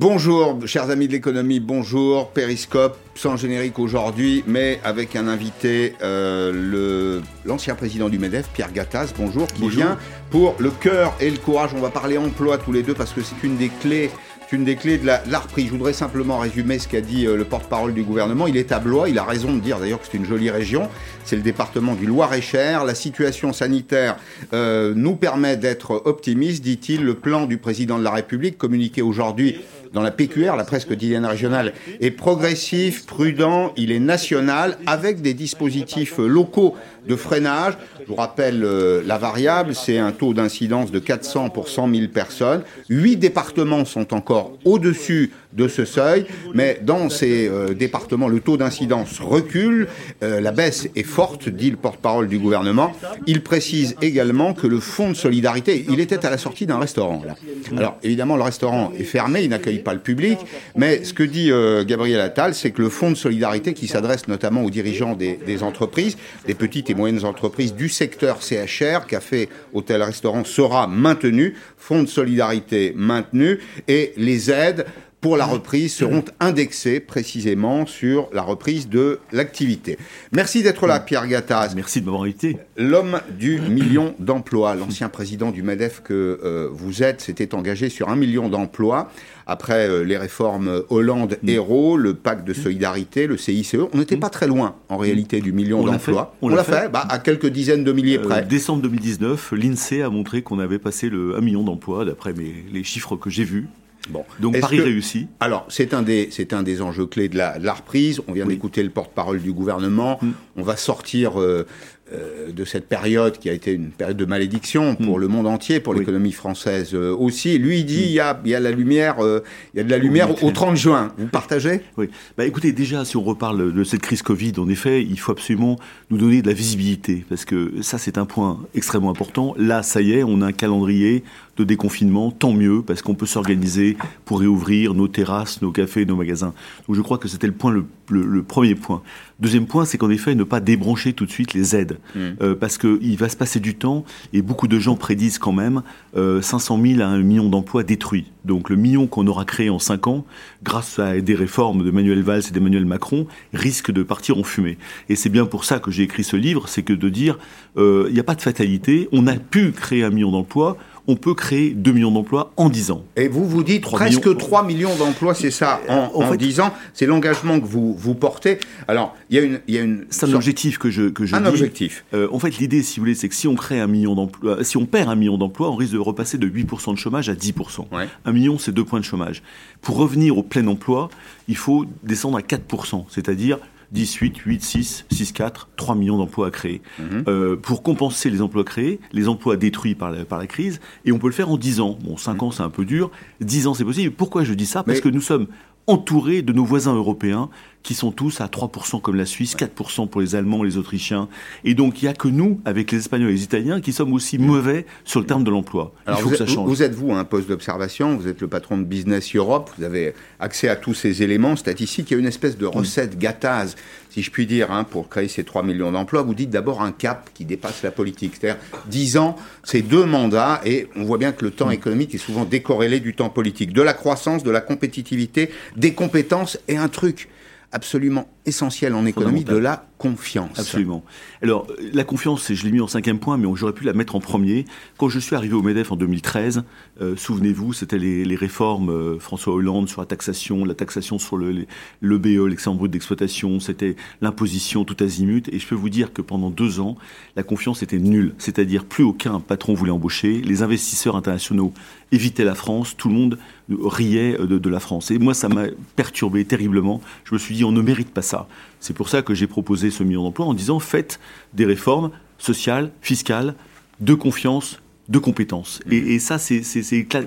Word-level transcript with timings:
Bonjour, 0.00 0.56
chers 0.64 0.88
amis 0.88 1.08
de 1.08 1.12
l'économie, 1.12 1.60
bonjour. 1.60 2.30
Périscope, 2.30 2.96
sans 3.14 3.36
générique 3.36 3.78
aujourd'hui, 3.78 4.42
mais 4.46 4.80
avec 4.82 5.14
un 5.14 5.28
invité, 5.28 5.94
euh, 6.00 7.20
l'ancien 7.44 7.74
président 7.74 8.08
du 8.08 8.18
MEDEF, 8.18 8.48
Pierre 8.48 8.72
Gattaz, 8.72 9.12
bonjour, 9.14 9.46
qui 9.46 9.68
vient 9.68 9.98
pour 10.30 10.56
le 10.58 10.70
cœur 10.70 11.14
et 11.20 11.28
le 11.28 11.36
courage. 11.36 11.72
On 11.76 11.82
va 11.82 11.90
parler 11.90 12.16
emploi 12.16 12.56
tous 12.56 12.72
les 12.72 12.82
deux 12.82 12.94
parce 12.94 13.12
que 13.12 13.20
c'est 13.20 13.46
une 13.46 13.58
des 13.58 13.68
clés 13.68 14.10
une 14.52 14.64
des 14.64 14.76
clés 14.76 14.98
de 14.98 15.06
la, 15.06 15.20
reprise. 15.38 15.66
Je 15.66 15.70
voudrais 15.70 15.92
simplement 15.92 16.38
résumer 16.38 16.78
ce 16.78 16.88
qu'a 16.88 17.00
dit 17.00 17.26
euh, 17.26 17.36
le 17.36 17.44
porte-parole 17.44 17.94
du 17.94 18.02
gouvernement. 18.02 18.46
Il 18.46 18.56
est 18.56 18.72
à 18.72 18.80
Blois, 18.80 19.08
il 19.08 19.18
a 19.18 19.24
raison 19.24 19.54
de 19.54 19.60
dire 19.60 19.78
d'ailleurs 19.78 20.00
que 20.00 20.06
c'est 20.10 20.16
une 20.16 20.26
jolie 20.26 20.50
région. 20.50 20.88
C'est 21.24 21.36
le 21.36 21.42
département 21.42 21.94
du 21.94 22.06
Loir-et-Cher. 22.06 22.84
La 22.84 22.94
situation 22.94 23.52
sanitaire 23.52 24.16
euh, 24.52 24.92
nous 24.96 25.14
permet 25.14 25.56
d'être 25.56 26.02
optimistes, 26.04 26.62
dit-il. 26.62 27.04
Le 27.04 27.14
plan 27.14 27.46
du 27.46 27.58
président 27.58 27.98
de 27.98 28.04
la 28.04 28.10
République 28.10 28.58
communiqué 28.58 29.02
aujourd'hui 29.02 29.60
dans 29.92 30.02
la 30.02 30.10
PQR, 30.10 30.56
la 30.56 30.64
presse 30.64 30.84
quotidienne 30.84 31.26
régionale, 31.26 31.72
est 32.00 32.10
progressif, 32.10 33.06
prudent, 33.06 33.72
il 33.76 33.90
est 33.90 33.98
national, 33.98 34.78
avec 34.86 35.20
des 35.20 35.34
dispositifs 35.34 36.18
locaux 36.18 36.76
de 37.06 37.16
freinage. 37.16 37.74
Je 38.00 38.06
vous 38.06 38.14
rappelle 38.14 38.62
euh, 38.64 39.02
la 39.06 39.18
variable, 39.18 39.74
c'est 39.74 39.98
un 39.98 40.12
taux 40.12 40.34
d'incidence 40.34 40.90
de 40.90 40.98
400 40.98 41.50
pour 41.50 41.68
100 41.68 41.94
000 41.94 42.08
personnes. 42.08 42.62
Huit 42.88 43.16
départements 43.16 43.84
sont 43.84 44.14
encore 44.14 44.52
au-dessus 44.64 45.32
de 45.52 45.66
ce 45.66 45.84
seuil, 45.84 46.26
mais 46.54 46.78
dans 46.82 47.08
ces 47.08 47.48
euh, 47.48 47.74
départements, 47.74 48.28
le 48.28 48.40
taux 48.40 48.56
d'incidence 48.56 49.18
recule, 49.18 49.88
euh, 50.22 50.40
la 50.40 50.52
baisse 50.52 50.88
est 50.94 51.02
forte, 51.02 51.48
dit 51.48 51.70
le 51.70 51.76
porte-parole 51.76 52.28
du 52.28 52.38
gouvernement. 52.38 52.92
Il 53.26 53.42
précise 53.42 53.96
également 54.00 54.54
que 54.54 54.66
le 54.66 54.78
fonds 54.78 55.10
de 55.10 55.14
solidarité, 55.14 55.84
il 55.88 55.98
était 55.98 56.24
à 56.24 56.30
la 56.30 56.38
sortie 56.38 56.66
d'un 56.66 56.78
restaurant. 56.78 57.22
Là. 57.26 57.34
Alors 57.76 57.96
évidemment, 58.02 58.36
le 58.36 58.42
restaurant 58.42 58.92
est 58.96 59.04
fermé, 59.04 59.42
il 59.42 59.50
n'accueille 59.50 59.80
pas 59.80 59.94
le 59.94 60.00
public, 60.00 60.38
mais 60.76 61.02
ce 61.02 61.12
que 61.12 61.24
dit 61.24 61.50
Gabriel 61.86 62.20
Attal, 62.20 62.54
c'est 62.54 62.70
que 62.70 62.82
le 62.82 62.88
fonds 62.88 63.10
de 63.10 63.16
solidarité 63.16 63.74
qui 63.74 63.88
s'adresse 63.88 64.28
notamment 64.28 64.62
aux 64.62 64.70
dirigeants 64.70 65.14
des, 65.14 65.62
entreprises, 65.62 66.16
des 66.46 66.54
petites 66.54 66.89
et 66.90 66.94
moyennes 66.94 67.24
entreprises 67.24 67.74
du 67.74 67.88
secteur 67.88 68.42
CHR, 68.42 69.06
café, 69.06 69.48
hôtel, 69.72 70.02
restaurant, 70.02 70.44
sera 70.44 70.86
maintenu, 70.86 71.54
fonds 71.78 72.02
de 72.02 72.08
solidarité 72.08 72.92
maintenu, 72.96 73.60
et 73.88 74.12
les 74.16 74.50
aides 74.50 74.86
pour 75.20 75.36
la 75.36 75.44
reprise 75.44 75.94
seront 75.94 76.24
indexées 76.40 77.00
précisément 77.00 77.86
sur 77.86 78.28
la 78.32 78.42
reprise 78.42 78.88
de 78.88 79.20
l'activité. 79.32 79.98
Merci 80.32 80.62
d'être 80.62 80.86
là, 80.86 80.98
Pierre 81.00 81.26
Gattaz. 81.26 81.74
Merci 81.74 82.00
de 82.00 82.06
m'avoir 82.06 82.22
invité. 82.22 82.56
L'homme 82.76 83.20
du 83.38 83.60
million 83.60 84.14
d'emplois, 84.18 84.74
l'ancien 84.74 85.08
président 85.08 85.50
du 85.50 85.62
MEDEF 85.62 86.02
que 86.02 86.40
euh, 86.42 86.68
vous 86.72 87.02
êtes, 87.02 87.20
s'était 87.20 87.54
engagé 87.54 87.90
sur 87.90 88.08
un 88.08 88.16
million 88.16 88.48
d'emplois 88.48 89.10
après 89.46 89.88
euh, 89.88 90.04
les 90.04 90.16
réformes 90.16 90.82
Hollande-Hérault, 90.88 91.96
le 91.96 92.14
pacte 92.14 92.46
de 92.46 92.54
solidarité, 92.54 93.26
le 93.26 93.36
CICE. 93.36 93.76
On 93.92 93.98
n'était 93.98 94.16
pas 94.16 94.30
très 94.30 94.46
loin, 94.46 94.76
en 94.88 94.96
réalité, 94.96 95.40
du 95.40 95.52
million 95.52 95.84
d'emplois. 95.84 96.34
On 96.40 96.48
l'a 96.48 96.64
fait, 96.64 96.88
bah, 96.88 97.04
à 97.08 97.18
quelques 97.18 97.48
dizaines 97.48 97.84
de 97.84 97.92
milliers 97.92 98.18
euh, 98.18 98.22
près. 98.22 98.42
décembre 98.42 98.82
2019, 98.82 99.52
l'INSEE 99.52 100.02
a 100.02 100.08
montré 100.08 100.42
qu'on 100.42 100.60
avait 100.60 100.78
passé 100.78 101.10
le 101.10 101.36
1 101.36 101.40
million 101.40 101.62
d'emplois, 101.62 102.04
d'après 102.04 102.32
les 102.32 102.84
chiffres 102.84 103.16
que 103.16 103.28
j'ai 103.28 103.44
vus. 103.44 103.68
Bon. 104.08 104.24
Donc 104.38 104.58
Paris 104.58 104.80
réussit. 104.80 105.28
Alors, 105.40 105.66
c'est 105.68 105.92
un, 105.94 106.02
des, 106.02 106.30
un 106.52 106.62
des 106.62 106.82
enjeux 106.82 107.06
clés 107.06 107.28
de 107.28 107.36
la, 107.36 107.72
reprise. 107.72 108.20
On 108.28 108.32
vient 108.32 108.46
d'écouter 108.46 108.82
le 108.82 108.90
porte-parole 108.90 109.40
du 109.40 109.52
gouvernement. 109.52 110.18
Mm. 110.22 110.30
On 110.56 110.62
va 110.62 110.76
sortir 110.76 111.40
euh, 111.40 111.66
euh, 112.12 112.50
de 112.50 112.64
cette 112.64 112.88
période 112.88 113.38
qui 113.38 113.50
a 113.50 113.52
été 113.52 113.72
une 113.72 113.90
période 113.90 114.16
de 114.16 114.24
malédiction 114.24 114.96
pour 114.96 115.18
mm. 115.18 115.20
le 115.20 115.28
monde 115.28 115.46
entier, 115.46 115.80
pour 115.80 115.94
l'économie 115.94 116.32
française 116.32 116.94
euh, 116.94 117.14
aussi. 117.14 117.58
Lui, 117.58 117.80
il 117.80 117.84
dit 117.84 118.00
mm. 118.00 118.04
il, 118.04 118.10
y 118.12 118.20
a, 118.20 118.40
y 118.46 118.54
a 118.54 118.60
la 118.60 118.70
lumière, 118.70 119.16
il 119.20 119.76
y 119.76 119.80
a 119.80 119.84
de 119.84 119.90
la 119.90 119.98
lumière 119.98 120.42
au 120.42 120.50
30 120.50 120.76
juin. 120.76 121.12
Vous 121.18 121.26
partagez? 121.26 121.82
Oui. 121.96 122.08
Bah, 122.38 122.46
écoutez, 122.46 122.72
déjà, 122.72 123.04
si 123.04 123.16
on 123.16 123.22
reparle 123.22 123.72
de 123.72 123.84
cette 123.84 124.00
crise 124.00 124.22
Covid, 124.22 124.54
en 124.58 124.68
effet, 124.68 125.02
il 125.02 125.18
faut 125.18 125.32
absolument 125.32 125.78
nous 126.10 126.16
donner 126.16 126.42
de 126.42 126.48
la 126.48 126.54
visibilité 126.54 127.24
parce 127.28 127.44
que 127.44 127.74
ça, 127.82 127.98
c'est 127.98 128.16
un 128.18 128.26
point 128.26 128.60
extrêmement 128.74 129.10
important. 129.10 129.54
Là, 129.58 129.82
ça 129.82 130.00
y 130.00 130.12
est, 130.12 130.24
on 130.24 130.40
a 130.40 130.46
un 130.46 130.52
calendrier 130.52 131.22
de 131.60 131.64
déconfinement, 131.64 132.30
tant 132.30 132.52
mieux, 132.52 132.82
parce 132.82 133.02
qu'on 133.02 133.14
peut 133.14 133.26
s'organiser 133.26 133.96
pour 134.24 134.40
réouvrir 134.40 134.94
nos 134.94 135.08
terrasses, 135.08 135.60
nos 135.60 135.70
cafés, 135.70 136.06
nos 136.06 136.16
magasins. 136.16 136.54
Donc 136.88 136.96
je 136.96 137.02
crois 137.02 137.18
que 137.18 137.28
c'était 137.28 137.46
le 137.46 137.52
point, 137.52 137.70
le, 138.08 138.42
premier 138.42 138.74
point. 138.74 139.02
Deuxième 139.38 139.66
point, 139.66 139.84
c'est 139.84 139.98
qu'en 139.98 140.10
effet, 140.10 140.34
ne 140.34 140.44
pas 140.44 140.60
débrancher 140.60 141.12
tout 141.12 141.26
de 141.26 141.30
suite 141.30 141.54
les 141.54 141.76
aides, 141.76 141.98
mmh. 142.14 142.20
euh, 142.40 142.54
parce 142.54 142.78
qu'il 142.78 143.16
va 143.16 143.28
se 143.28 143.36
passer 143.36 143.60
du 143.60 143.74
temps, 143.74 144.04
et 144.32 144.42
beaucoup 144.42 144.68
de 144.68 144.78
gens 144.78 144.96
prédisent 144.96 145.38
quand 145.38 145.52
même 145.52 145.82
500 146.14 146.78
euh, 146.78 146.94
000 146.96 147.02
à 147.02 147.06
1 147.06 147.18
million 147.22 147.48
d'emplois 147.48 147.82
détruits. 147.82 148.26
Donc 148.44 148.70
le 148.70 148.76
million 148.76 149.06
qu'on 149.06 149.26
aura 149.26 149.44
créé 149.44 149.70
en 149.70 149.78
5 149.78 150.06
ans, 150.06 150.24
grâce 150.62 150.98
à 150.98 151.20
des 151.20 151.34
réformes 151.34 151.84
de 151.84 151.90
Manuel 151.90 152.22
Valls 152.22 152.42
et 152.48 152.52
d'Emmanuel 152.52 152.86
Macron, 152.86 153.26
risque 153.52 153.90
de 153.90 154.02
partir 154.02 154.38
en 154.38 154.44
fumée. 154.44 154.78
Et 155.08 155.16
c'est 155.16 155.28
bien 155.28 155.46
pour 155.46 155.64
ça 155.64 155.78
que 155.78 155.90
j'ai 155.90 156.02
écrit 156.02 156.24
ce 156.24 156.36
livre, 156.36 156.68
c'est 156.68 156.82
que 156.82 156.92
de 156.92 157.08
dire, 157.08 157.38
euh, 157.76 158.06
il 158.08 158.14
n'y 158.14 158.20
a 158.20 158.24
pas 158.24 158.34
de 158.34 158.42
fatalité, 158.42 159.08
on 159.12 159.26
a 159.26 159.36
pu 159.36 159.72
créer 159.72 160.04
un 160.04 160.10
million 160.10 160.30
d'emplois, 160.30 160.76
on 161.06 161.16
peut 161.16 161.34
créer 161.34 161.70
2 161.70 161.92
millions 161.92 162.10
d'emplois 162.10 162.52
en 162.56 162.68
10 162.68 162.90
ans. 162.92 163.04
Et 163.16 163.28
vous 163.28 163.46
vous 163.46 163.62
dites 163.62 163.82
presque 163.82 164.36
3 164.36 164.64
millions 164.64 164.94
d'emplois, 164.96 165.34
c'est 165.34 165.50
ça, 165.50 165.80
en, 165.88 166.10
en, 166.14 166.34
10 166.34 166.60
ans. 166.60 166.72
C'est 166.94 167.06
l'engagement 167.06 167.60
que 167.60 167.66
vous, 167.66 167.94
vous 167.94 168.14
portez. 168.14 168.58
Alors, 168.86 169.16
il 169.28 169.36
y 169.36 169.38
a 169.38 169.42
une... 169.42 169.60
une 169.66 170.06
c'est 170.10 170.26
un 170.26 170.34
objectif 170.34 170.78
que 170.78 170.90
je, 170.90 171.08
que 171.08 171.26
je 171.26 171.34
Un 171.34 171.46
objectif. 171.46 172.04
Euh, 172.14 172.28
en 172.32 172.38
fait, 172.38 172.58
l'idée, 172.58 172.82
si 172.82 172.98
vous 172.98 173.04
voulez, 173.04 173.14
c'est 173.14 173.28
que 173.28 173.34
si 173.34 173.48
on 173.48 173.54
crée 173.54 173.80
un 173.80 173.86
million 173.86 174.14
d'emplois, 174.14 174.62
si 174.62 174.76
on 174.76 174.86
perd 174.86 175.08
un 175.08 175.16
million 175.16 175.38
d'emplois, 175.38 175.70
on 175.70 175.76
risque 175.76 175.92
de 175.92 175.98
repasser 175.98 176.38
de 176.38 176.48
8% 176.48 176.92
de 176.92 176.98
chômage 176.98 177.28
à 177.28 177.34
10%. 177.34 177.86
Un 178.30 178.32
million, 178.32 178.58
c'est 178.58 178.70
deux 178.70 178.84
points 178.84 179.00
de 179.00 179.04
chômage. 179.04 179.42
Pour 179.82 179.96
revenir 179.96 180.38
au 180.38 180.44
plein 180.44 180.64
emploi, 180.68 181.10
il 181.48 181.56
faut 181.56 181.84
descendre 182.04 182.38
à 182.38 182.42
4%, 182.42 183.06
c'est-à-dire 183.08 183.58
18, 183.90 184.38
8, 184.38 184.62
6, 184.62 185.04
6, 185.10 185.32
4, 185.32 185.68
3 185.74 185.96
millions 185.96 186.16
d'emplois 186.16 186.46
à 186.46 186.50
créer. 186.52 186.80
Mhm. 187.00 187.24
Euh, 187.26 187.56
pour 187.56 187.82
compenser 187.82 188.30
les 188.30 188.40
emplois 188.40 188.62
créés, 188.62 189.00
les 189.12 189.26
emplois 189.26 189.56
détruits 189.56 189.96
par 189.96 190.12
la, 190.12 190.24
par 190.24 190.38
la 190.38 190.46
crise, 190.46 190.80
et 191.04 191.10
on 191.10 191.18
peut 191.18 191.26
le 191.26 191.32
faire 191.32 191.50
en 191.50 191.56
10 191.56 191.80
ans. 191.80 191.98
Bon, 192.04 192.16
5 192.16 192.34
mhm. 192.34 192.42
ans 192.44 192.50
c'est 192.52 192.62
un 192.62 192.70
peu 192.70 192.84
dur, 192.84 193.10
10 193.40 193.66
ans 193.66 193.74
c'est 193.74 193.84
possible. 193.84 194.14
Pourquoi 194.14 194.44
je 194.44 194.54
dis 194.54 194.66
ça? 194.66 194.84
Parce 194.84 195.00
que 195.00 195.08
nous 195.08 195.20
sommes 195.20 195.48
entourés 195.88 196.42
de 196.42 196.52
nos 196.52 196.64
voisins 196.64 196.94
européens 196.94 197.48
qui 197.82 197.94
sont 197.94 198.12
tous 198.12 198.40
à 198.40 198.46
3% 198.46 199.00
comme 199.00 199.16
la 199.16 199.26
Suisse, 199.26 199.56
4% 199.56 200.08
pour 200.08 200.20
les 200.20 200.34
Allemands, 200.34 200.62
les 200.62 200.76
Autrichiens. 200.76 201.28
Et 201.64 201.74
donc, 201.74 202.02
il 202.02 202.04
n'y 202.04 202.10
a 202.10 202.14
que 202.14 202.28
nous, 202.28 202.60
avec 202.64 202.92
les 202.92 202.98
Espagnols 202.98 203.30
et 203.30 203.34
les 203.34 203.42
Italiens, 203.42 203.80
qui 203.80 203.92
sommes 203.92 204.12
aussi 204.12 204.38
mauvais 204.38 204.86
sur 205.04 205.20
le 205.20 205.26
terme 205.26 205.44
de 205.44 205.50
l'emploi. 205.50 205.92
Il 206.06 206.14
faut 206.16 206.30
que 206.30 206.36
ça 206.36 206.46
change. 206.46 206.68
Vous 206.68 206.82
êtes, 206.82 206.94
vous, 206.94 207.12
un 207.12 207.24
poste 207.24 207.48
d'observation, 207.48 208.16
vous 208.16 208.28
êtes 208.28 208.40
le 208.40 208.48
patron 208.48 208.76
de 208.76 208.84
Business 208.84 209.34
Europe, 209.34 209.70
vous 209.78 209.84
avez 209.84 210.14
accès 210.38 210.68
à 210.68 210.76
tous 210.76 210.94
ces 210.94 211.22
éléments 211.22 211.56
statistiques. 211.56 212.10
Il 212.10 212.14
y 212.14 212.16
a 212.16 212.20
une 212.20 212.26
espèce 212.26 212.58
de 212.58 212.66
recette 212.66 213.18
gâtase, 213.18 213.76
si 214.10 214.22
je 214.22 214.30
puis 214.30 214.46
dire, 214.46 214.70
hein, 214.70 214.84
pour 214.84 215.08
créer 215.08 215.28
ces 215.28 215.44
3 215.44 215.62
millions 215.62 215.92
d'emplois. 215.92 216.22
Vous 216.22 216.34
dites 216.34 216.50
d'abord 216.50 216.82
un 216.82 216.92
cap 216.92 217.30
qui 217.32 217.46
dépasse 217.46 217.82
la 217.82 217.90
politique. 217.90 218.34
C'est-à-dire 218.38 218.60
10 218.88 219.16
ans, 219.16 219.36
c'est 219.64 219.82
deux 219.82 220.04
mandats, 220.04 220.60
et 220.66 220.88
on 220.96 221.04
voit 221.04 221.18
bien 221.18 221.32
que 221.32 221.44
le 221.44 221.50
temps 221.50 221.68
mm. 221.68 221.72
économique 221.72 222.14
est 222.14 222.18
souvent 222.18 222.44
décorrélé 222.44 223.00
du 223.00 223.14
temps 223.14 223.30
politique. 223.30 223.72
De 223.72 223.82
la 223.82 223.94
croissance, 223.94 224.42
de 224.42 224.50
la 224.50 224.60
compétitivité, 224.60 225.50
des 225.76 225.94
compétences 225.94 226.58
et 226.68 226.76
un 226.76 226.88
truc 226.88 227.28
absolument 227.72 228.28
essentiel 228.46 228.94
en 228.94 229.06
économie, 229.06 229.44
de 229.44 229.56
la 229.56 229.89
confiance. 230.00 230.58
Absolument. 230.58 231.04
Alors, 231.42 231.66
la 231.92 232.04
confiance, 232.04 232.50
je 232.50 232.64
l'ai 232.64 232.72
mis 232.72 232.80
en 232.80 232.86
cinquième 232.86 233.18
point, 233.18 233.36
mais 233.36 233.46
j'aurais 233.54 233.74
pu 233.74 233.84
la 233.84 233.92
mettre 233.92 234.16
en 234.16 234.20
premier. 234.20 234.64
Quand 234.96 235.10
je 235.10 235.18
suis 235.18 235.36
arrivé 235.36 235.52
au 235.52 235.60
MEDEF 235.60 235.92
en 235.92 235.96
2013, 235.96 236.64
euh, 237.02 237.16
souvenez-vous, 237.16 237.74
c'était 237.74 237.98
les, 237.98 238.34
réformes 238.34 238.88
euh, 238.88 239.18
François 239.18 239.52
Hollande 239.52 239.90
sur 239.90 240.00
la 240.00 240.06
taxation, 240.06 240.64
la 240.64 240.72
taxation 240.72 241.18
sur 241.18 241.36
le, 241.36 241.66
le 242.00 242.18
BE, 242.18 242.46
l'excédent 242.46 242.76
d'exploitation, 242.76 243.60
c'était 243.60 243.94
l'imposition 244.22 244.86
tout 244.86 244.96
azimut. 245.04 245.46
Et 245.52 245.58
je 245.58 245.66
peux 245.66 245.74
vous 245.74 245.90
dire 245.90 246.14
que 246.14 246.22
pendant 246.22 246.48
deux 246.48 246.80
ans, 246.80 246.96
la 247.36 247.42
confiance 247.42 247.82
était 247.82 247.98
nulle. 247.98 248.32
C'est-à-dire, 248.38 248.86
plus 248.86 249.04
aucun 249.04 249.38
patron 249.38 249.74
voulait 249.74 249.92
embaucher, 249.92 250.40
les 250.40 250.62
investisseurs 250.62 251.14
internationaux 251.14 251.74
évitaient 252.10 252.44
la 252.44 252.54
France, 252.54 252.96
tout 252.96 253.08
le 253.08 253.14
monde 253.14 253.38
riait 253.68 254.38
de, 254.38 254.56
de 254.56 254.70
la 254.70 254.80
France. 254.80 255.10
Et 255.10 255.18
moi, 255.18 255.34
ça 255.34 255.50
m'a 255.50 255.64
perturbé 255.94 256.46
terriblement. 256.46 257.02
Je 257.24 257.34
me 257.34 257.38
suis 257.38 257.54
dit, 257.54 257.64
on 257.64 257.72
ne 257.72 257.82
mérite 257.82 258.10
pas 258.10 258.22
ça. 258.22 258.48
C'est 258.80 258.94
pour 258.94 259.08
ça 259.08 259.22
que 259.22 259.34
j'ai 259.34 259.46
proposé 259.46 259.90
ce 259.90 260.02
million 260.02 260.22
d'emplois 260.22 260.46
en 260.46 260.54
disant 260.54 260.80
faites 260.80 261.20
des 261.52 261.66
réformes 261.66 262.10
sociales, 262.38 262.90
fiscales, 263.02 263.54
de 264.00 264.14
confiance, 264.14 264.80
de 265.08 265.18
compétences. 265.18 265.80
Et, 265.90 266.18
ça, 266.18 266.38
c'est 266.38 266.62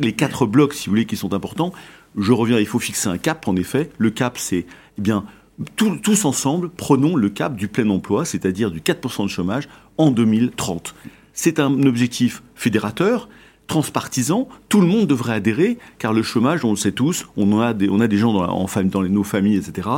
les 0.01 0.13
quatre 0.13 0.45
blocs, 0.45 0.73
si 0.73 0.87
vous 0.87 0.91
voulez, 0.91 1.05
qui 1.05 1.15
sont 1.15 1.33
importants. 1.33 1.73
Je 2.17 2.31
reviens, 2.31 2.59
il 2.59 2.65
faut 2.65 2.79
fixer 2.79 3.09
un 3.09 3.17
cap, 3.17 3.47
en 3.47 3.55
effet. 3.55 3.89
Le 3.97 4.09
cap, 4.09 4.37
c'est, 4.37 4.65
eh 4.97 5.01
bien, 5.01 5.25
tous 5.75 6.25
ensemble, 6.25 6.69
prenons 6.69 7.15
le 7.15 7.29
cap 7.29 7.55
du 7.55 7.67
plein 7.67 7.89
emploi, 7.89 8.25
c'est-à-dire 8.25 8.71
du 8.71 8.79
4% 8.79 9.23
de 9.23 9.29
chômage 9.29 9.69
en 9.97 10.11
2030. 10.11 10.95
C'est 11.33 11.59
un 11.59 11.83
objectif 11.83 12.41
fédérateur, 12.55 13.27
transpartisan, 13.67 14.47
tout 14.69 14.81
le 14.81 14.87
monde 14.87 15.07
devrait 15.07 15.33
adhérer, 15.33 15.77
car 15.97 16.13
le 16.13 16.21
chômage, 16.21 16.65
on 16.65 16.71
le 16.71 16.75
sait 16.75 16.91
tous, 16.91 17.27
on 17.37 17.59
a 17.59 17.73
des, 17.73 17.89
on 17.89 17.99
a 17.99 18.07
des 18.07 18.17
gens 18.17 18.33
dans, 18.33 19.03
nos 19.03 19.23
familles, 19.23 19.57
etc. 19.57 19.89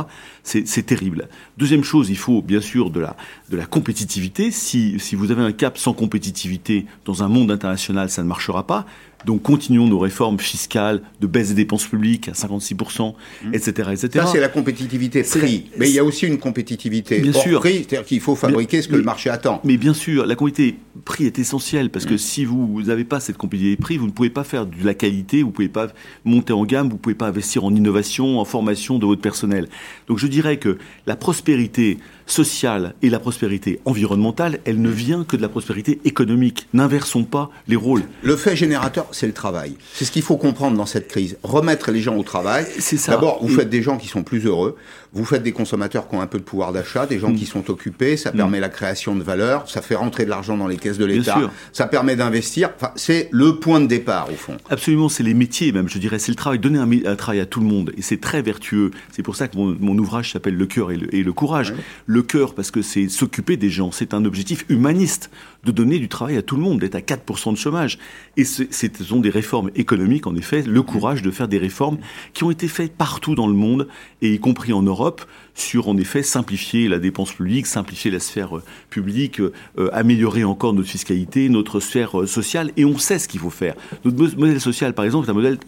C'est 0.42 0.86
terrible. 0.86 1.28
Deuxième 1.58 1.84
chose, 1.84 2.10
il 2.10 2.16
faut 2.16 2.42
bien 2.42 2.60
sûr 2.60 2.90
de 2.90 3.00
la, 3.00 3.66
compétitivité. 3.66 4.50
Si 4.50 4.96
vous 5.14 5.30
avez 5.30 5.42
un 5.42 5.52
cap 5.52 5.78
sans 5.78 5.92
compétitivité 5.92 6.86
dans 7.04 7.22
un 7.22 7.28
monde 7.28 7.50
international, 7.50 8.08
ça 8.10 8.22
ne 8.22 8.28
marchera 8.28 8.66
pas. 8.66 8.86
Donc 9.26 9.42
continuons 9.42 9.88
nos 9.88 9.98
réformes 9.98 10.38
fiscales, 10.38 11.02
de 11.20 11.26
baisse 11.26 11.48
des 11.48 11.54
dépenses 11.54 11.84
publiques 11.84 12.28
à 12.28 12.32
56%, 12.32 13.14
etc., 13.52 13.90
etc. 13.90 14.08
Ça, 14.12 14.26
c'est 14.26 14.40
la 14.40 14.48
compétitivité 14.48 15.24
prix. 15.24 15.66
Mais 15.76 15.88
il 15.90 15.94
y 15.96 15.98
a 15.98 16.04
aussi 16.04 16.28
une 16.28 16.38
compétitivité 16.38 17.18
bien 17.18 17.34
hors 17.34 17.42
sûr. 17.42 17.58
prix, 17.58 17.78
c'est-à-dire 17.78 18.04
qu'il 18.04 18.20
faut 18.20 18.36
fabriquer 18.36 18.82
ce 18.82 18.86
que 18.86 18.92
mais, 18.92 18.98
le 18.98 19.04
marché 19.04 19.28
attend. 19.28 19.60
Mais 19.64 19.78
bien 19.78 19.94
sûr, 19.94 20.26
la 20.26 20.36
compétitivité 20.36 20.78
prix 21.04 21.24
est 21.24 21.40
essentielle 21.40 21.90
parce 21.90 22.06
que 22.06 22.16
si 22.16 22.44
vous 22.44 22.82
n'avez 22.82 23.04
pas 23.04 23.18
cette 23.18 23.36
compétitivité 23.36 23.82
prix, 23.82 23.96
vous 23.96 24.06
ne 24.06 24.12
pouvez 24.12 24.30
pas 24.30 24.44
faire 24.44 24.64
de 24.64 24.84
la 24.84 24.94
qualité, 24.94 25.42
vous 25.42 25.48
ne 25.48 25.54
pouvez 25.54 25.68
pas 25.68 25.88
monter 26.24 26.52
en 26.52 26.64
gamme, 26.64 26.88
vous 26.88 26.94
ne 26.94 27.00
pouvez 27.00 27.16
pas 27.16 27.26
investir 27.26 27.64
en 27.64 27.74
innovation, 27.74 28.38
en 28.38 28.44
formation 28.44 29.00
de 29.00 29.06
votre 29.06 29.22
personnel. 29.22 29.66
Donc 30.06 30.18
je 30.18 30.28
dirais 30.28 30.58
que 30.58 30.78
la 31.06 31.16
prospérité 31.16 31.98
sociale 32.26 32.94
et 33.02 33.08
la 33.10 33.18
prospérité 33.18 33.80
environnementale, 33.84 34.58
elle 34.64 34.80
ne 34.82 34.90
vient 34.90 35.24
que 35.24 35.36
de 35.36 35.42
la 35.42 35.48
prospérité 35.48 36.00
économique. 36.04 36.68
N'inversons 36.74 37.24
pas 37.24 37.50
les 37.68 37.76
rôles. 37.76 38.02
Le 38.22 38.36
fait 38.36 38.56
générateur, 38.56 39.06
c'est 39.12 39.26
le 39.26 39.32
travail. 39.32 39.76
C'est 39.94 40.04
ce 40.04 40.10
qu'il 40.12 40.22
faut 40.22 40.36
comprendre 40.36 40.76
dans 40.76 40.86
cette 40.86 41.08
crise. 41.08 41.38
Remettre 41.42 41.90
les 41.92 42.00
gens 42.00 42.16
au 42.16 42.22
travail. 42.22 42.66
C'est 42.78 42.96
ça. 42.96 43.12
D'abord, 43.12 43.38
vous 43.42 43.52
Et- 43.52 43.56
faites 43.56 43.70
des 43.70 43.82
gens 43.82 43.96
qui 43.96 44.08
sont 44.08 44.22
plus 44.22 44.44
heureux. 44.46 44.76
Vous 45.16 45.24
faites 45.24 45.42
des 45.42 45.52
consommateurs 45.52 46.08
qui 46.08 46.14
ont 46.14 46.20
un 46.20 46.26
peu 46.26 46.38
de 46.38 46.44
pouvoir 46.44 46.72
d'achat, 46.72 47.06
des 47.06 47.18
gens 47.18 47.30
Mm. 47.30 47.36
qui 47.36 47.46
sont 47.46 47.70
occupés. 47.70 48.16
Ça 48.16 48.32
permet 48.32 48.60
la 48.60 48.68
création 48.68 49.14
de 49.16 49.22
valeur. 49.22 49.68
Ça 49.68 49.80
fait 49.82 49.94
rentrer 49.94 50.24
de 50.24 50.30
l'argent 50.30 50.56
dans 50.56 50.68
les 50.68 50.76
caisses 50.76 50.98
de 50.98 51.04
l'État. 51.06 51.38
Ça 51.72 51.86
permet 51.86 52.16
d'investir. 52.16 52.70
Enfin, 52.76 52.92
c'est 52.96 53.28
le 53.32 53.56
point 53.56 53.80
de 53.80 53.86
départ, 53.86 54.28
au 54.30 54.34
fond. 54.36 54.56
Absolument, 54.70 55.08
c'est 55.08 55.22
les 55.22 55.34
métiers 55.34 55.72
même, 55.72 55.88
je 55.88 55.98
dirais, 55.98 56.18
c'est 56.18 56.30
le 56.32 56.36
travail, 56.36 56.58
donner 56.58 56.78
un, 57.06 57.16
travail 57.16 57.40
à 57.40 57.46
tout 57.46 57.60
le 57.60 57.66
monde, 57.66 57.92
et 57.96 58.02
c'est 58.02 58.20
très 58.20 58.42
vertueux. 58.42 58.90
C'est 59.10 59.22
pour 59.22 59.36
ça 59.36 59.48
que 59.48 59.56
mon, 59.56 59.76
mon 59.80 59.96
ouvrage 59.98 60.32
s'appelle 60.32 60.54
Le 60.56 60.66
cœur 60.66 60.92
et 60.92 60.96
le, 60.96 61.14
et 61.14 61.22
le 61.22 61.32
courage. 61.32 61.72
Le 62.06 62.22
cœur, 62.22 62.54
parce 62.54 62.70
que 62.70 62.82
c'est 62.82 63.08
s'occuper 63.08 63.56
des 63.56 63.70
gens, 63.70 63.90
c'est 63.92 64.12
un 64.14 64.24
objectif 64.24 64.64
humaniste, 64.68 65.30
de 65.64 65.72
donner 65.72 65.98
du 65.98 66.08
travail 66.08 66.36
à 66.36 66.42
tout 66.42 66.56
le 66.56 66.62
monde, 66.62 66.78
d'être 66.80 66.94
à 66.94 67.00
4% 67.00 67.52
de 67.52 67.56
chômage. 67.58 67.98
Et 68.36 68.44
c'est- 68.44 68.68
ce 68.72 69.04
sont 69.04 69.20
des 69.20 69.30
réformes 69.30 69.70
économiques, 69.74 70.26
en 70.26 70.36
effet, 70.36 70.62
le 70.62 70.82
courage 70.82 71.22
de 71.22 71.30
faire 71.30 71.48
des 71.48 71.58
réformes 71.58 71.98
qui 72.34 72.44
ont 72.44 72.50
été 72.50 72.68
faites 72.68 72.92
partout 72.92 73.34
dans 73.34 73.48
le 73.48 73.54
monde, 73.54 73.88
et 74.22 74.32
y 74.34 74.38
compris 74.38 74.72
en 74.72 74.82
Europe, 74.82 75.05
Europe 75.06 75.26
sur, 75.56 75.88
en 75.88 75.96
effet, 75.96 76.22
simplifier 76.22 76.86
la 76.86 76.98
dépense 77.00 77.32
publique, 77.32 77.66
simplifier 77.66 78.10
la 78.12 78.20
sphère 78.20 78.58
euh, 78.58 78.62
publique, 78.90 79.40
euh, 79.40 79.50
améliorer 79.92 80.44
encore 80.44 80.74
notre 80.74 80.88
fiscalité, 80.88 81.48
notre 81.48 81.80
sphère 81.80 82.20
euh, 82.20 82.26
sociale, 82.26 82.70
et 82.76 82.84
on 82.84 82.98
sait 82.98 83.18
ce 83.18 83.26
qu'il 83.26 83.40
faut 83.40 83.50
faire. 83.50 83.74
Notre 84.04 84.16
mo- 84.18 84.28
modèle 84.36 84.60
social, 84.60 84.92
par 84.94 85.04
exemple, 85.04 85.26
est 85.26 85.30
un 85.30 85.34
modèle 85.34 85.58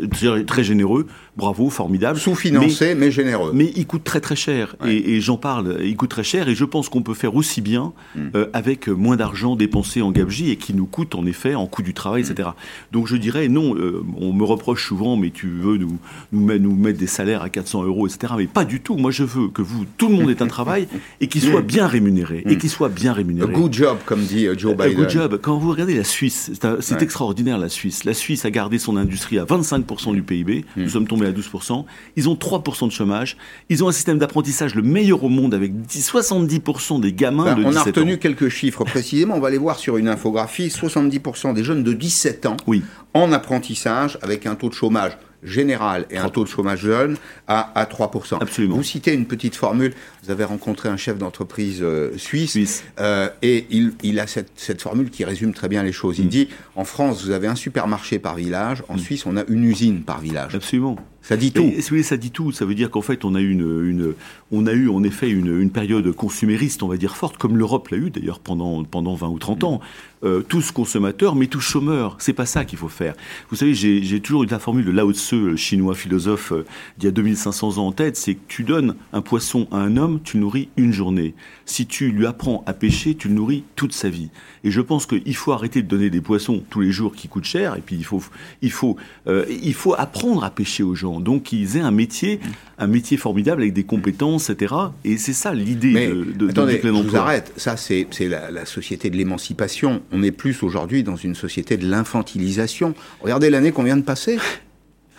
très- 0.46 0.62
généreux, 0.62 1.06
bravo, 1.36 1.70
formidable. 1.70 2.18
Sous-financé, 2.18 2.94
mais, 2.94 3.10
généreux. 3.10 3.50
Mais 3.54 3.72
il 3.74 3.86
coûte 3.86 4.04
très 4.04 4.20
très 4.20 4.36
cher 4.36 4.76
Ouais. 4.82 4.94
et, 4.94 5.14
et 5.16 5.20
j'en 5.20 5.38
parle. 5.38 5.78
Il 5.82 5.96
coûte 5.96 6.10
très 6.10 6.22
cher 6.24 6.48
et 6.48 6.54
je 6.54 6.64
pense 6.64 6.88
qu'on 6.90 7.02
peut 7.02 7.14
faire 7.14 7.34
aussi 7.34 7.60
bien 7.62 7.92
Mm. 8.14 8.20
euh, 8.34 8.46
avec 8.52 8.88
moins 8.88 9.16
d'argent 9.16 9.56
dépensé 9.56 10.02
en 10.02 10.10
gabegie 10.12 10.50
et 10.50 10.56
qui 10.56 10.74
nous 10.74 10.86
coûte 10.86 11.14
en 11.14 11.24
effet 11.26 11.54
en 11.54 11.66
coût 11.66 11.82
du 11.82 11.94
travail, 11.94 12.22
Mm. 12.22 12.30
etc. 12.32 12.48
Donc 12.92 13.06
je 13.06 13.16
dirais 13.16 13.48
non. 13.48 13.74
euh, 13.76 14.02
on 14.18 14.32
me 14.32 14.44
reproche 14.44 14.86
souvent, 14.86 15.16
mais 15.16 15.30
tu 15.30 15.48
veux 15.48 15.76
nous 15.78 15.98
nous 16.32 16.74
mettre 16.74 16.98
des 16.98 17.06
salaires 17.06 17.42
à 17.42 17.48
400 17.48 17.84
euros, 17.84 18.06
etc. 18.06 18.34
Mais 18.36 18.46
pas 18.46 18.64
du 18.64 18.80
tout. 18.80 18.96
Moi 18.96 19.10
je 19.10 19.24
veux 19.24 19.48
que 19.48 19.62
vous, 19.62 19.77
tout 19.96 20.08
le 20.08 20.14
monde 20.16 20.30
ait 20.30 20.42
un 20.42 20.46
travail 20.46 20.88
et 21.20 21.26
qu'il 21.28 21.42
soit 21.42 21.62
bien 21.62 21.86
rémunéré 21.86 22.42
et 22.46 22.56
qu'il 22.58 22.70
soit 22.70 22.88
bien 22.88 23.10
A 23.12 23.14
rémunéré. 23.14 23.52
good 23.52 23.72
job, 23.72 23.98
comme 24.04 24.22
dit 24.22 24.46
euh, 24.46 24.54
Joe 24.56 24.72
A 24.72 24.86
Biden. 24.86 24.96
good 24.96 25.10
job. 25.10 25.38
Quand 25.42 25.56
vous 25.58 25.70
regardez 25.70 25.94
la 25.94 26.04
Suisse, 26.04 26.50
c'est 26.80 26.94
Ouais. 26.94 27.02
extraordinaire 27.02 27.58
la 27.58 27.68
Suisse. 27.68 28.04
La 28.04 28.14
Suisse 28.14 28.44
a 28.44 28.50
gardé 28.50 28.78
son 28.78 28.96
industrie 28.96 29.38
à 29.38 29.44
25% 29.44 30.12
du 30.12 30.22
PIB. 30.22 30.64
Hmm. 30.76 30.82
Nous 30.82 30.88
sommes 30.88 31.06
tombés 31.06 31.26
à 31.26 31.32
12%. 31.32 31.84
Ils 32.16 32.28
ont 32.28 32.34
3% 32.34 32.86
de 32.86 32.92
chômage. 32.92 33.36
Ils 33.68 33.82
ont 33.84 33.88
un 33.88 33.92
système 33.92 34.18
d'apprentissage 34.18 34.74
le 34.74 34.82
meilleur 34.82 35.24
au 35.24 35.28
monde 35.28 35.54
avec 35.54 35.80
10 35.82 36.08
70% 36.08 37.00
des 37.00 37.12
gamins 37.12 37.44
Ben, 37.44 37.54
de 37.56 37.64
on 37.64 37.68
a 37.68 37.70
17 37.70 37.86
retenu 37.96 38.14
ans. 38.14 38.18
quelques 38.20 38.48
chiffres 38.48 38.84
précisément. 38.84 39.34
On 39.36 39.40
va 39.40 39.50
les 39.50 39.58
voir 39.58 39.78
sur 39.78 39.96
une 39.96 40.08
infographie. 40.08 40.68
70% 40.68 41.52
des 41.54 41.64
jeunes 41.64 41.82
de 41.82 41.92
17 41.92 42.46
ans 42.46 42.56
Oui. 42.66 42.82
en 43.14 43.32
apprentissage 43.32 44.18
avec 44.22 44.46
un 44.46 44.54
taux 44.54 44.68
de 44.68 44.74
chômage 44.74 45.12
général 45.42 46.06
et 46.10 46.18
un 46.18 46.28
taux 46.28 46.44
de 46.44 46.48
chômage 46.48 46.80
jeune 46.80 47.16
à, 47.46 47.70
à 47.78 47.84
3%. 47.84 48.38
Absolument. 48.40 48.76
Vous 48.76 48.82
citez 48.82 49.12
une 49.12 49.26
petite 49.26 49.54
formule. 49.56 49.94
Vous 50.24 50.30
avez 50.30 50.44
rencontré 50.44 50.88
un 50.88 50.96
chef 50.96 51.16
d'entreprise 51.18 51.78
euh, 51.82 52.16
suisse, 52.18 52.50
Suisse. 52.52 52.84
euh, 53.00 53.28
et 53.42 53.66
il, 53.70 53.92
il 54.02 54.18
a 54.20 54.26
cette, 54.26 54.50
cette 54.56 54.82
formule 54.82 55.10
qui 55.10 55.24
résume 55.24 55.54
très 55.54 55.68
bien 55.68 55.82
les 55.82 55.92
choses. 55.92 56.18
Il 56.18 56.26
Mm. 56.26 56.30
dit, 56.30 56.48
en 56.76 56.84
France, 56.84 57.24
vous 57.24 57.30
avez 57.30 57.46
un 57.46 57.54
supermarché 57.54 58.18
par 58.18 58.34
village. 58.34 58.82
En 58.88 58.98
Suisse, 58.98 59.26
on 59.26 59.36
a 59.36 59.44
une 59.48 59.64
usine 59.64 60.02
par 60.02 60.20
village. 60.20 60.54
Absolument. 60.54 60.96
Ça 61.28 61.36
dit 61.36 61.52
tout. 61.52 61.70
Et, 61.76 61.82
voulez, 61.82 62.02
ça 62.02 62.16
dit 62.16 62.30
tout. 62.30 62.52
Ça 62.52 62.64
veut 62.64 62.74
dire 62.74 62.90
qu'en 62.90 63.02
fait, 63.02 63.22
on 63.26 63.34
a, 63.34 63.42
eu 63.42 64.88
en 64.88 65.02
effet 65.02 65.28
une, 65.28 65.70
période 65.70 66.10
consumériste, 66.12 66.82
on 66.82 66.88
va 66.88 66.96
dire 66.96 67.16
forte, 67.16 67.36
comme 67.36 67.58
l'Europe 67.58 67.88
l'a 67.88 67.98
eu 67.98 68.08
d'ailleurs 68.08 68.38
pendant, 68.38 68.82
pendant 68.82 69.14
20 69.14 69.28
ou 69.28 69.38
30 69.38 69.64
ans. 69.64 69.80
Euh, 70.24 70.42
tous 70.42 70.72
consommateurs, 70.72 71.36
mais 71.36 71.46
tous 71.46 71.60
chômeurs. 71.60 72.16
C'est 72.18 72.32
pas 72.32 72.46
ça 72.46 72.64
qu'il 72.64 72.76
faut 72.76 72.88
faire. 72.88 73.14
Vous 73.50 73.56
savez, 73.56 73.72
j'ai 73.72 74.20
toujours 74.20 74.42
eu 74.42 74.46
la 74.46 74.58
formule 74.58 74.84
de 74.84 74.90
Lao 74.90 75.12
Tse, 75.12 75.34
le 75.34 75.54
chinois 75.54 75.94
philosophe 75.94 76.50
euh, 76.50 76.64
d'il 76.96 77.04
y 77.04 77.08
a 77.08 77.12
2500 77.12 77.78
ans 77.78 77.86
en 77.86 77.92
tête, 77.92 78.16
c'est 78.16 78.34
que 78.34 78.40
tu 78.48 78.64
donnes 78.64 78.96
un 79.12 79.20
poisson 79.20 79.68
à 79.70 79.76
un 79.76 79.96
homme, 79.96 80.18
tu 80.24 80.38
le 80.38 80.42
nourris 80.42 80.70
une 80.76 80.92
journée. 80.92 81.34
Si 81.66 81.86
tu 81.86 82.10
lui 82.10 82.26
apprends 82.26 82.64
à 82.66 82.72
pêcher, 82.72 83.14
tu 83.14 83.28
le 83.28 83.34
nourris 83.34 83.62
toute 83.76 83.92
sa 83.92 84.08
vie. 84.08 84.30
Et 84.64 84.72
je 84.72 84.80
pense 84.80 85.06
qu'il 85.06 85.36
faut 85.36 85.52
arrêter 85.52 85.82
de 85.82 85.88
donner 85.88 86.10
des 86.10 86.20
poissons 86.20 86.64
tous 86.68 86.80
les 86.80 86.90
jours 86.90 87.14
qui 87.14 87.28
coûtent 87.28 87.44
cher, 87.44 87.76
et 87.76 87.80
puis 87.80 87.94
il 87.94 88.04
faut, 88.04 88.96
euh, 89.28 89.44
il 89.62 89.74
faut 89.74 89.94
apprendre 89.96 90.42
à 90.42 90.50
pêcher 90.50 90.82
aux 90.82 90.96
gens. 90.96 91.17
Donc 91.20 91.44
qu'ils 91.44 91.76
aient 91.76 91.80
un 91.80 91.90
métier, 91.90 92.40
un 92.78 92.86
métier 92.86 93.16
formidable 93.16 93.62
avec 93.62 93.74
des 93.74 93.84
compétences, 93.84 94.50
etc. 94.50 94.74
Et 95.04 95.16
c'est 95.16 95.32
ça 95.32 95.54
l'idée 95.54 96.08
de, 96.08 96.24
de, 96.36 96.48
attendez, 96.50 96.78
plein 96.78 96.94
je 96.94 97.08
vous 97.08 97.16
arrête. 97.16 97.52
Ça, 97.56 97.76
c'est 97.76 98.06
la, 98.20 98.50
la 98.50 98.66
société 98.66 99.10
de 99.10 99.16
l'émancipation. 99.16 100.02
On 100.12 100.22
est 100.22 100.32
plus 100.32 100.62
aujourd'hui 100.62 101.02
dans 101.02 101.16
une 101.16 101.34
société 101.34 101.76
de 101.76 101.86
l'infantilisation. 101.86 102.94
Regardez 103.20 103.50
l'année 103.50 103.72
qu'on 103.72 103.84
vient 103.84 103.96
de 103.96 104.02
passer. 104.02 104.38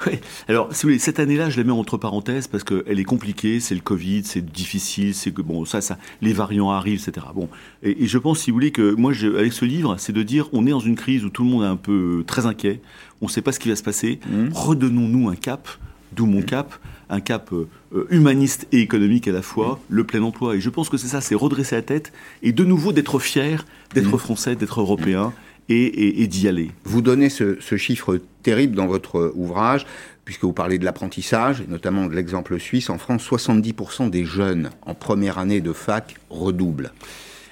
Oui. 0.07 0.13
Alors, 0.48 0.74
si 0.74 0.84
vous 0.84 0.90
voulez, 0.90 1.00
cette 1.00 1.19
année-là, 1.19 1.50
je 1.50 1.57
la 1.57 1.63
mets 1.66 1.72
entre 1.72 1.98
parenthèses 1.98 2.48
parce 2.48 2.63
qu'elle 2.63 3.00
est 3.00 3.04
compliquée, 3.04 3.60
c'est 3.60 3.75
le 3.75 3.81
Covid, 3.81 4.24
c'est 4.24 4.45
difficile, 4.45 5.13
c'est 5.13 5.31
que 5.31 5.42
bon, 5.42 5.66
ça, 5.66 5.81
ça, 5.81 5.98
les 6.22 6.31
variants 6.31 6.72
arrivent, 6.72 7.04
etc. 7.06 7.28
Bon, 7.36 7.50
et, 7.84 8.04
et 8.04 8.07
je 8.07 8.18
pense, 8.18 8.40
si 8.40 8.52
vous 8.52 8.56
voulez, 8.56 8.72
que 8.72 8.94
moi, 8.94 9.12
je, 9.12 9.28
avec 9.28 9.52
ce 9.52 9.66
livre, 9.66 9.95
c'est 9.98 10.13
de 10.13 10.24
dire, 10.24 10.48
on 10.54 10.66
est 10.66 10.72
dans 10.72 10.80
une 10.80 10.95
crise 10.95 11.25
où 11.25 11.30
tout 11.30 11.44
le 11.44 11.50
monde 11.50 11.63
est 11.63 11.68
un 11.68 11.75
peu 11.75 12.24
très 12.25 12.45
inquiet, 12.45 12.81
on 13.22 13.25
ne 13.25 13.30
sait 13.30 13.42
pas 13.42 13.52
ce 13.52 13.60
qui 13.60 13.69
va 13.69 13.75
se 13.75 13.84
passer. 13.84 14.19
Redonnons-nous 14.54 15.30
un 15.30 15.36
cap, 15.36 15.68
d'où 16.13 16.25
mon 16.25 16.41
cap, 16.41 16.73
un 17.09 17.19
cap 17.19 17.51
euh, 17.53 17.67
euh, 17.94 18.07
humaniste 18.09 18.67
et 18.71 18.79
économique 18.79 19.27
à 19.27 19.31
la 19.31 19.41
fois, 19.41 19.79
le 19.89 20.03
plein 20.03 20.21
emploi. 20.21 20.56
Et 20.56 20.61
je 20.61 20.69
pense 20.69 20.89
que 20.89 20.97
c'est 20.97 21.07
ça, 21.07 21.21
c'est 21.21 21.35
redresser 21.35 21.75
la 21.75 21.81
tête 21.81 22.11
et 22.44 22.51
de 22.51 22.63
nouveau 22.63 22.91
d'être 22.91 23.19
fier, 23.19 23.65
d'être 23.94 24.17
français, 24.17 24.56
d'être 24.56 24.79
européen 24.79 25.33
et, 25.69 25.83
et, 25.83 26.21
et 26.21 26.27
d'y 26.27 26.47
aller. 26.47 26.71
Vous 26.83 27.01
donnez 27.01 27.29
ce, 27.29 27.57
ce 27.59 27.77
chiffre 27.77 28.19
terrible 28.44 28.75
dans 28.75 28.88
votre 28.88 29.31
ouvrage, 29.35 29.85
puisque 30.25 30.44
vous 30.44 30.53
parlez 30.53 30.77
de 30.77 30.85
l'apprentissage, 30.85 31.61
et 31.61 31.67
notamment 31.67 32.06
de 32.06 32.13
l'exemple 32.13 32.59
suisse. 32.59 32.89
En 32.89 32.97
France, 32.97 33.28
70% 33.28 34.09
des 34.09 34.25
jeunes 34.25 34.69
en 34.85 34.94
première 34.94 35.39
année 35.39 35.61
de 35.61 35.73
fac 35.73 36.16
redoublent. 36.30 36.92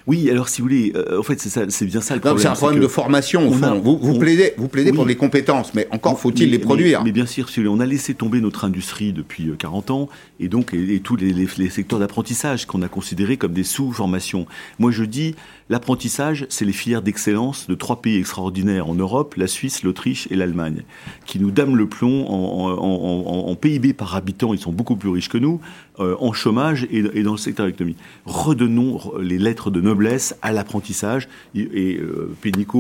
Oui, 0.08 0.30
alors 0.32 0.48
si 0.48 0.62
vous 0.62 0.68
voulez, 0.68 0.94
euh, 0.96 1.20
en 1.20 1.24
fait, 1.24 1.38
c'est 1.40 1.50
ça, 1.50 1.62
c'est 1.68 1.86
bien 1.86 2.00
ça 2.00 2.16
le 2.16 2.22
problème. 2.22 2.42
C'est 2.42 2.48
un 2.48 2.54
problème 2.54 2.80
de 2.82 2.88
formation, 2.88 3.50
au 3.50 3.54
a- 3.54 3.58
fond. 3.58 3.80
vous 3.82 3.98
vous 4.02 4.16
on- 4.16 4.20
plaidez, 4.20 4.54
vous 4.58 4.70
plaidez 4.70 4.94
pour 4.94 5.06
les 5.06 5.16
compétences, 5.18 5.74
mais 5.74 5.86
encore 5.92 6.18
faut-il 6.18 6.50
les 6.50 6.60
produire. 6.60 7.00
Mais, 7.00 7.06
mais 7.08 7.12
bien 7.12 7.26
sûr, 7.26 7.50
si 7.50 7.60
vous 7.60 7.66
voulez, 7.70 7.78
on 7.78 7.82
a 7.82 7.86
laissé 7.86 8.14
tomber 8.14 8.40
notre 8.40 8.64
industrie 8.64 9.12
depuis 9.12 9.50
euh, 9.50 9.56
40 9.60 9.92
ans, 9.92 10.08
et 10.40 10.48
donc 10.48 10.74
et, 10.74 10.96
et 10.96 11.00
tous 11.02 11.18
les, 11.18 11.34
les- 11.34 11.48
les 11.58 11.70
secteurs 11.70 12.00
d'apprentissage 12.00 12.66
qu'on 12.66 12.82
a 12.84 12.88
considérés 12.88 13.36
comme 13.36 13.52
des 13.52 13.66
sous-formations. 13.66 14.48
Moi, 14.80 14.92
je 14.92 15.04
dis, 15.04 15.36
l'apprentissage, 15.70 16.46
c'est 16.50 16.66
les 16.66 16.74
filières 16.74 17.02
d'excellence 17.02 17.68
de 17.68 17.76
trois 17.76 18.02
pays 18.02 18.18
extraordinaires 18.18 18.88
en 18.90 18.96
Europe, 18.96 19.36
la 19.36 19.48
Suisse, 19.48 19.84
l'Autriche 19.84 20.28
et 20.32 20.36
l'Allemagne, 20.36 20.84
qui 21.26 21.40
nous 21.40 21.52
dament 21.52 21.76
le 21.76 21.88
plomb 21.88 22.26
en, 22.28 23.56
PIB 23.56 23.94
par 23.94 24.16
habitant, 24.16 24.54
ils 24.54 24.60
sont 24.60 24.72
beaucoup 24.72 24.96
plus 24.96 25.10
riches 25.10 25.30
que 25.30 25.38
nous, 25.38 25.60
euh, 26.00 26.16
en 26.20 26.32
chômage 26.32 26.88
et, 26.92 27.24
dans 27.24 27.32
le 27.32 27.38
secteur 27.38 27.66
économique. 27.66 27.98
Redonnons 28.26 28.98
re- 28.98 29.20
les 29.22 29.40
lettres 29.40 29.72
de 29.72 29.82
noblesse 29.82 30.36
à 30.42 30.52
l'apprentissage, 30.52 31.28
et, 31.56 31.62
et, 31.62 31.98
euh, 31.98 32.36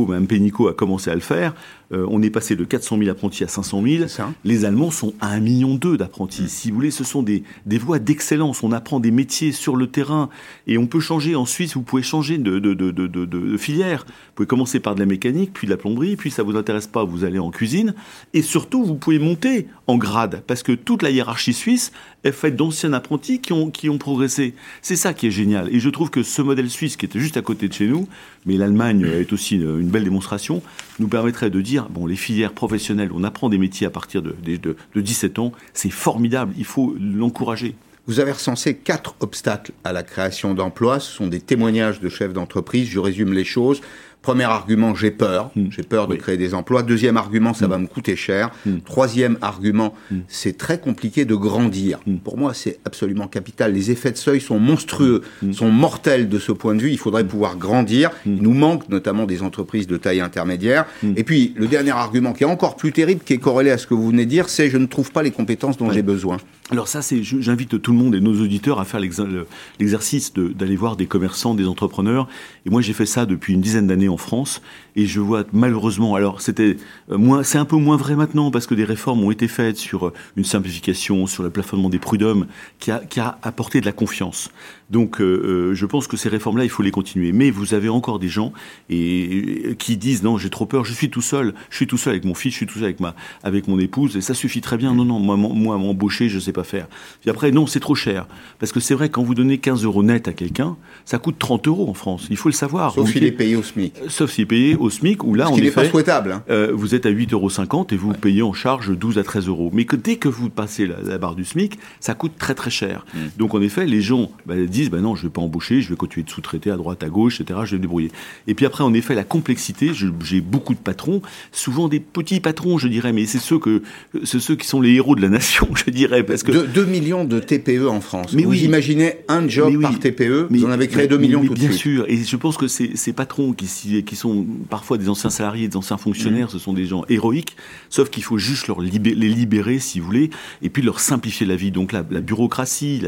même 0.08 0.28
Pénicaud 0.28 0.68
a 0.68 0.74
commencé 0.74 1.10
à 1.10 1.16
le 1.16 1.22
faire. 1.22 1.54
Euh, 1.94 2.06
on 2.10 2.22
est 2.22 2.30
passé 2.30 2.56
de 2.56 2.64
400 2.66 2.98
000 2.98 3.10
apprentis 3.10 3.44
à 3.44 3.48
500 3.48 3.82
000. 3.82 3.96
C'est 4.04 4.08
ça. 4.18 4.34
Les 4.44 4.66
Allemands 4.66 4.92
sont 4.92 5.14
à 5.22 5.38
1,2 5.38 5.42
million 5.42 5.76
d'apprentis. 5.76 6.50
Si 6.50 6.70
vous 6.70 6.76
voulez, 6.76 6.92
ce 6.92 7.04
sont 7.06 7.24
des, 7.24 7.44
des 7.66 7.78
voies 7.78 8.00
d'excellence. 8.00 8.62
On 8.64 8.72
apprend 8.74 9.00
des 9.00 9.12
métiers 9.12 9.52
sur 9.54 9.76
le 9.78 9.88
terrain 9.88 10.30
et 10.68 10.78
on 10.78 10.86
peut 10.88 11.00
changer. 11.00 11.36
En 11.36 11.46
Suisse, 11.46 11.76
vous 11.76 11.84
pouvez 11.84 12.04
changer 12.04 12.38
de, 12.38 12.60
de, 12.60 12.74
de, 12.74 12.92
de, 12.92 13.08
de- 13.08 13.26
de 13.26 13.58
filière. 13.58 14.06
Vous 14.08 14.14
pouvez 14.36 14.48
commencer 14.48 14.80
par 14.80 14.96
de 14.96 15.00
la 15.00 15.06
mécanique, 15.06 15.52
puis 15.54 15.66
de 15.66 15.72
la 15.72 15.78
plomberie, 15.78 16.16
puis 16.18 16.30
ça 16.32 16.44
vous 16.44 16.56
intéresse 16.58 16.88
pas, 16.88 17.04
vous 17.06 17.24
allez 17.24 17.40
en 17.40 17.52
cuisine. 17.52 17.94
Et 18.34 18.42
surtout, 18.42 18.84
vous 18.84 18.96
pouvez 18.96 19.20
monter 19.20 19.68
en 19.88 19.98
grade 19.98 20.44
parce 20.46 20.64
que 20.64 20.74
toute 20.74 21.02
la 21.04 21.10
hiérarchie 21.10 21.54
suisse 21.54 21.92
est 22.24 22.32
faite 22.34 22.56
d'anciens 22.58 22.92
apprentis 22.94 23.40
qui 23.40 23.54
ont, 23.54 23.72
qui 23.72 23.90
ont 23.90 23.98
progressé. 23.98 24.54
C'est 24.82 24.96
ça 24.98 25.14
qui 25.14 25.28
est 25.28 25.32
génial. 25.32 25.74
Et 25.74 25.80
je 25.80 25.90
trouve 25.90 26.10
que 26.10 26.24
ce 26.24 26.42
modèle 26.42 26.70
suisse 26.70 26.98
qui 26.98 27.06
était 27.06 27.20
juste 27.20 27.38
à 27.38 27.42
côté 27.42 27.68
de 27.70 27.74
chez 27.74 27.88
nous, 27.88 28.08
mais 28.46 28.58
l'Allemagne 28.58 29.06
est 29.06 29.32
aussi 29.32 29.56
une, 29.56 29.80
une 29.80 29.88
belle 29.90 30.04
démonstration, 30.04 30.62
nous 31.00 31.08
permettrait 31.08 31.50
de 31.50 31.62
dire, 31.62 31.77
les 32.08 32.16
filières 32.16 32.54
professionnelles, 32.54 33.10
on 33.14 33.24
apprend 33.24 33.50
des 33.50 33.58
métiers 33.58 33.88
à 33.88 33.90
partir 33.90 34.22
de, 34.22 34.36
de, 34.44 34.56
de- 34.58 34.76
de 34.96 35.02
17 35.02 35.40
ans, 35.40 35.52
c'est 35.74 35.90
formidable, 35.90 36.54
il 36.58 36.66
faut 36.66 36.96
l'encourager. 37.00 37.76
Vous 38.08 38.22
avez 38.22 38.32
recensé 38.32 38.76
quatre 38.78 39.16
obstacles 39.20 39.74
à 39.84 39.92
la 39.92 40.02
création 40.02 40.54
d'emplois. 40.54 41.02
Ce 41.02 41.12
sont 41.12 41.28
des 41.28 41.42
témoignages 41.42 42.00
de 42.00 42.08
chefs 42.08 42.32
d'entreprise. 42.32 42.88
Je 42.88 43.00
résume 43.00 43.34
les 43.34 43.44
choses. 43.44 43.82
Premier 44.28 44.44
argument, 44.44 44.94
j'ai 44.94 45.12
peur. 45.12 45.52
Hmm. 45.56 45.68
J'ai 45.70 45.84
peur 45.84 46.10
de 46.10 46.16
créer 46.18 46.36
des 46.36 46.54
emplois. 46.54 46.84
Deuxième 46.84 47.16
argument, 47.16 47.54
ça 47.54 47.66
hmm. 47.66 47.70
va 47.70 47.78
me 47.78 47.88
coûter 47.88 48.18
cher. 48.18 48.52
Hmm. 48.66 48.80
Troisième 48.84 49.38
argument, 49.40 49.94
c'est 50.28 50.58
très 50.58 50.82
compliqué 50.82 51.24
de 51.24 51.34
grandir. 51.34 52.00
Pour 52.26 52.38
moi, 52.38 52.54
c'est 52.54 52.78
absolument 52.84 53.28
capital. 53.30 53.72
Les 53.72 53.90
effets 53.90 54.12
de 54.12 54.18
seuil 54.18 54.42
sont 54.42 54.60
monstrueux, 54.60 55.22
sont 55.54 55.72
mortels 55.72 56.28
de 56.28 56.40
ce 56.40 56.52
point 56.52 56.76
de 56.76 56.82
vue. 56.82 56.92
Il 56.92 56.98
faudrait 56.98 57.24
pouvoir 57.24 57.56
grandir. 57.56 58.12
Il 58.26 58.42
nous 58.42 58.54
manque 58.54 58.90
notamment 58.90 59.24
des 59.28 59.44
entreprises 59.44 59.88
de 59.88 59.96
taille 59.96 60.20
intermédiaire. 60.20 60.88
Et 61.16 61.24
puis, 61.24 61.54
le 61.56 61.68
dernier 61.68 61.92
argument 61.92 62.34
qui 62.34 62.44
est 62.44 62.48
encore 62.48 62.76
plus 62.76 62.92
terrible, 62.92 63.22
qui 63.24 63.32
est 63.32 63.38
corrélé 63.38 63.72
à 63.72 63.78
ce 63.78 63.88
que 63.88 63.94
vous 63.94 64.10
venez 64.10 64.26
de 64.26 64.30
dire, 64.30 64.50
c'est 64.50 64.70
je 64.70 64.78
ne 64.78 64.88
trouve 64.88 65.14
pas 65.14 65.24
les 65.24 65.32
compétences 65.32 65.78
dont 65.78 65.90
j'ai 65.90 66.04
besoin. 66.04 66.36
Alors 66.70 66.90
ça, 66.90 67.02
c'est, 67.02 67.24
j'invite 67.24 67.82
tout 67.82 67.94
le 67.94 67.98
monde 67.98 68.14
et 68.14 68.20
nos 68.20 68.42
auditeurs 68.42 68.82
à 68.82 68.86
faire 68.86 69.00
l'exercice 69.00 70.34
d'aller 70.34 70.76
voir 70.76 70.98
des 70.98 71.06
commerçants, 71.06 71.56
des 71.56 71.66
entrepreneurs. 71.66 72.28
Et 72.66 72.70
moi, 72.70 72.82
j'ai 72.82 72.92
fait 72.92 73.06
ça 73.06 73.26
depuis 73.26 73.54
une 73.54 73.62
dizaine 73.62 73.88
d'années 73.88 74.10
en 74.10 74.18
France, 74.18 74.62
et 74.98 75.06
je 75.06 75.20
vois 75.22 75.46
malheureusement, 75.54 76.16
alors 76.16 76.42
c'était 76.42 76.76
euh, 77.12 77.18
moins, 77.18 77.44
c'est 77.44 77.60
un 77.60 77.66
peu 77.66 77.78
moins 77.78 77.96
vrai 77.96 78.16
maintenant 78.16 78.52
parce 78.52 78.66
que 78.66 78.74
des 78.74 78.84
réformes 78.84 79.24
ont 79.24 79.32
été 79.32 79.48
faites 79.48 79.78
sur 79.78 80.12
une 80.36 80.44
simplification, 80.44 81.28
sur 81.28 81.44
le 81.44 81.52
plafonnement 81.52 81.90
des 81.90 82.00
prud'hommes, 82.00 82.48
qui 82.80 82.92
a, 82.92 83.00
qui 83.00 83.20
a 83.20 83.38
apporté 83.44 83.80
de 83.80 83.86
la 83.86 83.92
confiance. 83.92 84.50
Donc, 84.90 85.20
euh, 85.20 85.26
euh, 85.26 85.74
je 85.74 85.86
pense 85.86 86.08
que 86.08 86.16
ces 86.16 86.30
réformes-là, 86.30 86.64
il 86.64 86.70
faut 86.70 86.84
les 86.84 86.92
continuer. 86.92 87.32
Mais 87.32 87.52
vous 87.52 87.74
avez 87.74 87.90
encore 87.90 88.20
des 88.20 88.30
gens 88.30 88.54
et, 88.90 89.76
qui 89.80 89.98
disent 89.98 90.24
non, 90.24 90.38
j'ai 90.38 90.50
trop 90.50 90.66
peur, 90.66 90.86
je 90.86 90.94
suis 90.94 91.10
tout 91.10 91.22
seul, 91.22 91.54
je 91.70 91.76
suis 91.76 91.88
tout 91.88 91.98
seul 91.98 92.12
avec 92.14 92.26
mon 92.26 92.34
fils, 92.34 92.54
je 92.54 92.58
suis 92.58 92.66
tout 92.66 92.76
seul 92.76 92.86
avec 92.86 93.00
ma, 93.00 93.16
avec 93.44 93.68
mon 93.68 93.80
épouse, 93.80 94.16
et 94.16 94.22
ça 94.22 94.34
suffit 94.34 94.62
très 94.62 94.78
bien. 94.78 94.94
Non, 94.94 95.06
non, 95.06 95.20
moi, 95.20 95.36
moi 95.36 95.78
m'embaucher, 95.78 96.30
je 96.30 96.40
sais 96.40 96.54
pas 96.54 96.64
faire. 96.64 96.88
Puis 97.22 97.30
après, 97.30 97.52
non, 97.52 97.68
c'est 97.68 97.80
trop 97.80 97.96
cher, 97.96 98.28
parce 98.60 98.72
que 98.72 98.80
c'est 98.80 98.94
vrai 98.94 99.10
quand 99.10 99.24
vous 99.24 99.36
donnez 99.36 99.58
15 99.58 99.84
euros 99.84 100.04
net 100.04 100.28
à 100.28 100.34
quelqu'un, 100.34 100.78
ça 101.06 101.20
coûte 101.20 101.36
30 101.38 101.68
euros 101.68 101.90
en 101.90 101.94
France. 101.94 102.28
Il 102.30 102.38
faut 102.38 102.50
le 102.50 102.54
savoir. 102.54 102.94
Sauf 102.94 103.12
s'il 103.12 103.24
est 103.24 103.32
payé 103.32 103.56
au 103.56 103.64
SMIC. 103.64 103.94
Euh, 103.98 104.10
sauf 104.10 104.32
s'il 104.32 104.44
est 104.44 104.48
payé 104.48 104.76
au 104.76 104.87
SMIC, 104.90 105.24
où 105.24 105.34
là, 105.34 105.48
Ce 105.48 105.52
on 105.52 105.58
n'est 105.58 105.72
pas 105.72 105.86
souhaitable. 105.86 106.42
Hein. 106.50 106.68
vous 106.74 106.96
êtes 106.96 107.06
à 107.06 107.12
8,50 107.12 107.34
euros 107.34 107.88
et 107.92 107.96
vous 107.96 108.14
payez 108.14 108.42
en 108.42 108.54
charge 108.54 108.98
12 108.98 109.18
à 109.18 109.24
13 109.24 109.48
euros. 109.48 109.70
Mais 109.74 109.86
que 109.86 109.96
dès 109.96 110.16
que 110.16 110.28
vous 110.28 110.50
passez 110.50 110.88
la, 110.88 111.18
barre 111.18 111.36
du 111.36 111.46
SMIC, 111.46 111.78
ça 112.00 112.14
coûte 112.14 112.34
très 112.38 112.56
très 112.56 112.70
cher. 112.70 113.06
Mm. 113.14 113.18
Donc 113.38 113.54
en 113.54 113.62
effet, 113.62 113.86
les 113.86 114.02
gens 114.02 114.32
bah, 114.46 114.56
disent, 114.56 114.90
bah 114.90 115.00
non, 115.00 115.16
je 115.16 115.24
vais 115.24 115.30
pas 115.30 115.42
embaucher 115.42 115.68
je 115.82 115.90
vais 115.90 115.96
continuer 115.96 116.24
de 116.24 116.30
sous-traiter 116.30 116.72
à 116.72 116.78
droite, 116.78 117.04
à 117.04 117.10
gauche, 117.10 117.42
etc. 117.42 117.60
Je 117.66 117.72
vais 117.72 117.78
me 117.78 117.82
débrouiller. 117.82 118.12
Et 118.48 118.54
puis 118.54 118.66
après, 118.66 118.84
en 118.84 118.94
effet, 118.94 119.16
la 119.16 119.24
complexité, 119.24 119.92
j'ai 119.94 120.42
beaucoup 120.42 120.74
de 120.74 120.80
patrons, 120.80 121.22
souvent 121.52 121.88
des 121.88 122.00
petits 122.00 122.40
patrons, 122.40 122.78
je 122.78 122.88
dirais, 122.88 123.14
mais 123.14 123.26
c'est 123.26 123.40
ceux, 123.40 123.60
que, 123.60 123.82
ceux 124.24 124.56
qui 124.56 124.68
sont 124.68 124.82
les 124.82 124.94
héros 124.94 125.16
de 125.16 125.22
la 125.22 125.30
nation, 125.30 125.68
je 125.86 125.92
dirais. 125.92 126.24
Parce 126.24 126.44
que... 126.44 126.66
2 126.66 126.86
millions 126.86 127.26
de 127.26 127.40
TPE 127.40 127.88
en 127.88 128.02
France. 128.02 128.34
Mais 128.34 128.44
vous 128.44 128.64
imaginez 128.64 129.16
un 129.28 129.48
job 129.48 129.82
par 129.82 129.98
TPE, 130.00 130.48
vous 130.50 130.66
en 130.66 130.72
avez 130.72 130.88
créé 130.88 131.08
2 131.08 131.18
millions 131.18 131.46
tout 131.46 131.54
de 131.54 131.60
suite. 131.60 131.70
Bien 131.70 131.78
sûr, 131.78 132.06
et 132.08 132.18
je 132.18 132.36
pense 132.36 132.58
que 132.58 132.68
ces, 132.68 132.96
ces 132.96 133.14
patrons 133.14 133.54
qui, 133.54 134.04
qui 134.04 134.16
sont 134.16 134.46
parfois 134.78 135.00
des 135.00 135.10
anciens 135.10 135.32
salariés, 135.32 135.68
des 135.68 135.76
anciens 135.76 135.98
fonctionnaires, 135.98 136.46
mmh. 136.46 136.52
ce 136.52 136.60
sont 136.60 136.72
des 136.72 136.86
gens 136.86 137.04
héroïques, 137.10 137.58
sauf 137.90 138.12
qu'il 138.12 138.22
faut 138.22 138.38
juste 138.38 138.68
leur 138.68 138.80
les 138.80 138.92
libérer, 138.92 139.80
si 139.80 140.00
vous 140.00 140.06
voulez, 140.06 140.30
et 140.62 140.70
puis 140.70 140.84
leur 140.84 141.00
simplifier 141.00 141.48
la 141.48 141.56
vie. 141.56 141.72
Donc 141.72 141.94
la, 141.94 142.04
la 142.12 142.22
bureaucratie, 142.22 143.02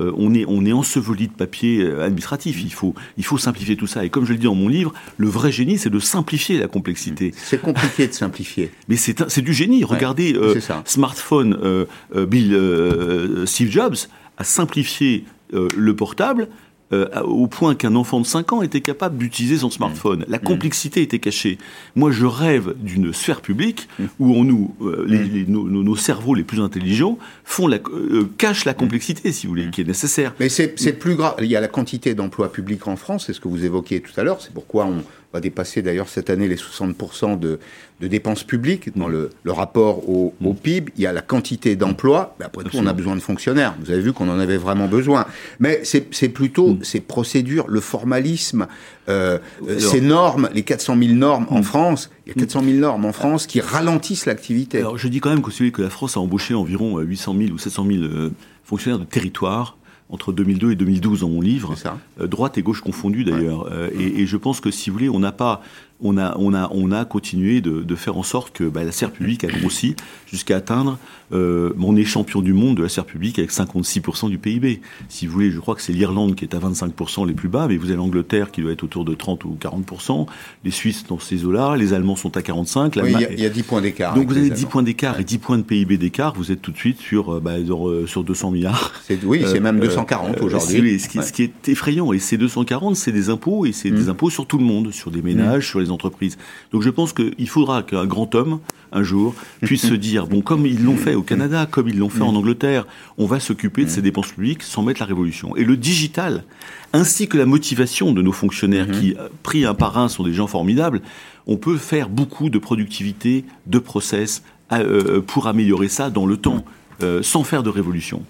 euh, 0.00 0.10
on, 0.16 0.34
est, 0.34 0.44
on 0.48 0.66
est 0.66 0.72
enseveli 0.72 1.28
de 1.28 1.32
papier 1.32 1.82
euh, 1.82 2.04
administratif. 2.04 2.60
Il 2.64 2.72
faut, 2.72 2.96
il 3.16 3.24
faut 3.24 3.38
simplifier 3.38 3.76
tout 3.76 3.86
ça. 3.86 4.04
Et 4.04 4.10
comme 4.10 4.26
je 4.26 4.32
le 4.32 4.38
dis 4.38 4.46
dans 4.46 4.56
mon 4.56 4.66
livre, 4.66 4.92
le 5.16 5.28
vrai 5.28 5.52
génie, 5.52 5.78
c'est 5.78 5.88
de 5.88 6.00
simplifier 6.00 6.58
la 6.58 6.66
complexité. 6.66 7.32
C'est 7.36 7.62
compliqué 7.62 8.08
de 8.08 8.12
simplifier. 8.12 8.72
Mais 8.88 8.96
c'est 8.96 9.40
du 9.40 9.52
génie. 9.52 9.84
Regardez, 9.84 10.34
euh, 10.34 10.58
smartphone, 10.84 11.86
Bill, 12.26 13.44
Steve 13.46 13.70
Jobs 13.70 14.08
a 14.36 14.42
simplifié 14.42 15.26
le 15.52 15.94
portable 15.94 16.48
euh, 16.92 17.08
au 17.22 17.46
point 17.46 17.74
qu'un 17.74 17.94
enfant 17.94 18.20
de 18.20 18.26
5 18.26 18.52
ans 18.52 18.62
était 18.62 18.82
capable 18.82 19.16
d'utiliser 19.16 19.58
son 19.58 19.70
smartphone. 19.70 20.20
Mmh. 20.20 20.24
La 20.28 20.38
mmh. 20.38 20.42
complexité 20.42 21.02
était 21.02 21.18
cachée. 21.18 21.58
Moi, 21.96 22.10
je 22.10 22.26
rêve 22.26 22.74
d'une 22.78 23.12
sphère 23.12 23.40
publique 23.40 23.88
mmh. 23.98 24.04
où 24.20 24.34
on 24.34 24.44
nous, 24.44 24.74
euh, 24.82 25.04
les, 25.08 25.46
nos, 25.46 25.96
cerveaux 25.96 26.34
les 26.34 26.44
plus 26.44 26.60
intelligents 26.60 27.18
font 27.44 27.66
la, 27.66 27.78
euh, 27.90 28.28
cachent 28.36 28.66
la 28.66 28.74
complexité, 28.74 29.32
si 29.32 29.46
vous 29.46 29.52
voulez, 29.52 29.70
qui 29.70 29.80
est 29.80 29.86
nécessaire. 29.86 30.34
Mais 30.38 30.48
c'est 30.48 30.98
plus 30.98 31.16
grave. 31.16 31.36
Il 31.40 31.46
y 31.46 31.56
a 31.56 31.60
la 31.60 31.68
quantité 31.68 32.14
d'emplois 32.14 32.52
publics 32.52 32.86
en 32.86 32.96
France, 32.96 33.24
c'est 33.26 33.32
ce 33.32 33.40
que 33.40 33.48
vous 33.48 33.64
évoquiez 33.64 34.00
tout 34.00 34.18
à 34.20 34.22
l'heure. 34.22 34.40
C'est 34.40 34.52
pourquoi 34.52 34.86
on, 34.86 35.02
va 35.34 35.40
dépasser 35.40 35.82
d'ailleurs 35.82 36.08
cette 36.08 36.30
année 36.30 36.46
les 36.48 36.56
60% 36.56 37.38
de, 37.38 37.58
de, 38.00 38.06
dépenses 38.06 38.44
publiques 38.44 38.96
dans 38.96 39.08
le, 39.08 39.30
le 39.42 39.52
rapport 39.52 40.08
au, 40.08 40.32
au, 40.42 40.52
mm. 40.52 40.56
PIB. 40.56 40.92
Il 40.96 41.02
y 41.02 41.06
a 41.06 41.12
la 41.12 41.22
quantité 41.22 41.74
d'emplois. 41.76 42.36
après 42.40 42.64
tout, 42.64 42.76
on 42.76 42.86
a 42.86 42.92
besoin 42.92 43.16
de 43.16 43.20
fonctionnaires. 43.20 43.74
Vous 43.80 43.90
avez 43.90 44.00
vu 44.00 44.12
qu'on 44.12 44.28
en 44.28 44.38
avait 44.38 44.56
vraiment 44.56 44.86
besoin. 44.86 45.26
Mais 45.58 45.82
c'est 45.82 46.28
plutôt 46.28 46.74
mm. 46.74 46.84
ces 46.84 47.00
procédures, 47.00 47.66
le 47.68 47.80
formalisme, 47.80 48.66
euh, 49.08 49.38
ces 49.78 50.00
normes, 50.00 50.48
les 50.54 50.62
400 50.62 50.96
000 50.96 51.14
normes 51.14 51.46
en 51.50 51.58
mm. 51.58 51.64
France. 51.64 52.10
Il 52.26 52.30
y 52.30 52.32
a 52.32 52.40
400 52.40 52.62
000 52.64 52.78
normes 52.78 53.04
en 53.04 53.12
France 53.12 53.46
qui 53.46 53.60
ralentissent 53.60 54.26
l'activité. 54.26 54.78
Alors 54.78 54.96
je 54.96 55.08
dis 55.08 55.20
quand 55.20 55.30
même 55.30 55.42
que, 55.42 55.70
que 55.70 55.82
la 55.82 55.90
France 55.90 56.16
a 56.16 56.20
embauché 56.20 56.54
environ 56.54 56.98
800 57.00 57.34
000 57.36 57.50
ou 57.50 57.58
700 57.58 57.86
000 57.86 58.04
euh, 58.04 58.30
fonctionnaires 58.62 59.00
de 59.00 59.04
territoire 59.04 59.76
entre 60.10 60.32
2002 60.32 60.72
et 60.72 60.76
2012 60.76 61.20
dans 61.20 61.28
mon 61.28 61.40
livre, 61.40 61.74
euh, 62.20 62.26
droite 62.26 62.58
et 62.58 62.62
gauche 62.62 62.80
confondues 62.80 63.24
d'ailleurs. 63.24 63.68
Euh, 63.70 63.90
et, 63.98 64.22
et, 64.22 64.26
je 64.26 64.36
pense 64.36 64.60
que 64.60 64.70
si 64.70 64.90
vous 64.90 64.94
voulez, 64.94 65.08
on 65.08 65.18
n'a 65.18 65.32
pas 65.32 65.62
on 66.00 66.18
a, 66.18 66.36
on 66.38 66.54
a, 66.54 66.68
on 66.72 66.92
a 66.92 67.04
continué 67.04 67.60
de, 67.60 67.82
de 67.82 67.94
faire 67.94 68.16
en 68.16 68.22
sorte 68.22 68.52
que 68.52 68.64
bah, 68.64 68.84
la 68.84 68.92
serre 68.92 69.12
publique 69.12 69.44
a 69.44 69.48
grossi 69.48 69.96
jusqu'à 70.26 70.56
atteindre. 70.56 70.98
Euh, 71.32 71.72
on 71.80 71.96
est 71.96 72.04
champion 72.04 72.42
du 72.42 72.52
monde 72.52 72.76
de 72.76 72.82
la 72.82 72.88
serre 72.88 73.04
publique 73.04 73.38
avec 73.38 73.50
56% 73.50 74.28
du 74.28 74.38
PIB. 74.38 74.80
Si 75.08 75.26
vous 75.26 75.32
voulez, 75.32 75.50
je 75.50 75.60
crois 75.60 75.74
que 75.74 75.82
c'est 75.82 75.92
l'Irlande 75.92 76.34
qui 76.34 76.44
est 76.44 76.54
à 76.54 76.58
25% 76.58 77.26
les 77.26 77.34
plus 77.34 77.48
bas, 77.48 77.66
mais 77.68 77.76
vous 77.76 77.86
avez 77.86 77.96
l'Angleterre 77.96 78.50
qui 78.50 78.60
doit 78.60 78.72
être 78.72 78.84
autour 78.84 79.04
de 79.04 79.14
30 79.14 79.44
ou 79.44 79.56
40%, 79.60 80.26
les 80.64 80.70
Suisses 80.70 81.04
dans 81.06 81.18
ces 81.18 81.44
eaux-là, 81.44 81.76
les 81.76 81.92
Allemands 81.92 82.16
sont 82.16 82.36
à 82.36 82.42
45. 82.42 82.98
Oui, 83.02 83.14
il 83.30 83.40
y, 83.40 83.46
a 83.46 83.48
10 83.48 83.62
points 83.62 83.80
d'écart. 83.80 84.14
Donc 84.14 84.28
vous 84.28 84.36
avez 84.36 84.50
10 84.50 84.66
points 84.66 84.82
d'écart 84.82 85.18
et 85.18 85.24
10 85.24 85.38
points 85.38 85.58
de 85.58 85.62
PIB 85.62 85.96
d'écart, 85.96 86.34
vous 86.34 86.52
êtes 86.52 86.60
tout 86.60 86.72
de 86.72 86.76
suite 86.76 87.00
sur, 87.00 87.34
euh, 87.34 87.40
bah, 87.40 87.52
euh, 87.52 88.06
sur 88.06 88.24
200 88.24 88.50
milliards. 88.50 88.92
Oui, 89.24 89.42
c'est 89.46 89.60
même 89.60 89.80
240 89.80 90.36
euh, 90.36 90.44
aujourd'hui. 90.44 90.98
Ce, 90.98 91.22
ce, 91.22 91.32
qui 91.32 91.42
est 91.42 91.68
effrayant, 91.68 92.12
et 92.12 92.18
ces 92.18 92.36
240, 92.36 92.96
c'est 92.96 93.12
des 93.12 93.30
impôts, 93.30 93.66
et 93.66 93.72
c'est 93.72 93.90
des 93.90 94.04
mmh. 94.04 94.08
impôts 94.10 94.30
sur 94.30 94.46
tout 94.46 94.58
le 94.58 94.64
monde, 94.64 94.92
sur 94.92 95.10
des 95.10 95.22
ménages, 95.22 95.64
mmh. 95.64 95.70
sur 95.70 95.80
entreprises. 95.90 96.38
Donc 96.72 96.82
je 96.82 96.90
pense 96.90 97.12
qu'il 97.12 97.48
faudra 97.48 97.82
qu'un 97.82 98.06
grand 98.06 98.34
homme, 98.34 98.60
un 98.92 99.02
jour, 99.02 99.34
puisse 99.60 99.86
se 99.88 99.94
dire, 99.94 100.26
bon, 100.26 100.40
comme 100.40 100.66
ils 100.66 100.82
l'ont 100.82 100.96
fait 100.96 101.14
au 101.14 101.22
Canada, 101.22 101.66
comme 101.68 101.88
ils 101.88 101.98
l'ont 101.98 102.08
fait 102.08 102.22
en 102.22 102.34
Angleterre, 102.34 102.86
on 103.18 103.26
va 103.26 103.40
s'occuper 103.40 103.84
de 103.84 103.90
ces 103.90 104.02
dépenses 104.02 104.32
publiques 104.32 104.62
sans 104.62 104.82
mettre 104.82 105.00
la 105.00 105.06
révolution. 105.06 105.56
Et 105.56 105.64
le 105.64 105.76
digital, 105.76 106.44
ainsi 106.92 107.26
que 107.26 107.36
la 107.36 107.46
motivation 107.46 108.12
de 108.12 108.22
nos 108.22 108.32
fonctionnaires 108.32 108.88
qui, 108.88 109.14
euh, 109.18 109.28
pris 109.42 109.64
un 109.64 109.74
par 109.74 109.98
un, 109.98 110.08
sont 110.08 110.22
des 110.22 110.32
gens 110.32 110.46
formidables, 110.46 111.02
on 111.46 111.56
peut 111.56 111.76
faire 111.76 112.08
beaucoup 112.08 112.50
de 112.50 112.58
productivité, 112.58 113.44
de 113.66 113.78
process, 113.78 114.42
euh, 114.72 115.20
pour 115.20 115.46
améliorer 115.46 115.88
ça 115.88 116.08
dans 116.08 116.24
le 116.24 116.36
temps, 116.36 116.64
euh, 117.02 117.22
sans 117.22 117.44
faire 117.44 117.62
de 117.62 117.70
révolution. 117.70 118.22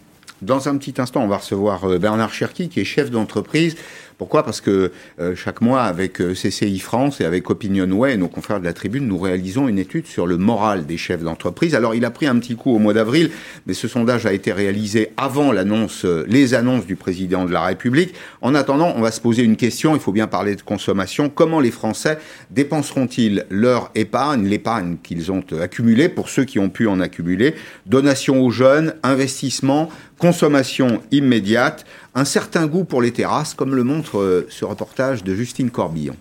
Dans 0.42 0.68
un 0.68 0.76
petit 0.76 0.94
instant, 1.00 1.22
on 1.22 1.28
va 1.28 1.38
recevoir 1.38 1.86
Bernard 1.98 2.32
Cherki, 2.32 2.68
qui 2.68 2.80
est 2.80 2.84
chef 2.84 3.10
d'entreprise 3.10 3.76
pourquoi? 4.18 4.44
Parce 4.44 4.60
que 4.60 4.92
euh, 5.20 5.34
chaque 5.34 5.60
mois, 5.60 5.82
avec 5.82 6.20
euh, 6.20 6.34
CCI 6.34 6.78
France 6.78 7.20
et 7.20 7.24
avec 7.24 7.50
Opinionway, 7.50 8.16
nos 8.16 8.28
confrères 8.28 8.60
de 8.60 8.64
la 8.64 8.72
Tribune, 8.72 9.08
nous 9.08 9.18
réalisons 9.18 9.66
une 9.66 9.78
étude 9.78 10.06
sur 10.06 10.26
le 10.26 10.36
moral 10.36 10.86
des 10.86 10.96
chefs 10.96 11.22
d'entreprise. 11.22 11.74
Alors, 11.74 11.94
il 11.94 12.04
a 12.04 12.10
pris 12.10 12.26
un 12.26 12.38
petit 12.38 12.54
coup 12.54 12.74
au 12.74 12.78
mois 12.78 12.94
d'avril, 12.94 13.30
mais 13.66 13.74
ce 13.74 13.88
sondage 13.88 14.26
a 14.26 14.32
été 14.32 14.52
réalisé 14.52 15.10
avant 15.16 15.50
l'annonce, 15.50 16.04
euh, 16.04 16.24
les 16.28 16.54
annonces 16.54 16.86
du 16.86 16.94
président 16.94 17.44
de 17.44 17.52
la 17.52 17.62
République. 17.62 18.14
En 18.40 18.54
attendant, 18.54 18.92
on 18.96 19.00
va 19.00 19.10
se 19.10 19.20
poser 19.20 19.42
une 19.42 19.56
question. 19.56 19.94
Il 19.94 20.00
faut 20.00 20.12
bien 20.12 20.28
parler 20.28 20.54
de 20.54 20.62
consommation. 20.62 21.28
Comment 21.28 21.60
les 21.60 21.72
Français 21.72 22.18
dépenseront-ils 22.50 23.46
leur 23.50 23.90
épargne, 23.94 24.46
l'épargne 24.46 24.96
qu'ils 25.02 25.32
ont 25.32 25.42
accumulée 25.60 26.08
pour 26.08 26.28
ceux 26.28 26.44
qui 26.44 26.58
ont 26.58 26.70
pu 26.70 26.86
en 26.86 27.00
accumuler? 27.00 27.54
Donation 27.86 28.40
aux 28.42 28.50
jeunes, 28.50 28.94
investissement, 29.02 29.90
consommation 30.18 31.02
immédiate, 31.10 31.84
un 32.14 32.24
certain 32.24 32.66
goût 32.66 32.84
pour 32.84 33.02
les 33.02 33.12
terrasses, 33.12 33.54
comme 33.54 33.74
le 33.74 33.84
montre 33.84 34.18
euh, 34.18 34.46
ce 34.50 34.64
reportage 34.64 35.24
de 35.24 35.34
Justine 35.34 35.70
Corbillon. 35.70 36.16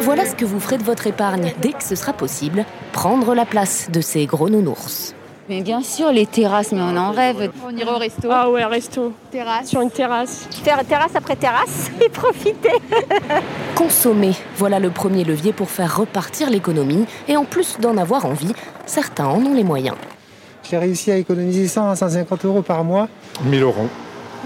Voilà 0.00 0.26
ce 0.26 0.34
que 0.34 0.44
vous 0.44 0.60
ferez 0.60 0.78
de 0.78 0.84
votre 0.84 1.06
épargne 1.06 1.52
dès 1.60 1.72
que 1.72 1.82
ce 1.82 1.94
sera 1.94 2.12
possible, 2.12 2.64
prendre 2.92 3.34
la 3.34 3.44
place 3.44 3.90
de 3.90 4.00
ces 4.00 4.26
gros 4.26 4.48
nounours. 4.48 5.14
Mais 5.48 5.62
bien 5.62 5.82
sûr, 5.82 6.12
les 6.12 6.26
terrasses, 6.26 6.72
mais 6.72 6.80
on 6.82 6.96
en 6.96 7.10
rêve. 7.10 7.50
On 7.64 7.74
ira 7.74 7.94
au 7.94 7.98
resto. 7.98 8.28
Ah 8.30 8.50
ouais, 8.50 8.64
resto. 8.66 9.14
Terrasse. 9.30 9.68
Sur 9.68 9.80
une 9.80 9.90
terrasse. 9.90 10.46
terrasse 10.62 11.14
après 11.14 11.36
terrasse 11.36 11.90
et 12.04 12.10
profiter. 12.10 12.72
Consommer, 13.74 14.32
voilà 14.56 14.78
le 14.78 14.90
premier 14.90 15.24
levier 15.24 15.54
pour 15.54 15.70
faire 15.70 15.96
repartir 15.96 16.50
l'économie. 16.50 17.06
Et 17.28 17.36
en 17.36 17.46
plus 17.46 17.78
d'en 17.80 17.96
avoir 17.96 18.26
envie, 18.26 18.52
certains 18.84 19.26
en 19.26 19.42
ont 19.42 19.54
les 19.54 19.64
moyens. 19.64 19.96
J'ai 20.68 20.76
réussi 20.76 21.10
à 21.10 21.16
économiser 21.16 21.66
100 21.66 21.88
à 21.88 21.96
150 21.96 22.44
euros 22.44 22.62
par 22.62 22.84
mois. 22.84 23.08
1000 23.44 23.62
euros. 23.62 23.88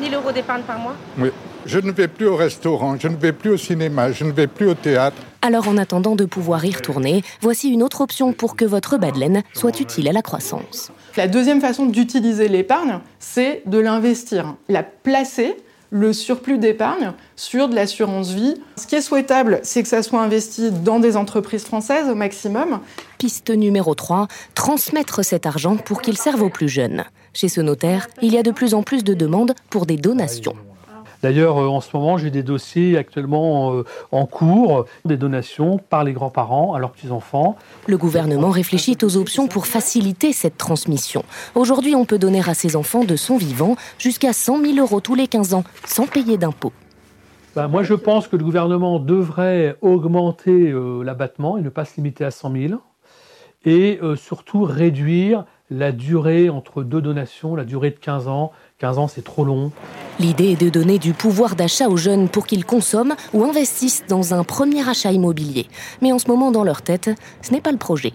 1000 0.01 0.15
euros 0.15 0.33
d'épargne 0.33 0.63
par 0.63 0.79
mois 0.79 0.95
Oui. 1.19 1.31
Je 1.65 1.79
ne 1.79 1.93
vais 1.93 2.09
plus 2.09 2.27
au 2.27 2.35
restaurant, 2.35 2.97
je 2.99 3.07
ne 3.07 3.17
vais 3.17 3.33
plus 3.33 3.51
au 3.51 3.57
cinéma, 3.57 4.11
je 4.11 4.25
ne 4.25 4.33
vais 4.33 4.49
plus 4.49 4.67
au 4.67 4.75
théâtre. 4.75 5.17
Alors 5.43 5.69
en 5.69 5.77
attendant 5.77 6.17
de 6.17 6.25
pouvoir 6.25 6.65
y 6.65 6.73
retourner, 6.73 7.23
voici 7.41 7.69
une 7.69 7.85
autre 7.85 8.01
option 8.01 8.33
pour 8.33 8.57
que 8.57 8.65
votre 8.65 8.97
badelaine 8.97 9.43
soit 9.55 9.79
utile 9.81 10.09
à 10.09 10.13
la 10.13 10.23
croissance. 10.23 10.91
La 11.17 11.29
deuxième 11.29 11.61
façon 11.61 11.87
d'utiliser 11.87 12.49
l'épargne, 12.49 12.99
c'est 13.21 13.63
de 13.67 13.79
l'investir, 13.79 14.57
la 14.69 14.83
placer 14.83 15.57
le 15.93 16.15
surplus 16.15 16.59
d'épargne 16.59 17.13
sur 17.37 17.69
de 17.69 17.75
l'assurance 17.75 18.31
vie. 18.31 18.55
Ce 18.77 18.87
qui 18.87 18.97
est 18.97 19.03
souhaitable, 19.03 19.61
c'est 19.63 19.83
que 19.83 19.89
ça 19.89 20.03
soit 20.03 20.23
investi 20.23 20.73
dans 20.73 20.99
des 20.99 21.17
entreprises 21.17 21.65
françaises 21.65 22.09
au 22.09 22.15
maximum. 22.15 22.81
Piste 23.19 23.51
numéro 23.51 23.95
3, 23.95 24.27
transmettre 24.55 25.25
cet 25.25 25.47
argent 25.47 25.77
pour 25.77 26.01
qu'il 26.01 26.17
serve 26.17 26.43
aux 26.43 26.51
plus 26.51 26.69
jeunes. 26.69 27.05
Chez 27.35 27.49
ce 27.49 27.61
notaire, 27.61 28.09
il 28.23 28.33
y 28.33 28.39
a 28.39 28.43
de 28.43 28.51
plus 28.51 28.75
en 28.75 28.83
plus 28.83 29.05
de 29.05 29.15
demandes 29.15 29.55
pour 29.71 29.85
des 29.85 29.97
donations. 29.97 30.57
D'ailleurs, 31.23 31.59
euh, 31.59 31.69
en 31.69 31.81
ce 31.81 31.97
moment, 31.97 32.19
j'ai 32.19 32.31
des 32.31 32.43
dossiers 32.43 32.99
actuellement 32.99 33.75
euh, 33.75 33.85
en 34.11 34.27
cours, 34.27 34.87
des 35.05 35.17
donations 35.17 35.79
par 35.79 36.03
les 36.03 36.13
grands-parents 36.13 36.75
à 36.75 36.81
leurs 36.81 36.91
petits-enfants. 36.91 37.57
Le 37.87 37.97
gouvernement 37.97 38.51
réfléchit 38.51 38.99
aux 39.03 39.17
options 39.17 39.47
pour 39.47 39.67
faciliter 39.67 40.33
cette 40.33 40.57
transmission. 40.57 41.25
Aujourd'hui, 41.55 41.95
on 41.95 42.05
peut 42.05 42.19
donner 42.19 42.43
à 42.47 42.55
ses 42.55 42.75
enfants 42.75 43.05
de 43.05 43.15
son 43.15 43.37
vivant 43.37 43.77
jusqu'à 43.99 44.33
100 44.33 44.63
000 44.63 44.79
euros 44.79 45.01
tous 45.01 45.15
les 45.15 45.29
15 45.29 45.55
ans, 45.55 45.65
sans 45.87 46.07
payer 46.07 46.39
d'impôts. 46.39 46.73
Ben, 47.55 47.69
moi, 47.69 47.85
je 47.85 47.95
pense 47.95 48.27
que 48.27 48.35
le 48.35 48.45
gouvernement 48.45 48.99
devrait 48.99 49.77
augmenter 49.81 50.71
euh, 50.71 51.05
l'abattement 51.05 51.57
et 51.57 51.63
ne 51.63 51.69
pas 51.69 51.85
se 51.85 51.97
limiter 51.97 52.25
à 52.25 52.33
100 52.33 52.53
000. 52.53 52.81
Et 53.65 54.01
surtout 54.17 54.65
réduire 54.65 55.45
la 55.71 55.93
durée 55.93 56.51
entre 56.51 56.83
deux 56.83 57.01
donations, 57.01 57.55
la 57.55 57.65
durée 57.65 57.91
de 57.91 57.99
15 57.99 58.27
ans. 58.27 58.51
15 58.83 58.99
ans, 58.99 59.07
c'est 59.07 59.23
trop 59.23 59.45
long. 59.45 59.71
L'idée 60.19 60.51
est 60.51 60.61
de 60.61 60.69
donner 60.69 60.99
du 60.99 61.13
pouvoir 61.13 61.55
d'achat 61.55 61.87
aux 61.89 61.97
jeunes 61.97 62.29
pour 62.29 62.49
qu'ils 62.49 62.65
consomment 62.65 63.15
ou 63.33 63.45
investissent 63.45 64.03
dans 64.09 64.35
un 64.35 64.43
premier 64.43 64.89
achat 64.89 65.13
immobilier. 65.13 65.69
Mais 66.01 66.11
en 66.11 66.19
ce 66.19 66.27
moment, 66.27 66.51
dans 66.51 66.65
leur 66.65 66.83
tête, 66.83 67.09
ce 67.43 67.53
n'est 67.53 67.61
pas 67.61 67.71
le 67.71 67.79
projet. 67.79 68.13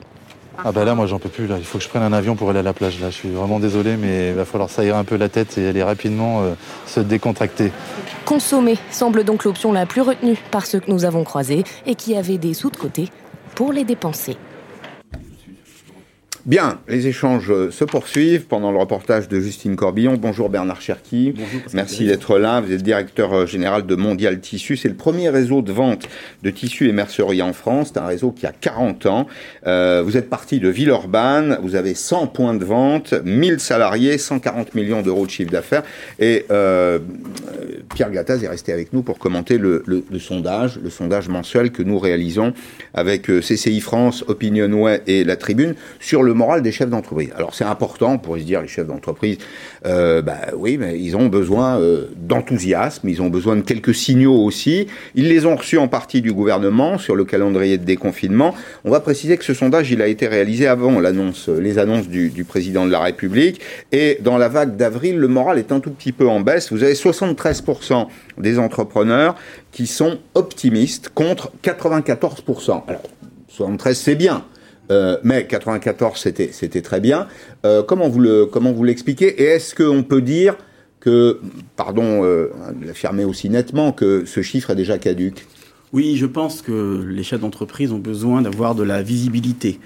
Ah 0.58 0.74
bah 0.74 0.84
là, 0.84 0.94
moi, 0.94 1.06
j'en 1.06 1.20
peux 1.20 1.30
plus. 1.30 1.48
Là. 1.48 1.56
Il 1.58 1.64
faut 1.64 1.78
que 1.78 1.86
je 1.86 1.90
prenne 1.90 2.04
un 2.04 2.12
avion 2.12 2.36
pour 2.36 2.50
aller 2.50 2.60
à 2.60 2.64
la 2.64 2.74
plage. 2.74 3.00
Là, 3.00 3.12
je 3.12 3.16
suis 3.16 3.30
vraiment 3.30 3.62
désolé, 3.62 3.96
mais 3.96 4.32
il 4.32 4.34
va 4.34 4.44
falloir 4.44 4.70
s'aérer 4.70 4.98
un 4.98 5.06
peu 5.06 5.16
la 5.16 5.30
tête 5.30 5.58
et 5.58 5.70
aller 5.70 5.84
rapidement 5.84 6.42
euh, 6.42 6.56
se 6.86 7.00
décontracter. 7.00 7.72
Consommer 8.26 8.78
semble 8.92 9.24
donc 9.24 9.46
l'option 9.46 9.72
la 9.72 9.86
plus 9.86 10.02
retenue 10.02 10.38
par 10.52 10.66
ceux 10.66 10.82
que 10.82 10.92
nous 10.92 11.06
avons 11.06 11.24
croisés 11.24 11.64
et 11.86 11.96
qui 11.96 12.18
avaient 12.18 12.38
des 12.38 12.54
sous 12.54 12.72
de 12.72 12.78
côté 12.78 13.10
pour 13.56 13.72
les 13.72 13.86
dépenser. 13.86 14.36
Bien, 16.48 16.80
les 16.88 17.08
échanges 17.08 17.52
se 17.72 17.84
poursuivent 17.84 18.46
pendant 18.46 18.72
le 18.72 18.78
reportage 18.78 19.28
de 19.28 19.38
Justine 19.38 19.76
Corbillon. 19.76 20.14
Bonjour 20.14 20.50
Bernard 20.50 20.80
Cherki. 20.80 21.34
Bonjour, 21.36 21.60
Merci 21.74 22.06
d'être 22.06 22.40
là. 22.40 22.62
Vous 22.62 22.72
êtes 22.72 22.84
directeur 22.84 23.34
euh, 23.34 23.46
général 23.46 23.86
de 23.86 23.96
Mondial 23.96 24.40
Tissu. 24.40 24.78
C'est 24.78 24.88
le 24.88 24.96
premier 24.96 25.28
réseau 25.28 25.62
de 25.62 25.74
vente 25.74 26.08
de 26.44 26.50
tissus 26.50 26.88
et 26.88 26.94
mercerie 26.94 27.42
en 27.42 27.52
France. 27.52 27.92
C'est 27.94 28.00
un 28.00 28.06
réseau 28.06 28.32
qui 28.32 28.46
a 28.46 28.54
40 28.54 29.08
ans. 29.08 29.28
Euh, 29.66 30.02
vous 30.06 30.16
êtes 30.16 30.30
parti 30.30 30.62
de 30.62 30.70
Villeurbanne. 30.70 31.60
Vous 31.64 31.76
avez 31.76 31.94
100 31.94 32.28
points 32.28 32.54
de 32.54 32.64
vente, 32.64 33.14
1000 33.26 33.60
salariés, 33.60 34.18
140 34.18 34.74
millions 34.74 35.02
d'euros 35.02 35.26
de 35.26 35.32
chiffre 35.32 35.52
d'affaires. 35.52 35.84
Et 36.18 36.46
euh, 36.50 37.00
Pierre 37.94 38.12
Gattaz 38.12 38.44
est 38.44 38.48
resté 38.48 38.74
avec 38.74 38.94
nous 38.94 39.02
pour 39.02 39.18
commenter 39.18 39.58
le, 39.58 39.84
sondage, 40.20 40.80
le 40.84 40.90
sondage 40.90 41.30
mensuel 41.30 41.72
que 41.72 41.84
nous 41.84 42.00
réalisons 42.00 42.54
avec 42.94 43.30
euh, 43.30 43.42
CCI 43.42 43.80
France, 43.80 44.24
Opinionway 44.28 45.02
et 45.08 45.24
La 45.24 45.36
Tribune 45.36 45.76
sur 46.00 46.24
le 46.24 46.34
moral 46.34 46.62
des 46.62 46.72
chefs 46.72 46.90
d'entreprise. 46.90 47.30
Alors 47.36 47.56
c'est 47.56 47.64
important 47.64 48.18
pour 48.18 48.38
se 48.38 48.44
dire 48.44 48.62
les 48.62 48.68
chefs 48.68 48.88
d'entreprise, 48.88 49.38
euh, 49.86 50.22
bah 50.22 50.38
oui, 50.56 50.78
mais 50.78 51.00
ils 51.00 51.16
ont 51.16 51.28
besoin 51.28 51.80
euh, 51.80 52.08
d'enthousiasme, 52.16 53.08
ils 53.10 53.22
ont 53.22 53.30
besoin 53.30 53.56
de 53.56 53.62
quelques 53.62 53.96
signaux 53.96 54.44
aussi. 54.44 54.88
Ils 55.16 55.30
les 55.30 55.46
ont 55.46 55.56
reçus 55.56 55.78
en 55.78 55.88
partie 55.88 56.22
du 56.22 56.34
gouvernement 56.34 56.98
sur 56.98 57.16
le 57.16 57.26
calendrier 57.26 57.78
de 57.78 57.86
déconfinement. 57.86 58.54
On 58.84 58.92
va 58.92 59.00
préciser 59.00 59.38
que 59.38 59.44
ce 59.44 59.54
sondage, 59.54 59.92
il 59.92 60.02
a 60.02 60.08
été 60.08 60.28
réalisé 60.28 60.68
avant 60.68 61.00
l'annonce, 61.00 61.50
les 61.50 61.80
annonces 61.80 62.08
du 62.08 62.44
président 62.44 62.86
de 62.86 62.92
la 62.92 63.00
République. 63.00 63.62
Et 63.92 64.18
dans 64.22 64.38
la 64.38 64.50
vague 64.50 64.76
d'avril, 64.76 65.18
le 65.18 65.28
moral 65.28 65.58
est 65.58 65.72
un 65.72 65.80
tout 65.80 65.92
petit 65.92 66.12
peu 66.12 66.28
en 66.28 66.42
baisse. 66.42 66.72
Vous 66.72 66.84
avez 66.84 66.94
73% 66.94 67.77
des 68.38 68.60
entrepreneurs 68.60 69.36
qui 69.72 69.88
sont 69.88 70.20
optimistes 70.36 71.10
contre 71.10 71.52
94%. 71.64 72.84
Alors 72.88 73.04
73 73.50 73.98
c'est 73.98 74.16
bien, 74.16 74.44
euh, 74.92 75.18
mais 75.24 75.46
94, 75.46 76.20
c'était, 76.20 76.50
c'était 76.52 76.82
très 76.82 77.00
bien. 77.00 77.28
Euh, 77.66 77.84
comment 77.84 78.10
vous 78.10 78.20
le, 78.20 78.46
comment 78.46 78.72
vous 78.72 78.84
l'expliquez? 78.84 79.42
Et 79.42 79.46
est-ce 79.46 79.76
qu'on 79.76 80.04
peut 80.04 80.22
dire 80.22 80.56
que, 81.00 81.40
pardon, 81.76 82.24
euh, 82.24 82.52
l'affirmer 82.86 83.26
aussi 83.26 83.50
nettement, 83.50 83.92
que 83.92 84.26
ce 84.26 84.42
chiffre 84.42 84.72
est 84.72 84.76
déjà 84.76 84.98
caduque 84.98 85.46
Oui, 85.94 86.16
je 86.18 86.26
pense 86.26 86.62
que 86.62 87.04
les 87.08 87.24
chefs 87.24 87.42
d'entreprise 87.42 87.92
ont 87.92 88.00
besoin 88.00 88.42
d'avoir 88.42 88.76
de 88.76 88.84
la 88.84 89.02
visibilité 89.02 89.80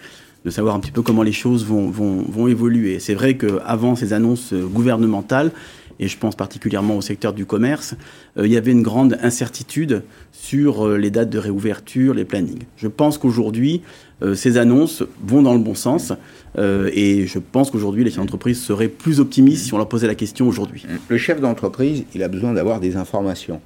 de 0.44 0.50
savoir 0.50 0.74
un 0.74 0.80
petit 0.80 0.92
peu 0.92 1.04
comment 1.04 1.22
les 1.22 1.32
choses 1.32 1.66
vont, 1.66 1.92
vont, 1.92 2.24
vont 2.28 2.48
évoluer. 2.48 2.98
C'est 3.00 3.14
vrai 3.14 3.38
qu'avant 3.38 3.96
ces 3.96 4.12
annonces 4.12 4.56
gouvernementales, 4.56 5.52
et 6.02 6.08
je 6.08 6.18
pense 6.18 6.36
particulièrement 6.36 6.98
au 6.98 7.02
secteur 7.02 7.32
du 7.32 7.46
commerce, 7.46 7.94
euh, 8.38 8.48
il 8.48 8.52
y 8.52 8.58
avait 8.58 8.72
une 8.72 8.82
grande 8.82 9.18
incertitude 9.22 10.04
sur 10.32 10.88
euh, 10.88 10.98
les 10.98 11.12
dates 11.12 11.30
de 11.30 11.38
réouverture, 11.38 12.16
les 12.16 12.26
plannings. 12.26 12.64
Je 12.76 12.88
pense 12.88 13.20
qu'aujourd'hui, 13.20 13.84
euh, 14.24 14.34
ces 14.34 14.58
annonces 14.58 15.04
vont 15.24 15.44
dans 15.44 15.54
le 15.54 15.60
bon 15.60 15.76
sens. 15.76 16.12
et 16.58 17.28
je 17.28 17.40
pense 17.40 17.72
qu'aujourd'hui, 17.72 18.04
les 18.04 18.10
chefs 18.10 18.20
d'entreprise 18.20 18.60
seraient 18.60 18.90
plus 18.90 19.20
optimistes 19.20 19.66
si 19.66 19.74
on 19.74 19.78
leur 19.78 19.88
posait 19.88 20.08
la 20.08 20.16
question 20.16 20.48
aujourd'hui. 20.48 20.86
Le 21.08 21.18
chef 21.18 21.40
d'entreprise, 21.40 22.04
il 22.14 22.24
a 22.24 22.28
besoin 22.28 22.54
d'avoir 22.54 22.80
des 22.80 22.98
informations. 22.98 23.62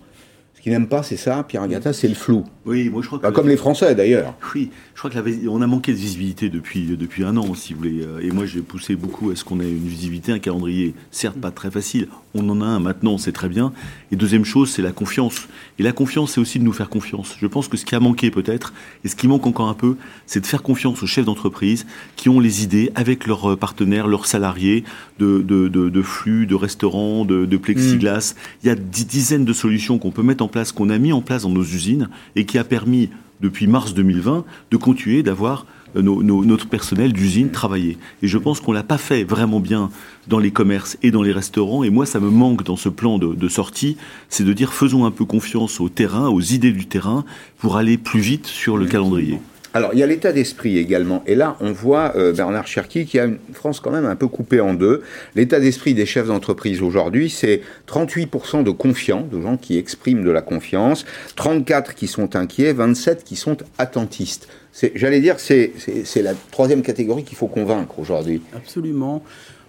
Ce 0.54 0.62
qu'il 0.62 0.72
n'aime 0.72 0.88
pas, 0.88 1.02
c'est 1.04 1.18
ça, 1.18 1.44
Pierre 1.48 1.64
Agata, 1.64 1.94
c'est 1.94 2.08
le 2.08 2.16
flou. 2.16 2.44
Oui, 2.66 2.90
moi 2.90 3.02
je 3.02 3.08
crois 3.08 3.20
que. 3.20 3.24
Bah, 3.24 3.32
comme 3.32 3.48
les 3.48 3.58
Français 3.58 3.96
d'ailleurs. 3.96 4.36
Oui, 4.54 4.72
je 4.94 5.00
crois 5.00 5.10
que 5.10 5.18
la, 5.18 5.50
on 5.50 5.62
a 5.62 5.68
manqué 5.68 5.94
de 5.94 5.98
visibilité 5.98 6.50
depuis, 6.50 6.86
depuis 6.98 7.24
un 7.24 7.38
an, 7.38 7.54
si 7.56 7.74
vous 7.74 7.80
voulez. 7.80 8.06
Et 8.22 8.32
moi 8.32 8.46
j'ai 8.46 8.62
poussé 8.62 8.96
beaucoup 8.96 9.32
à 9.32 9.36
ce 9.36 9.44
qu'on 9.44 9.60
ait 9.60 9.70
une 9.70 9.88
visibilité, 9.88 10.32
un 10.32 10.40
calendrier, 10.40 10.94
certes 11.12 11.38
pas 11.38 11.52
très 11.52 11.72
facile. 11.72 12.08
On 12.38 12.50
en 12.50 12.62
a 12.62 12.66
un 12.66 12.80
maintenant, 12.80 13.18
c'est 13.18 13.32
très 13.32 13.48
bien. 13.48 13.72
Et 14.12 14.18
deuxième 14.18 14.44
chose, 14.44 14.70
c'est 14.70 14.82
la 14.82 14.92
confiance. 14.92 15.48
Et 15.80 15.84
la 15.84 15.94
confiance, 15.94 16.34
c'est 16.34 16.42
aussi 16.42 16.60
de 16.60 16.66
nous 16.66 16.74
faire 16.74 16.90
confiance. 16.90 17.38
Je 17.40 17.48
pense 17.48 17.70
que 17.70 17.78
ce 17.78 17.86
qui 17.86 17.96
a 17.96 18.02
manqué 18.02 18.30
peut-être, 18.30 18.74
et 19.06 19.08
ce 19.08 19.16
qui 19.16 19.30
manque 19.30 19.48
encore 19.48 19.70
un 19.70 19.74
peu, 19.74 19.96
c'est 20.26 20.42
de 20.42 20.46
faire 20.46 20.62
confiance 20.62 21.02
aux 21.02 21.08
chefs 21.08 21.24
d'entreprise 21.24 21.86
qui 22.18 22.28
ont 22.28 22.42
les 22.42 22.64
idées 22.64 22.92
avec 22.94 23.26
leurs 23.26 23.58
partenaires, 23.58 24.08
leurs 24.08 24.26
salariés, 24.26 24.84
de, 25.18 25.42
de, 25.42 25.70
de, 25.70 25.90
de 25.90 26.02
flux, 26.02 26.46
de 26.46 26.56
restaurants, 26.56 27.24
de, 27.24 27.46
de 27.46 27.58
plexiglas. 27.58 28.34
Mmh. 28.36 28.58
Il 28.64 28.68
y 28.68 28.70
a 28.70 28.76
des 28.76 29.06
dizaines 29.06 29.46
de 29.46 29.54
solutions 29.54 29.98
qu'on 29.98 30.12
peut 30.12 30.24
mettre 30.24 30.44
en 30.44 30.50
place, 30.50 30.74
qu'on 30.74 30.90
a 30.90 30.98
mis 30.98 31.14
en 31.14 31.22
place 31.22 31.44
dans 31.44 31.50
nos 31.50 31.64
usines, 31.64 32.10
et 32.36 32.46
qui 32.46 32.58
a 32.58 32.66
permis 32.66 33.10
depuis 33.40 33.68
mars 33.68 33.94
2020, 33.94 34.44
de 34.72 34.78
continuer 34.78 35.24
d'avoir 35.24 35.66
nos, 36.02 36.22
notre 36.24 36.68
personnel 36.68 37.14
d'usine 37.14 37.52
travailler. 37.52 37.98
Et 38.22 38.28
je 38.28 38.38
pense 38.38 38.60
qu'on 38.60 38.72
l'a 38.72 38.84
pas 38.84 38.98
fait 38.98 39.24
vraiment 39.24 39.60
bien 39.60 39.90
dans 40.28 40.40
les 40.40 40.52
commerces 40.52 40.98
et 41.04 41.12
dans 41.12 41.24
les 41.24 41.32
restaurants. 41.32 41.84
Et 41.84 41.90
moi, 41.90 42.06
ça 42.06 42.20
me 42.20 42.30
manque 42.30 42.64
dans 42.64 42.78
ce 42.78 42.90
plan 42.90 43.18
de, 43.18 43.34
de 43.34 43.48
sortie, 43.48 43.98
c'est 44.30 44.44
de 44.44 44.54
dire 44.54 44.74
faisons 44.74 45.06
un 45.06 45.12
peu 45.12 45.26
confiance 45.26 45.80
au 45.80 45.90
terrain, 45.90 46.30
aux 46.30 46.42
idées 46.42 46.72
du 46.72 46.86
terrain, 46.88 47.26
pour 47.58 47.78
aller 47.78 47.98
plus 47.98 48.20
vite 48.20 48.48
sur 48.48 48.78
le 48.78 48.86
calendrier. 48.86 49.40
Alors, 49.76 49.90
il 49.92 50.00
y 50.00 50.04
a 50.04 50.08
l'état 50.08 50.32
d'esprit 50.32 50.78
également. 50.78 51.22
Et 51.28 51.36
là, 51.36 51.58
on 51.60 51.74
voit 51.74 52.14
euh, 52.16 52.32
Bernard 52.32 52.66
Cherki 52.66 53.06
qui 53.06 53.20
a 53.20 53.26
une 53.26 53.40
France 53.52 53.82
quand 53.82 53.92
même 53.92 54.06
un 54.06 54.16
peu 54.16 54.30
coupée 54.30 54.62
en 54.62 54.74
deux. 54.74 55.04
L'état 55.36 55.60
d'esprit 55.60 55.94
des 55.94 56.06
chefs 56.06 56.28
d'entreprise 56.28 56.82
aujourd'hui, 56.82 57.30
c'est 57.30 57.62
38% 57.86 58.64
de 58.64 58.72
confiants, 58.72 59.28
de 59.30 59.42
gens 59.42 59.58
qui 59.58 59.78
expriment 59.78 60.24
de 60.24 60.32
la 60.32 60.42
confiance, 60.42 61.06
34% 61.36 61.94
qui 61.94 62.08
sont 62.08 62.38
inquiets, 62.38 62.74
27% 62.74 63.24
qui 63.26 63.36
sont 63.36 63.58
attentistes. 63.78 64.48
J'allais 64.96 65.22
dire, 65.22 65.40
c'est 65.40 65.72
la 66.18 66.34
troisième 66.52 66.82
catégorie 66.82 67.24
qu'il 67.24 67.38
faut 67.38 67.48
convaincre 67.48 67.98
aujourd'hui. 68.00 68.42
Absolument. 68.56 69.24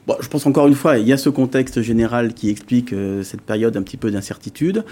Bon, 0.07 0.15
je 0.21 0.29
pense 0.29 0.47
encore 0.47 0.69
une 0.69 0.75
fois, 0.75 0.99
il 0.99 1.09
y 1.09 1.13
a 1.13 1.17
ce 1.17 1.29
contexte 1.29 1.83
général 1.83 2.33
qui 2.33 2.49
explique 2.49 2.93
euh, 2.93 3.25
cette 3.25 3.41
période 3.41 3.77
un 3.77 3.83
petit 3.83 3.97
peu 3.97 4.13
d'incertitude. 4.13 4.85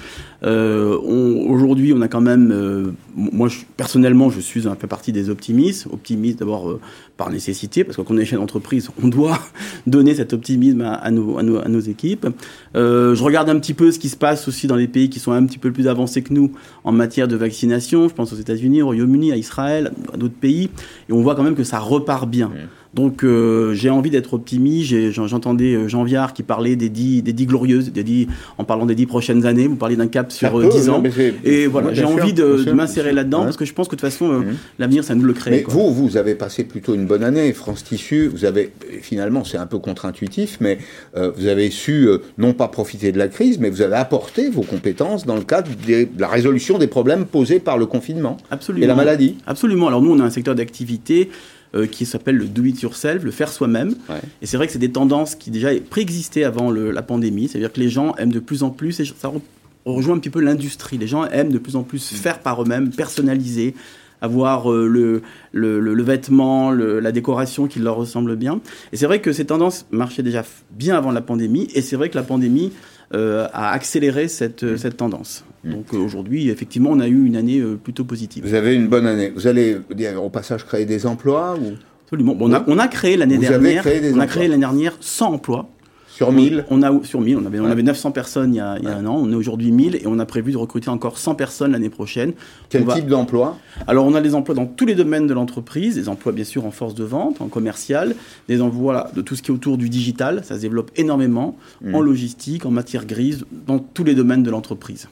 Euh, 0.42 0.98
Aujourd'hui, 0.98 1.92
on 1.92 2.00
a 2.00 2.08
quand 2.08 2.20
même, 2.20 2.50
euh, 2.50 2.90
moi 3.14 3.46
je, 3.46 3.60
personnellement, 3.76 4.28
je 4.28 4.40
suis 4.40 4.66
un 4.66 4.74
peu 4.74 4.88
partie 4.88 5.12
des 5.12 5.30
optimistes. 5.30 5.86
Optimistes 5.92 6.40
d'abord 6.40 6.68
euh, 6.68 6.80
par 7.16 7.30
nécessité, 7.30 7.84
parce 7.84 7.96
qu'on 7.96 8.18
est 8.18 8.24
chef 8.24 8.40
d'entreprise, 8.40 8.90
on 9.04 9.06
doit 9.06 9.38
donner 9.86 10.16
cet 10.16 10.32
optimisme 10.32 10.80
à, 10.80 10.94
à, 10.94 11.12
nos, 11.12 11.38
à, 11.38 11.44
nos, 11.44 11.58
à 11.58 11.68
nos, 11.68 11.80
équipes. 11.80 12.26
Euh, 12.74 13.14
je 13.14 13.22
regarde 13.22 13.48
un 13.48 13.58
petit 13.60 13.74
peu 13.74 13.92
ce 13.92 14.00
qui 14.00 14.08
se 14.08 14.16
passe 14.16 14.48
aussi 14.48 14.66
dans 14.66 14.74
les 14.74 14.88
pays 14.88 15.10
qui 15.10 15.20
sont 15.20 15.30
un 15.30 15.46
petit 15.46 15.58
peu 15.58 15.70
plus 15.70 15.86
avancés 15.86 16.22
que 16.22 16.34
nous 16.34 16.50
en 16.82 16.90
matière 16.90 17.28
de 17.28 17.36
vaccination. 17.36 18.08
Je 18.08 18.14
pense 18.14 18.32
aux 18.32 18.36
États-Unis, 18.36 18.82
au 18.82 18.86
Royaume-Uni, 18.86 19.30
à 19.30 19.36
Israël, 19.36 19.92
à 20.12 20.16
d'autres 20.16 20.34
pays, 20.34 20.70
et 21.08 21.12
on 21.12 21.22
voit 21.22 21.36
quand 21.36 21.44
même 21.44 21.54
que 21.54 21.62
ça 21.62 21.78
repart 21.78 22.28
bien. 22.28 22.50
Donc 22.94 23.24
euh, 23.24 23.74
j'ai 23.74 23.90
envie 23.90 24.10
d'être 24.10 24.34
optimiste. 24.34 25.10
J'entendais 25.10 25.88
Jean 25.88 26.04
Viard 26.04 26.32
qui 26.32 26.42
parlait 26.42 26.76
des 26.76 26.88
dix, 26.88 27.22
des 27.22 27.32
dix 27.32 27.46
glorieuses, 27.46 27.92
des 27.92 28.04
dix, 28.04 28.28
en 28.58 28.64
parlant 28.64 28.86
des 28.86 28.94
dix 28.94 29.06
prochaines 29.06 29.46
années. 29.46 29.66
Vous 29.66 29.76
parlez 29.76 29.96
d'un 29.96 30.06
cap 30.06 30.30
sur 30.30 30.58
euh, 30.58 30.68
dix 30.68 30.88
ans. 30.88 31.02
Et 31.44 31.66
voilà, 31.66 31.92
j'ai 31.92 32.04
envie 32.04 32.32
de, 32.32 32.62
de 32.62 32.72
m'insérer 32.72 33.12
là-dedans 33.12 33.40
ouais. 33.40 33.44
parce 33.44 33.56
que 33.56 33.64
je 33.64 33.72
pense 33.72 33.88
que 33.88 33.96
de 33.96 34.00
toute 34.00 34.08
façon, 34.08 34.30
euh, 34.30 34.38
mmh. 34.38 34.56
l'avenir, 34.78 35.04
ça 35.04 35.14
nous 35.14 35.24
le 35.24 35.32
crée. 35.32 35.50
Mais 35.50 35.62
quoi. 35.62 35.74
vous, 35.74 35.92
vous 35.92 36.16
avez 36.16 36.34
passé 36.34 36.64
plutôt 36.64 36.94
une 36.94 37.06
bonne 37.06 37.24
année. 37.24 37.52
France 37.52 37.84
Tissu, 37.84 38.28
vous 38.28 38.44
avez 38.44 38.72
finalement, 39.02 39.44
c'est 39.44 39.58
un 39.58 39.66
peu 39.66 39.78
contre-intuitif, 39.78 40.58
mais 40.60 40.78
euh, 41.16 41.32
vous 41.36 41.46
avez 41.46 41.70
su 41.70 42.08
non 42.38 42.52
pas 42.52 42.68
profiter 42.68 43.12
de 43.12 43.18
la 43.18 43.28
crise, 43.28 43.58
mais 43.58 43.70
vous 43.70 43.82
avez 43.82 43.96
apporté 43.96 44.50
vos 44.50 44.62
compétences 44.62 45.26
dans 45.26 45.36
le 45.36 45.42
cadre 45.42 45.70
des, 45.86 46.06
de 46.06 46.20
la 46.20 46.28
résolution 46.28 46.78
des 46.78 46.86
problèmes 46.86 47.24
posés 47.24 47.58
par 47.58 47.78
le 47.78 47.86
confinement 47.86 48.36
Absolument. 48.50 48.84
et 48.84 48.86
la 48.86 48.94
maladie. 48.94 49.36
Absolument. 49.46 49.88
Alors 49.88 50.02
nous, 50.02 50.12
on 50.12 50.20
a 50.20 50.24
un 50.24 50.30
secteur 50.30 50.54
d'activité 50.54 51.30
euh, 51.74 51.86
qui 51.86 52.06
s'appelle 52.06 52.36
le 52.36 52.46
do 52.46 52.64
it 52.64 52.80
yourself, 52.82 53.22
le 53.24 53.30
faire 53.30 53.50
soi-même. 53.50 53.94
Ouais. 54.08 54.20
Et 54.42 54.46
c'est 54.46 54.56
vrai 54.56 54.66
que 54.66 54.72
c'est 54.72 54.78
des 54.78 54.92
tendances 54.92 55.34
qui 55.34 55.50
déjà 55.50 55.70
préexistaient 55.90 56.44
avant 56.44 56.70
le- 56.70 56.90
la 56.90 57.02
pandémie. 57.02 57.48
C'est-à-dire 57.48 57.72
que 57.72 57.80
les 57.80 57.88
gens 57.88 58.14
aiment 58.16 58.32
de 58.32 58.40
plus 58.40 58.62
en 58.62 58.70
plus, 58.70 59.00
et 59.00 59.04
ça 59.04 59.28
re- 59.28 59.40
rejoint 59.84 60.14
un 60.16 60.18
petit 60.18 60.30
peu 60.30 60.40
l'industrie. 60.40 60.98
Les 60.98 61.06
gens 61.06 61.24
aiment 61.26 61.50
de 61.52 61.58
plus 61.58 61.76
en 61.76 61.82
plus 61.82 62.08
faire 62.10 62.38
par 62.40 62.62
eux-mêmes, 62.62 62.90
personnaliser, 62.90 63.74
avoir 64.20 64.72
euh, 64.72 64.86
le, 64.88 65.22
le, 65.52 65.80
le- 65.80 65.92
le 65.94 66.02
vêtement, 66.02 66.70
la 66.70 67.12
décoration 67.12 67.66
qui 67.66 67.78
leur 67.80 67.96
ressemble 67.96 68.36
bien. 68.36 68.60
Et 68.92 68.96
c'est 68.96 69.06
vrai 69.06 69.20
que 69.20 69.32
ces 69.32 69.44
tendances 69.44 69.84
marchaient 69.90 70.22
déjà 70.22 70.44
bien 70.70 70.96
avant 70.96 71.10
la 71.10 71.20
pandémie. 71.20 71.68
Et 71.74 71.82
c'est 71.82 71.96
vrai 71.96 72.08
que 72.08 72.16
la 72.16 72.22
pandémie 72.22 72.72
euh, 73.14 73.46
a 73.52 73.70
accéléré 73.72 74.28
cette, 74.28 74.62
euh, 74.64 74.76
cette 74.78 74.96
tendance. 74.96 75.44
Donc 75.64 75.86
euh, 75.94 75.98
aujourd'hui, 75.98 76.48
effectivement, 76.50 76.90
on 76.90 77.00
a 77.00 77.08
eu 77.08 77.24
une 77.26 77.36
année 77.36 77.58
euh, 77.60 77.76
plutôt 77.76 78.04
positive. 78.04 78.44
Vous 78.46 78.54
avez 78.54 78.74
une 78.74 78.88
bonne 78.88 79.06
année. 79.06 79.32
Vous 79.34 79.46
allez 79.46 79.76
au 80.22 80.28
passage 80.30 80.64
créer 80.64 80.84
des 80.84 81.06
emplois 81.06 81.56
ou? 81.60 81.72
Absolument. 82.06 82.34
Bon, 82.34 82.50
on, 82.50 82.52
a, 82.52 82.64
on 82.66 82.78
a 82.78 82.86
créé 82.88 83.16
l'année 83.16 83.38
dernière, 83.38 83.82
créé 83.82 84.12
on 84.14 84.18
a 84.20 84.26
créé 84.26 84.46
l'année 84.48 84.60
dernière 84.60 84.96
100 85.00 85.26
emplois. 85.32 85.68
sur 86.06 86.30
1000 86.30 86.66
On 86.70 86.82
a 86.82 86.92
sur 87.02 87.20
1000, 87.22 87.38
on 87.38 87.46
avait, 87.46 87.58
on 87.60 87.64
Ouais. 87.64 87.70
avait 87.70 87.82
900 87.82 88.12
personnes 88.12 88.54
il 88.54 88.58
y 88.58 88.60
a, 88.60 88.76
il 88.78 88.84
y 88.84 88.88
a 88.88 88.94
un 88.96 89.06
an, 89.06 89.16
on 89.20 89.32
est 89.32 89.34
aujourd'hui 89.34 89.72
1000 89.72 89.96
et 89.96 90.02
on 90.06 90.18
a 90.20 90.26
prévu 90.26 90.52
de 90.52 90.56
recruter 90.58 90.90
encore 90.90 91.16
100 91.18 91.34
personnes 91.34 91.72
l'année 91.72 91.88
prochaine. 91.88 92.34
Quel 92.68 92.82
On 92.82 92.84
va- 92.84 92.94
type 92.94 93.06
d'emploi? 93.06 93.56
Alors 93.88 94.04
on 94.06 94.14
a 94.14 94.20
des 94.20 94.34
emplois 94.36 94.54
dans 94.54 94.66
tous 94.66 94.84
les 94.86 94.94
domaines 94.94 95.26
de 95.26 95.32
l'entreprise, 95.34 95.94
des 95.96 96.08
emplois 96.10 96.30
bien 96.32 96.44
sûr 96.44 96.64
en 96.66 96.70
force 96.70 96.94
de 96.94 97.02
vente, 97.04 97.40
en 97.40 97.48
commercial, 97.48 98.14
des 98.48 98.60
emplois 98.60 99.10
de 99.16 99.22
tout 99.22 99.34
ce 99.34 99.42
qui 99.42 99.50
est 99.50 99.54
autour 99.54 99.76
du 99.78 99.88
digital, 99.88 100.42
ça 100.44 100.54
se 100.56 100.60
développe 100.60 100.90
énormément, 100.96 101.56
Mm. 101.82 101.94
en 101.96 102.00
logistique, 102.02 102.64
en 102.66 102.70
matière 102.70 103.06
grise, 103.06 103.44
dans 103.66 103.78
tous 103.78 104.04
les 104.04 104.14
domaines 104.14 104.42
de 104.44 104.50
l'entreprise. 104.50 105.08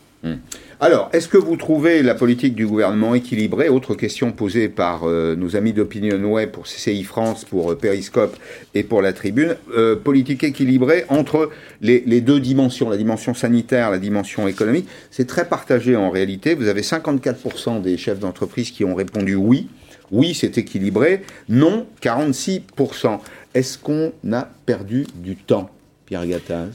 Alors, 0.80 1.10
est-ce 1.12 1.28
que 1.28 1.38
vous 1.38 1.56
trouvez 1.56 2.02
la 2.02 2.14
politique 2.14 2.54
du 2.54 2.66
gouvernement 2.66 3.14
équilibrée? 3.14 3.68
Autre 3.68 3.94
question 3.94 4.32
posée 4.32 4.68
par 4.68 5.04
euh, 5.04 5.36
nos 5.36 5.54
amis 5.54 5.72
d'Opinion 5.72 6.16
Web 6.24 6.50
pour 6.50 6.64
CCI 6.64 7.04
France, 7.04 7.44
pour 7.44 7.70
euh, 7.70 7.76
Periscope 7.76 8.36
et 8.74 8.82
pour 8.82 9.00
la 9.00 9.12
Tribune. 9.12 9.56
Euh, 9.76 9.94
politique 9.94 10.42
équilibrée 10.42 11.04
entre 11.08 11.50
les, 11.80 12.20
deux 12.20 12.40
dimensions, 12.40 12.90
la 12.90 12.96
dimension 12.96 13.32
sanitaire, 13.32 13.90
la 13.90 13.98
dimension 13.98 14.48
économique. 14.48 14.88
C'est 15.10 15.26
très 15.26 15.48
partagé 15.48 15.94
en 15.94 16.10
réalité. 16.10 16.54
Vous 16.54 16.66
avez 16.66 16.82
54% 16.82 17.80
des 17.80 17.96
chefs 17.96 18.18
d'entreprise 18.18 18.72
qui 18.72 18.84
ont 18.84 18.94
répondu 18.94 19.36
oui. 19.36 19.68
Oui, 20.10 20.34
c'est 20.34 20.58
équilibré. 20.58 21.22
Non, 21.48 21.86
46%. 22.02 23.20
Est-ce 23.54 23.78
qu'on 23.78 24.12
a 24.32 24.48
perdu 24.66 25.06
du 25.14 25.36
temps, 25.36 25.70
Pierre 26.06 26.26
Gattaz? 26.26 26.70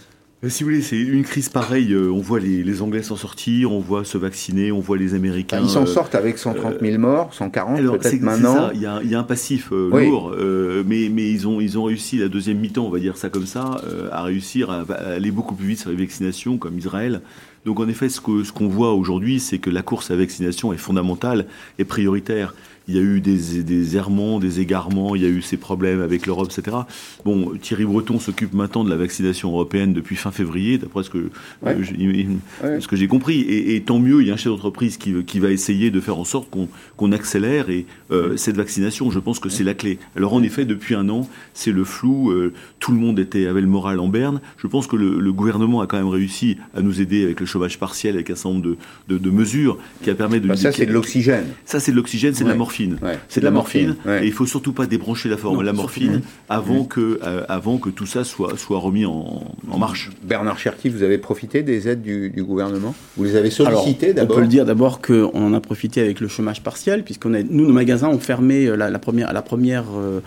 Si 0.46 0.64
vous 0.64 0.70
voulez, 0.70 0.84
c'est 0.84 1.00
une 1.00 1.24
crise 1.24 1.50
pareille. 1.50 1.94
euh, 1.94 2.12
on 2.12 2.20
voit 2.22 2.40
les, 2.40 2.64
les 2.64 2.82
Anglais 2.84 3.02
s'en 3.02 3.16
sortir, 3.16 3.72
on 3.72 3.80
voit 3.80 4.06
se 4.06 4.20
vacciner, 4.20 4.72
on 4.72 4.80
voit 4.80 4.96
les 4.96 5.16
Américains. 5.16 5.62
Ils 5.64 5.68
s'en 5.70 5.82
euh, 5.82 5.86
sortent 5.88 6.14
avec 6.14 6.38
130 6.38 6.76
000 6.80 7.00
morts, 7.00 7.34
140 7.34 7.80
Alors, 7.80 7.96
c'est 8.02 8.12
peut-être 8.12 8.22
maintenant. 8.22 8.70
il 8.72 8.80
y 8.82 8.86
a, 8.86 9.00
il 9.04 9.10
y 9.10 9.16
a 9.16 9.20
un 9.20 9.24
passif 9.24 9.70
euh, 9.72 9.90
Oui. 9.92 10.06
lourd, 10.08 10.34
euh, 10.38 10.84
mais, 10.86 11.10
mais 11.12 11.28
ils, 11.28 11.48
ont, 11.48 11.60
ils 11.60 11.80
ont 11.80 11.86
réussi 11.86 12.18
la 12.20 12.28
deuxième 12.28 12.60
mi-temps, 12.60 12.86
on 12.86 12.92
va 12.92 13.00
dire 13.00 13.18
ça 13.18 13.30
comme 13.30 13.48
ça, 13.48 13.82
euh, 13.86 14.10
à 14.12 14.22
réussir 14.22 14.70
à, 14.70 14.82
à 14.90 15.14
aller 15.14 15.32
beaucoup 15.32 15.56
plus 15.56 15.66
vite 15.70 15.80
sur 15.80 15.90
les 15.90 15.96
vaccinations, 15.96 16.58
comme 16.60 16.78
Israël. 16.78 17.22
Donc 17.66 17.80
en 17.80 17.88
effet, 17.90 18.08
ce 18.08 18.22
qu'on 18.22 18.44
ce 18.44 18.52
qu'on 18.52 18.68
voit 18.68 18.94
aujourd'hui, 18.94 19.40
c'est 19.40 19.58
que 19.58 19.72
la 19.72 19.82
course 19.82 20.12
à 20.12 20.14
la 20.14 20.20
vaccination 20.20 20.72
est 20.72 20.78
fondamentale 20.78 21.48
et 21.80 21.84
prioritaire. 21.84 22.54
Il 22.88 22.96
y 22.96 23.00
a 23.00 23.02
eu 23.02 23.20
des, 23.20 23.64
des 23.64 23.96
errements, 23.98 24.40
des 24.40 24.60
égarements, 24.62 25.16
il 25.16 25.22
y 25.22 25.26
a 25.26 25.30
eu 25.30 25.42
ces 25.42 25.58
problèmes 25.58 26.00
avec 26.02 26.26
l'Europe, 26.26 26.50
etc. 26.58 26.78
Bon, 27.26 27.52
Thierry 27.62 27.84
Breton 27.86 28.20
s'occupe 28.20 28.54
maintenant 28.54 28.84
de 28.84 28.90
la 28.90 28.96
vaccination 28.96 29.50
européenne 29.52 29.94
depuis 29.94 30.16
fin 30.16 30.32
février, 30.32 30.78
d'après 30.78 31.04
ce 31.04 31.10
que, 31.10 31.18
Ouais. 31.62 31.76
euh, 31.76 31.84
j'ai- 31.84 32.28
Ouais. 32.64 33.08
compris. 33.08 33.42
Et, 33.42 33.76
et 33.76 33.82
tant 33.82 34.00
mieux, 34.00 34.22
il 34.22 34.28
y 34.28 34.32
a 34.32 34.34
un 34.34 34.38
chef 34.38 34.52
d'entreprise 34.54 34.98
qui, 34.98 35.14
qui 35.26 35.40
va 35.40 35.52
essayer 35.52 35.92
de 35.92 36.00
faire 36.00 36.18
en 36.18 36.24
sorte 36.26 36.50
qu'on 36.96 37.12
accélère 37.12 37.70
et 37.70 37.86
euh, 38.12 38.38
cette 38.38 38.56
vaccination, 38.56 39.12
je 39.12 39.20
pense 39.20 39.40
que 39.40 39.50
c'est 39.50 39.64
la 39.64 39.74
clé. 39.74 40.00
Alors 40.16 40.34
en 40.34 40.42
effet, 40.44 40.64
depuis 40.66 40.96
un 40.96 41.10
an, 41.10 41.28
c'est 41.54 41.72
le 41.72 41.84
flou. 41.84 42.32
euh, 42.32 42.54
tout 42.80 42.92
le 42.92 43.00
monde 43.00 43.20
était 43.20 43.48
avait 43.48 43.62
le 43.62 43.68
moral 43.68 44.00
en 44.00 44.08
berne. 44.08 44.40
Je 44.58 44.68
pense 44.68 44.88
que 44.88 44.96
le, 44.96 45.20
le 45.20 45.34
gouvernement 45.34 45.82
a 45.82 45.88
quand 45.88 45.98
même 45.98 46.08
réussi 46.08 46.58
à 46.76 46.82
nous 46.82 47.02
aider 47.02 47.24
avec 47.24 47.40
le 47.40 47.46
chômage 47.46 47.80
partiel, 47.80 48.16
avec 48.16 48.30
un 48.30 48.36
certain 48.36 48.50
nombre 48.56 48.62
de, 48.66 48.78
de, 49.10 49.18
de 49.18 49.30
mesures 49.30 49.78
qui 50.04 50.10
a 50.10 50.16
permis 50.16 50.40
de. 50.40 50.48
Bah, 50.48 50.56
ça, 50.56 50.72
c'est 50.72 50.86
de 50.86 50.94
l'oxygène. 50.94 51.48
Ça, 51.66 51.80
c'est 51.80 51.92
de 51.92 51.98
l'oxygène, 51.98 52.34
c'est 52.34 52.44
de 52.44 52.50
la 52.50 52.54
Ouais. 52.56 52.60
Morphine. 52.86 52.98
Ouais. 53.02 53.18
C'est 53.28 53.40
de 53.40 53.46
la 53.46 53.52
morphine. 53.52 53.96
ouais. 54.06 54.24
Et 54.24 54.28
il 54.28 54.32
faut 54.34 54.46
surtout 54.46 54.74
pas 54.74 54.86
débrancher 54.86 55.30
la, 55.30 55.38
forme, 55.38 55.56
Non, 55.56 55.62
la 55.62 55.68
surtout 55.72 55.82
morphine 55.82 56.22
avant 56.50 56.84
que, 56.84 57.20
euh, 57.24 57.44
avant 57.50 57.78
que 57.78 57.90
tout 57.90 58.06
ça 58.06 58.24
soit, 58.24 58.58
soit 58.58 58.78
remis 58.80 59.06
en, 59.06 59.44
en 59.70 59.78
marche. 59.78 60.10
Bernard 60.24 60.58
Cherki, 60.60 60.90
vous 60.90 61.04
avez 61.04 61.18
profité 61.18 61.64
des 61.64 61.88
aides 61.88 62.02
du, 62.02 62.30
du 62.30 62.44
gouvernement? 62.44 62.94
Vous 63.18 63.24
les 63.24 63.36
avez 63.36 63.50
sollicitées 63.50 64.14
d'abord 64.14 64.36
On 64.36 64.40
peut 64.40 64.42
le 64.44 64.48
dire 64.48 64.66
d'abord 64.66 65.02
qu'on 65.02 65.32
en 65.34 65.54
a 65.54 65.60
profité 65.60 66.02
avec 66.02 66.20
le 66.20 66.28
chômage 66.28 66.62
partiel, 66.62 67.04
puisqu'on 67.04 67.34
a, 67.34 67.42
nous, 67.44 67.66
nos 67.68 67.74
magasins 67.74 68.10
ont 68.10 68.20
fermé 68.20 68.66
euh, 68.68 68.76
la, 68.76 68.90
la 68.90 69.00
première, 69.00 69.34
la 69.34 69.42
première, 69.42 69.86
euh, 69.98 70.20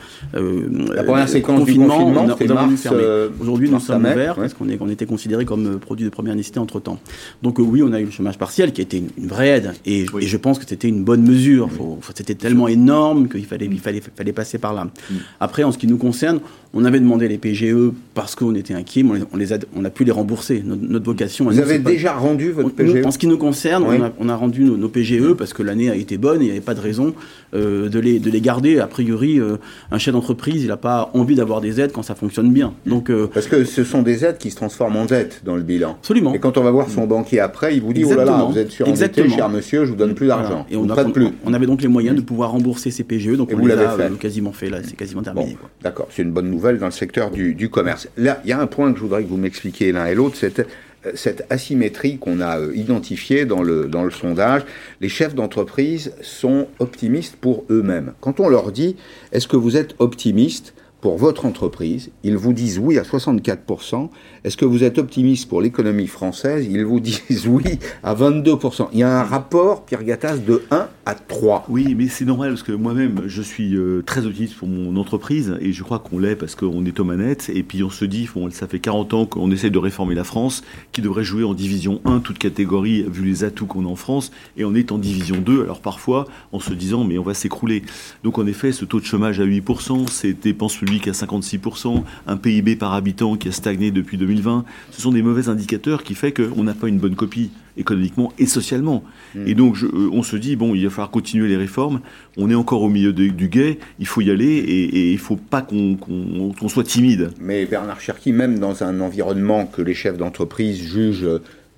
La 0.94 1.04
première 1.04 1.24
euh, 1.24 1.26
séquence 1.26 1.64
du 1.64 1.74
confinement, 1.74 2.06
on 2.06 2.16
a- 2.16 2.54
mars, 2.54 2.88
euh, 2.92 3.28
Aujourd'hui, 3.40 3.70
nous 3.70 3.80
sommes 3.80 4.00
ouverts 4.04 4.36
ouais. 4.38 4.44
parce 4.44 4.54
qu'on 4.54 4.68
est, 4.68 4.78
on 4.80 4.88
était 4.88 5.06
considérés 5.06 5.44
comme 5.44 5.78
produit 5.78 6.04
de 6.04 6.10
première 6.10 6.34
nécessité 6.34 6.58
entre 6.58 6.80
temps. 6.80 6.98
Donc 7.42 7.58
euh, 7.60 7.62
oui, 7.62 7.82
on 7.82 7.92
a 7.92 8.00
eu 8.00 8.04
le 8.04 8.10
chômage 8.10 8.38
partiel 8.38 8.72
qui 8.72 8.80
a 8.80 8.84
été 8.84 8.98
une, 8.98 9.08
une 9.18 9.26
vraie 9.28 9.48
aide, 9.48 9.72
et, 9.86 10.06
Oui. 10.12 10.24
et 10.24 10.26
je 10.26 10.36
pense 10.36 10.58
que 10.58 10.64
c'était 10.66 10.88
une 10.88 11.04
bonne 11.04 11.22
mesure. 11.22 11.70
Faut- 11.70 11.98
faut- 12.00 12.12
c'était 12.14 12.34
tellement 12.40 12.68
énorme 12.68 13.28
qu'il 13.28 13.44
fallait, 13.46 13.66
il 13.66 13.80
fallait, 13.80 14.00
fallait 14.00 14.32
passer 14.32 14.58
par 14.58 14.72
là. 14.72 14.84
Mm. 14.84 15.14
Après, 15.40 15.62
en 15.62 15.72
ce 15.72 15.78
qui 15.78 15.86
nous 15.86 15.98
concerne, 15.98 16.40
on 16.72 16.84
avait 16.84 17.00
demandé 17.00 17.26
les 17.26 17.38
PGE 17.38 17.90
parce 18.14 18.34
qu'on 18.36 18.54
était 18.54 18.74
inquiets, 18.74 19.02
mais 19.02 19.20
on 19.32 19.36
les, 19.36 19.52
on 19.52 19.54
a, 19.56 19.58
on 19.76 19.84
a 19.84 19.90
pu 19.90 20.04
les 20.04 20.12
rembourser. 20.12 20.62
Notre, 20.64 20.82
notre 20.82 21.04
vocation. 21.04 21.46
Vous 21.46 21.52
nous, 21.52 21.58
avez 21.60 21.78
pas- 21.80 21.90
déjà 21.90 22.12
rendu 22.12 22.52
votre 22.52 22.68
on- 22.78 22.82
nous, 22.84 22.92
PGE 22.92 23.04
en 23.06 23.10
ce 23.10 23.18
qui 23.18 23.26
nous 23.26 23.38
concerne, 23.38 23.84
Oui. 23.88 23.96
on, 23.98 24.04
a, 24.04 24.10
on 24.20 24.28
a 24.28 24.36
rendu 24.36 24.62
nos, 24.64 24.76
nos 24.76 24.88
PGE 24.88 25.32
parce 25.34 25.52
que 25.52 25.62
l'année 25.62 25.90
a 25.90 25.96
été 25.96 26.16
bonne 26.16 26.40
et 26.40 26.44
il 26.44 26.46
n'y 26.46 26.50
avait 26.52 26.60
pas 26.60 26.74
de 26.74 26.80
raison 26.80 27.14
euh, 27.54 27.88
de, 27.88 27.98
les, 27.98 28.20
de 28.20 28.30
les 28.30 28.40
garder. 28.40 28.78
A 28.78 28.86
priori, 28.86 29.40
euh, 29.40 29.56
un 29.90 29.98
chef 29.98 30.14
d'entreprise, 30.14 30.62
il 30.62 30.68
n'a 30.68 30.76
pas 30.76 31.10
envie 31.14 31.34
d'avoir 31.34 31.60
des 31.60 31.80
aides 31.80 31.90
quand 31.92 32.02
ça 32.04 32.14
fonctionne 32.14 32.52
bien. 32.52 32.72
Donc, 32.86 33.10
euh, 33.10 33.26
Parce 33.32 33.46
que 33.48 33.64
ce 33.64 33.82
sont 33.82 34.02
des 34.02 34.24
aides 34.24 34.38
qui 34.38 34.50
se 34.50 34.56
transforment 34.56 34.96
en 34.96 35.04
dettes 35.06 35.42
dans 35.44 35.56
le 35.56 35.62
bilan. 35.62 35.96
absolument. 35.98 36.34
Et 36.34 36.38
quand 36.38 36.56
on 36.56 36.62
va 36.62 36.70
voir 36.70 36.88
son 36.88 37.06
banquier 37.06 37.40
après, 37.40 37.74
il 37.76 37.82
vous 37.82 37.92
dit, 37.92 38.04
oh 38.04 38.10
là 38.10 38.16
là, 38.16 38.22
Exactement. 38.22 38.50
vous 38.50 38.58
êtes 38.58 38.70
surendetté, 38.70 39.04
Exactement. 39.04 39.36
cher 39.36 39.48
monsieur, 39.48 39.84
je 39.86 39.90
vous 39.90 39.96
donne 39.96 40.14
plus 40.14 40.26
Voilà. 40.26 40.42
d'argent. 40.42 40.66
Et 40.70 40.76
on, 40.76 40.84
ne 40.84 40.92
a- 40.92 40.94
prête 40.94 41.12
plus. 41.12 41.28
on 41.44 41.52
avait 41.52 41.66
donc 41.66 41.82
les 41.82 41.88
moyens 41.88 42.14
de 42.16 42.20
pouvoir 42.22 42.52
rembourser 42.52 42.92
ces 42.92 43.02
PGE, 43.02 43.36
donc 43.36 43.50
Et 43.50 43.54
on 43.56 43.58
vous 43.58 43.66
les 43.66 43.74
a 43.74 43.88
fait. 43.96 44.18
quasiment 44.20 44.52
fait, 44.52 44.70
là, 44.70 44.78
c'est 44.84 44.94
quasiment 44.96 45.22
terminé. 45.22 45.56
Bon, 45.60 45.68
d'accord, 45.82 46.06
c'est 46.10 46.22
une 46.22 46.30
bonne 46.30 46.46
nouvelle 46.48 46.59
dans 46.60 46.86
le 46.86 46.92
secteur 46.92 47.30
du, 47.30 47.68
commerce. 47.70 48.08
Là, 48.16 48.40
il 48.44 48.50
y 48.50 48.52
a 48.52 48.60
un 48.60 48.66
point 48.66 48.92
que 48.92 48.98
je 48.98 49.02
voudrais 49.02 49.22
que 49.22 49.28
vous 49.28 49.36
m'expliquiez 49.36 49.92
l'un 49.92 50.06
et 50.06 50.14
l'autre, 50.14 50.36
c'est 50.38 50.60
euh, 50.60 51.12
cette 51.14 51.46
asymétrie 51.50 52.18
qu'on 52.18 52.40
a 52.40 52.58
euh, 52.58 52.72
identifiée 52.74 53.46
dans 53.46 53.62
le, 53.62 53.86
dans 53.86 54.04
le 54.04 54.10
sondage. 54.10 54.62
Les 55.00 55.08
chefs 55.08 55.34
d'entreprise 55.34 56.12
sont 56.20 56.68
optimistes 56.78 57.36
pour 57.36 57.64
eux-mêmes. 57.70 58.12
Quand 58.20 58.40
on 58.40 58.48
leur 58.48 58.72
dit, 58.72 58.96
est-ce 59.32 59.48
que 59.48 59.56
vous 59.56 59.76
êtes 59.76 59.94
optimiste 59.98 60.74
pour 61.00 61.16
votre 61.16 61.46
entreprise 61.46 62.10
Ils 62.22 62.36
vous 62.36 62.52
disent 62.52 62.78
oui 62.78 62.98
à 62.98 63.02
64%. 63.02 64.10
Est-ce 64.44 64.56
que 64.56 64.64
vous 64.64 64.84
êtes 64.84 64.98
optimiste 64.98 65.48
pour 65.48 65.60
l'économie 65.60 66.06
française? 66.06 66.66
Ils 66.70 66.84
vous 66.84 67.00
disent 67.00 67.46
oui 67.46 67.78
à 68.02 68.14
22%. 68.14 68.88
Il 68.92 68.98
y 68.98 69.02
a 69.02 69.20
un 69.20 69.24
rapport, 69.24 69.84
Pierre 69.84 70.04
Gattaz, 70.04 70.38
de 70.38 70.62
1 70.70 70.88
à 71.06 71.14
3. 71.14 71.66
Oui, 71.68 71.94
mais 71.96 72.08
c'est 72.08 72.24
normal 72.24 72.50
parce 72.50 72.62
que 72.62 72.72
moi-même, 72.72 73.22
je 73.26 73.42
suis 73.42 73.74
euh, 73.74 74.02
très 74.04 74.26
optimiste 74.26 74.56
pour 74.56 74.68
mon 74.68 74.96
entreprise 74.96 75.56
et 75.60 75.72
je 75.72 75.82
crois 75.82 75.98
qu'on 75.98 76.18
l'est 76.18 76.36
parce 76.36 76.54
qu'on 76.54 76.84
est 76.84 77.00
aux 77.00 77.04
manettes. 77.04 77.50
Et 77.54 77.62
puis 77.62 77.82
on 77.82 77.90
se 77.90 78.04
dit, 78.04 78.28
ça 78.50 78.66
fait 78.66 78.78
40 78.78 79.14
ans 79.14 79.26
qu'on 79.26 79.50
essaie 79.50 79.70
de 79.70 79.78
réformer 79.78 80.14
la 80.14 80.24
France, 80.24 80.62
qui 80.92 81.00
devrait 81.00 81.24
jouer 81.24 81.44
en 81.44 81.54
division 81.54 82.00
1, 82.04 82.20
toute 82.20 82.38
catégorie, 82.38 83.04
vu 83.10 83.24
les 83.24 83.44
atouts 83.44 83.66
qu'on 83.66 83.86
a 83.86 83.88
en 83.88 83.96
France, 83.96 84.30
et 84.56 84.64
on 84.64 84.74
est 84.74 84.92
en 84.92 84.98
division 84.98 85.36
2. 85.36 85.62
Alors 85.62 85.80
parfois, 85.80 86.26
en 86.52 86.60
se 86.60 86.72
disant, 86.74 87.04
mais 87.04 87.18
on 87.18 87.22
va 87.22 87.34
s'écrouler. 87.34 87.82
Donc 88.24 88.38
en 88.38 88.46
effet, 88.46 88.72
ce 88.72 88.84
taux 88.84 89.00
de 89.00 89.04
chômage 89.04 89.40
à 89.40 89.44
8%, 89.44 90.08
ces 90.08 90.34
dépenses 90.34 90.76
publiques 90.76 90.89
à 90.98 91.12
56%, 91.12 92.02
un 92.26 92.36
PIB 92.36 92.74
par 92.76 92.94
habitant 92.94 93.36
qui 93.36 93.48
a 93.48 93.52
stagné 93.52 93.90
depuis 93.92 94.16
2020, 94.16 94.64
ce 94.90 95.00
sont 95.00 95.12
des 95.12 95.22
mauvais 95.22 95.48
indicateurs 95.48 96.02
qui 96.02 96.14
fait 96.14 96.32
qu'on 96.32 96.64
n'a 96.64 96.74
pas 96.74 96.88
une 96.88 96.98
bonne 96.98 97.14
copie 97.14 97.50
économiquement 97.76 98.32
et 98.38 98.46
socialement. 98.46 99.04
Et 99.46 99.54
donc, 99.54 99.76
je- 99.76 99.86
euh, 99.86 100.10
on 100.12 100.22
se 100.24 100.36
dit, 100.36 100.56
bon, 100.56 100.74
il 100.74 100.82
va 100.84 100.90
falloir 100.90 101.10
continuer 101.10 101.48
les 101.48 101.56
réformes. 101.56 102.00
On 102.36 102.50
est 102.50 102.54
encore 102.56 102.82
au 102.82 102.88
milieu 102.88 103.12
de- 103.12 103.28
du 103.28 103.48
guet. 103.48 103.78
Il 104.00 104.06
faut 104.06 104.20
y 104.20 104.30
aller 104.30 104.46
et, 104.46 104.84
et 104.84 105.12
il 105.12 105.18
faut 105.18 105.36
pas 105.36 105.62
qu'on 105.62 106.68
soit 106.68 106.84
timide. 106.84 107.30
Mais 107.40 107.66
Bernard 107.66 108.00
Cherki, 108.00 108.32
même 108.32 108.58
dans 108.58 108.82
un 108.82 109.00
environnement 109.00 109.66
que 109.66 109.82
les 109.82 109.94
chefs 109.94 110.18
d'entreprise 110.18 110.76
jugent 110.82 111.28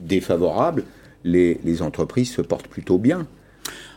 défavorable, 0.01 0.85
les, 1.25 1.61
les 1.65 1.83
entreprises 1.83 2.31
se 2.33 2.43
portent 2.43 2.67
plutôt 2.69 2.99
bien. 2.99 3.27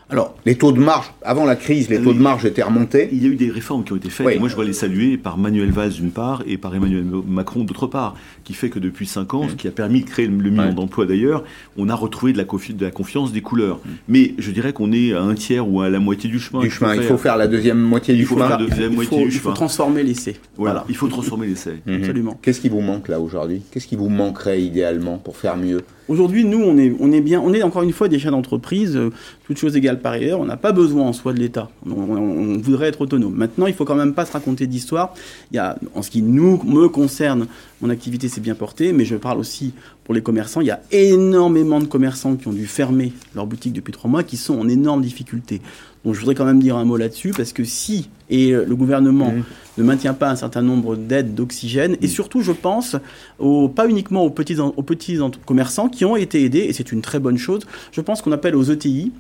Alors, 0.09 0.35
Les 0.45 0.55
taux 0.55 0.71
de 0.71 0.79
marge, 0.79 1.11
avant 1.23 1.45
la 1.45 1.55
crise, 1.55 1.89
les 1.89 1.99
taux 1.99 2.13
de 2.13 2.19
marge 2.19 2.45
étaient 2.45 2.61
remontés. 2.61 3.09
Il 3.11 3.23
y 3.23 3.25
a 3.25 3.29
eu 3.29 3.35
des 3.35 3.49
réformes 3.49 3.83
qui 3.83 3.93
ont 3.93 3.95
été 3.95 4.11
faites. 4.11 4.27
Oui. 4.27 4.33
Et 4.33 4.39
moi, 4.39 4.49
je 4.49 4.55
dois 4.55 4.65
les 4.65 4.73
saluer 4.73 5.17
par 5.17 5.37
Manuel 5.37 5.71
Valls 5.71 5.93
d'une 5.93 6.11
part 6.11 6.43
et 6.45 6.57
par 6.57 6.75
Emmanuel 6.75 7.05
Macron 7.27 7.63
d'autre 7.63 7.87
part, 7.87 8.15
qui 8.45 8.53
fait 8.53 8.69
que 8.69 8.79
depuis 8.79 9.05
cinq 9.07 9.33
ans, 9.33 9.49
ce 9.49 9.55
qui 9.55 9.67
a 9.67 9.71
permis 9.71 10.01
de 10.01 10.05
créer 10.05 10.27
le 10.27 10.31
million. 10.33 10.63
Ouais. 10.63 10.73
d'emplois 10.73 11.05
d'ailleurs, 11.05 11.43
on 11.77 11.89
a 11.89 11.95
retrouvé 11.95 12.31
de 12.31 12.37
la, 12.37 12.45
confi- 12.45 12.75
de 12.77 12.85
la 12.85 12.91
confiance 12.91 13.33
des 13.33 13.41
couleurs. 13.41 13.77
Mm. 13.83 13.89
Mais 14.07 14.33
je 14.37 14.51
dirais 14.51 14.71
qu'on 14.71 14.91
est 14.93 15.11
à 15.13 15.21
un 15.21 15.33
tiers 15.33 15.67
ou 15.67 15.81
à 15.81 15.89
la 15.89 15.99
moitié 15.99 16.29
du 16.29 16.39
chemin. 16.39 16.61
Du 16.61 16.67
qu'il 16.67 16.75
chemin, 16.77 16.95
il 16.95 17.01
faut 17.03 17.17
faire 17.17 17.35
la 17.37 17.47
deuxième 17.47 17.79
moitié 17.79 18.13
Il 18.13 18.17
du 18.19 18.25
faut 18.25 18.35
chemin. 18.37 18.57
il 18.59 19.03
faut, 19.05 19.19
il 19.25 19.31
faut 19.31 19.51
transformer 19.51 20.03
l'essai. 20.03 20.35
Voilà, 20.57 20.85
il 20.87 20.95
faut 20.95 21.07
transformer 21.07 21.47
l'essai. 21.47 21.73
Mhm. 21.85 21.95
Absolument. 21.95 22.39
Qu'est-ce 22.41 22.61
qui 22.61 22.69
vous 22.69 22.81
manque 22.81 23.07
là 23.09 23.19
aujourd'hui? 23.19 23.61
Qu'est-ce 23.71 23.87
qui 23.87 23.95
vous 23.95 24.09
manquerait 24.09 24.61
idéalement 24.61 25.17
pour 25.17 25.35
faire 25.37 25.57
mieux? 25.57 25.81
Aujourd'hui, 26.07 26.45
nous, 26.45 26.59
on 26.61 26.77
est, 26.77 26.93
on 26.99 27.11
est 27.11 27.19
bien, 27.21 27.41
on 27.41 27.51
est 27.51 27.63
encore 27.63 27.81
une 27.81 27.91
fois 27.91 28.07
des 28.07 28.19
chefs 28.19 28.29
d'entreprise, 28.29 28.95
euh, 28.95 29.09
toutes 29.47 29.57
choses 29.57 29.75
égales 29.75 29.99
par 30.01 30.13
ailleurs, 30.13 30.39
on 30.39 30.45
n'a 30.45 30.55
pas 30.57 30.71
besoin 30.71 31.03
en 31.03 31.13
soi 31.13 31.33
de 31.33 31.39
l'État. 31.39 31.69
On, 31.87 31.91
on- 31.93 32.17
on 32.55 32.57
voudrait 32.59 32.89
être 32.89 33.01
autonome. 33.01 33.33
Maintenant, 33.35 33.65
il 33.65 33.73
faut 33.73 33.85
quand 33.85 33.95
même 33.95 34.13
pas 34.13 34.25
se 34.25 34.31
raconter 34.31 34.67
d'histoire. 34.67 35.15
Il 35.51 35.55
y 35.55 35.59
a, 35.59 35.77
en 35.95 36.03
ce 36.03 36.11
qui 36.11 36.21
nous, 36.21 36.61
me 36.63 36.87
concerne, 36.89 37.47
mon 37.85 37.91
activité 37.91 38.29
s'est 38.29 38.41
bien 38.41 38.55
portée, 38.55 38.93
mais 38.93 39.05
je 39.05 39.15
parle 39.15 39.37
aussi 39.37 39.73
pour 40.03 40.15
les 40.15 40.21
commerçants. 40.21 40.61
Il 40.61 40.67
y 40.67 40.71
a 40.71 40.81
énormément 40.91 41.79
de 41.79 41.85
commerçants 41.85 42.35
qui 42.35 42.47
ont 42.47 42.53
dû 42.53 42.65
fermer 42.65 43.13
leur 43.35 43.45
boutique 43.45 43.73
depuis 43.73 43.93
trois 43.93 44.09
mois, 44.09 44.23
qui 44.23 44.37
sont 44.37 44.57
en 44.57 44.67
énorme 44.67 45.01
difficulté. 45.01 45.61
Donc 46.03 46.15
je 46.15 46.19
voudrais 46.19 46.33
quand 46.33 46.45
même 46.45 46.59
dire 46.59 46.77
un 46.77 46.85
mot 46.85 46.97
là-dessus, 46.97 47.31
parce 47.31 47.53
que 47.53 47.63
si 47.63 48.09
et 48.31 48.51
euh, 48.53 48.65
le 48.67 48.75
gouvernement 48.75 49.33
ne 49.77 49.83
maintient 49.83 50.15
pas 50.15 50.31
un 50.31 50.35
certain 50.35 50.63
nombre 50.63 50.95
d'aides 50.95 51.35
d'oxygène, 51.35 51.95
et 52.01 52.07
surtout 52.07 52.41
je 52.41 52.51
pense 52.51 52.95
aux, 53.37 53.69
pas 53.69 53.87
uniquement 53.87 54.23
aux 54.23 54.31
petits, 54.31 54.59
aux 54.59 54.83
petits 54.83 55.19
commerçants 55.45 55.87
qui 55.87 56.05
ont 56.05 56.15
été 56.15 56.43
aidés, 56.43 56.65
et 56.67 56.73
c'est 56.73 56.91
une 56.91 57.01
très 57.01 57.19
bonne 57.19 57.37
chose, 57.37 57.61
je 57.91 58.01
pense 58.01 58.23
qu'on 58.23 58.31
appelle 58.31 58.55
aux 58.55 58.63
ETI, 58.63 59.11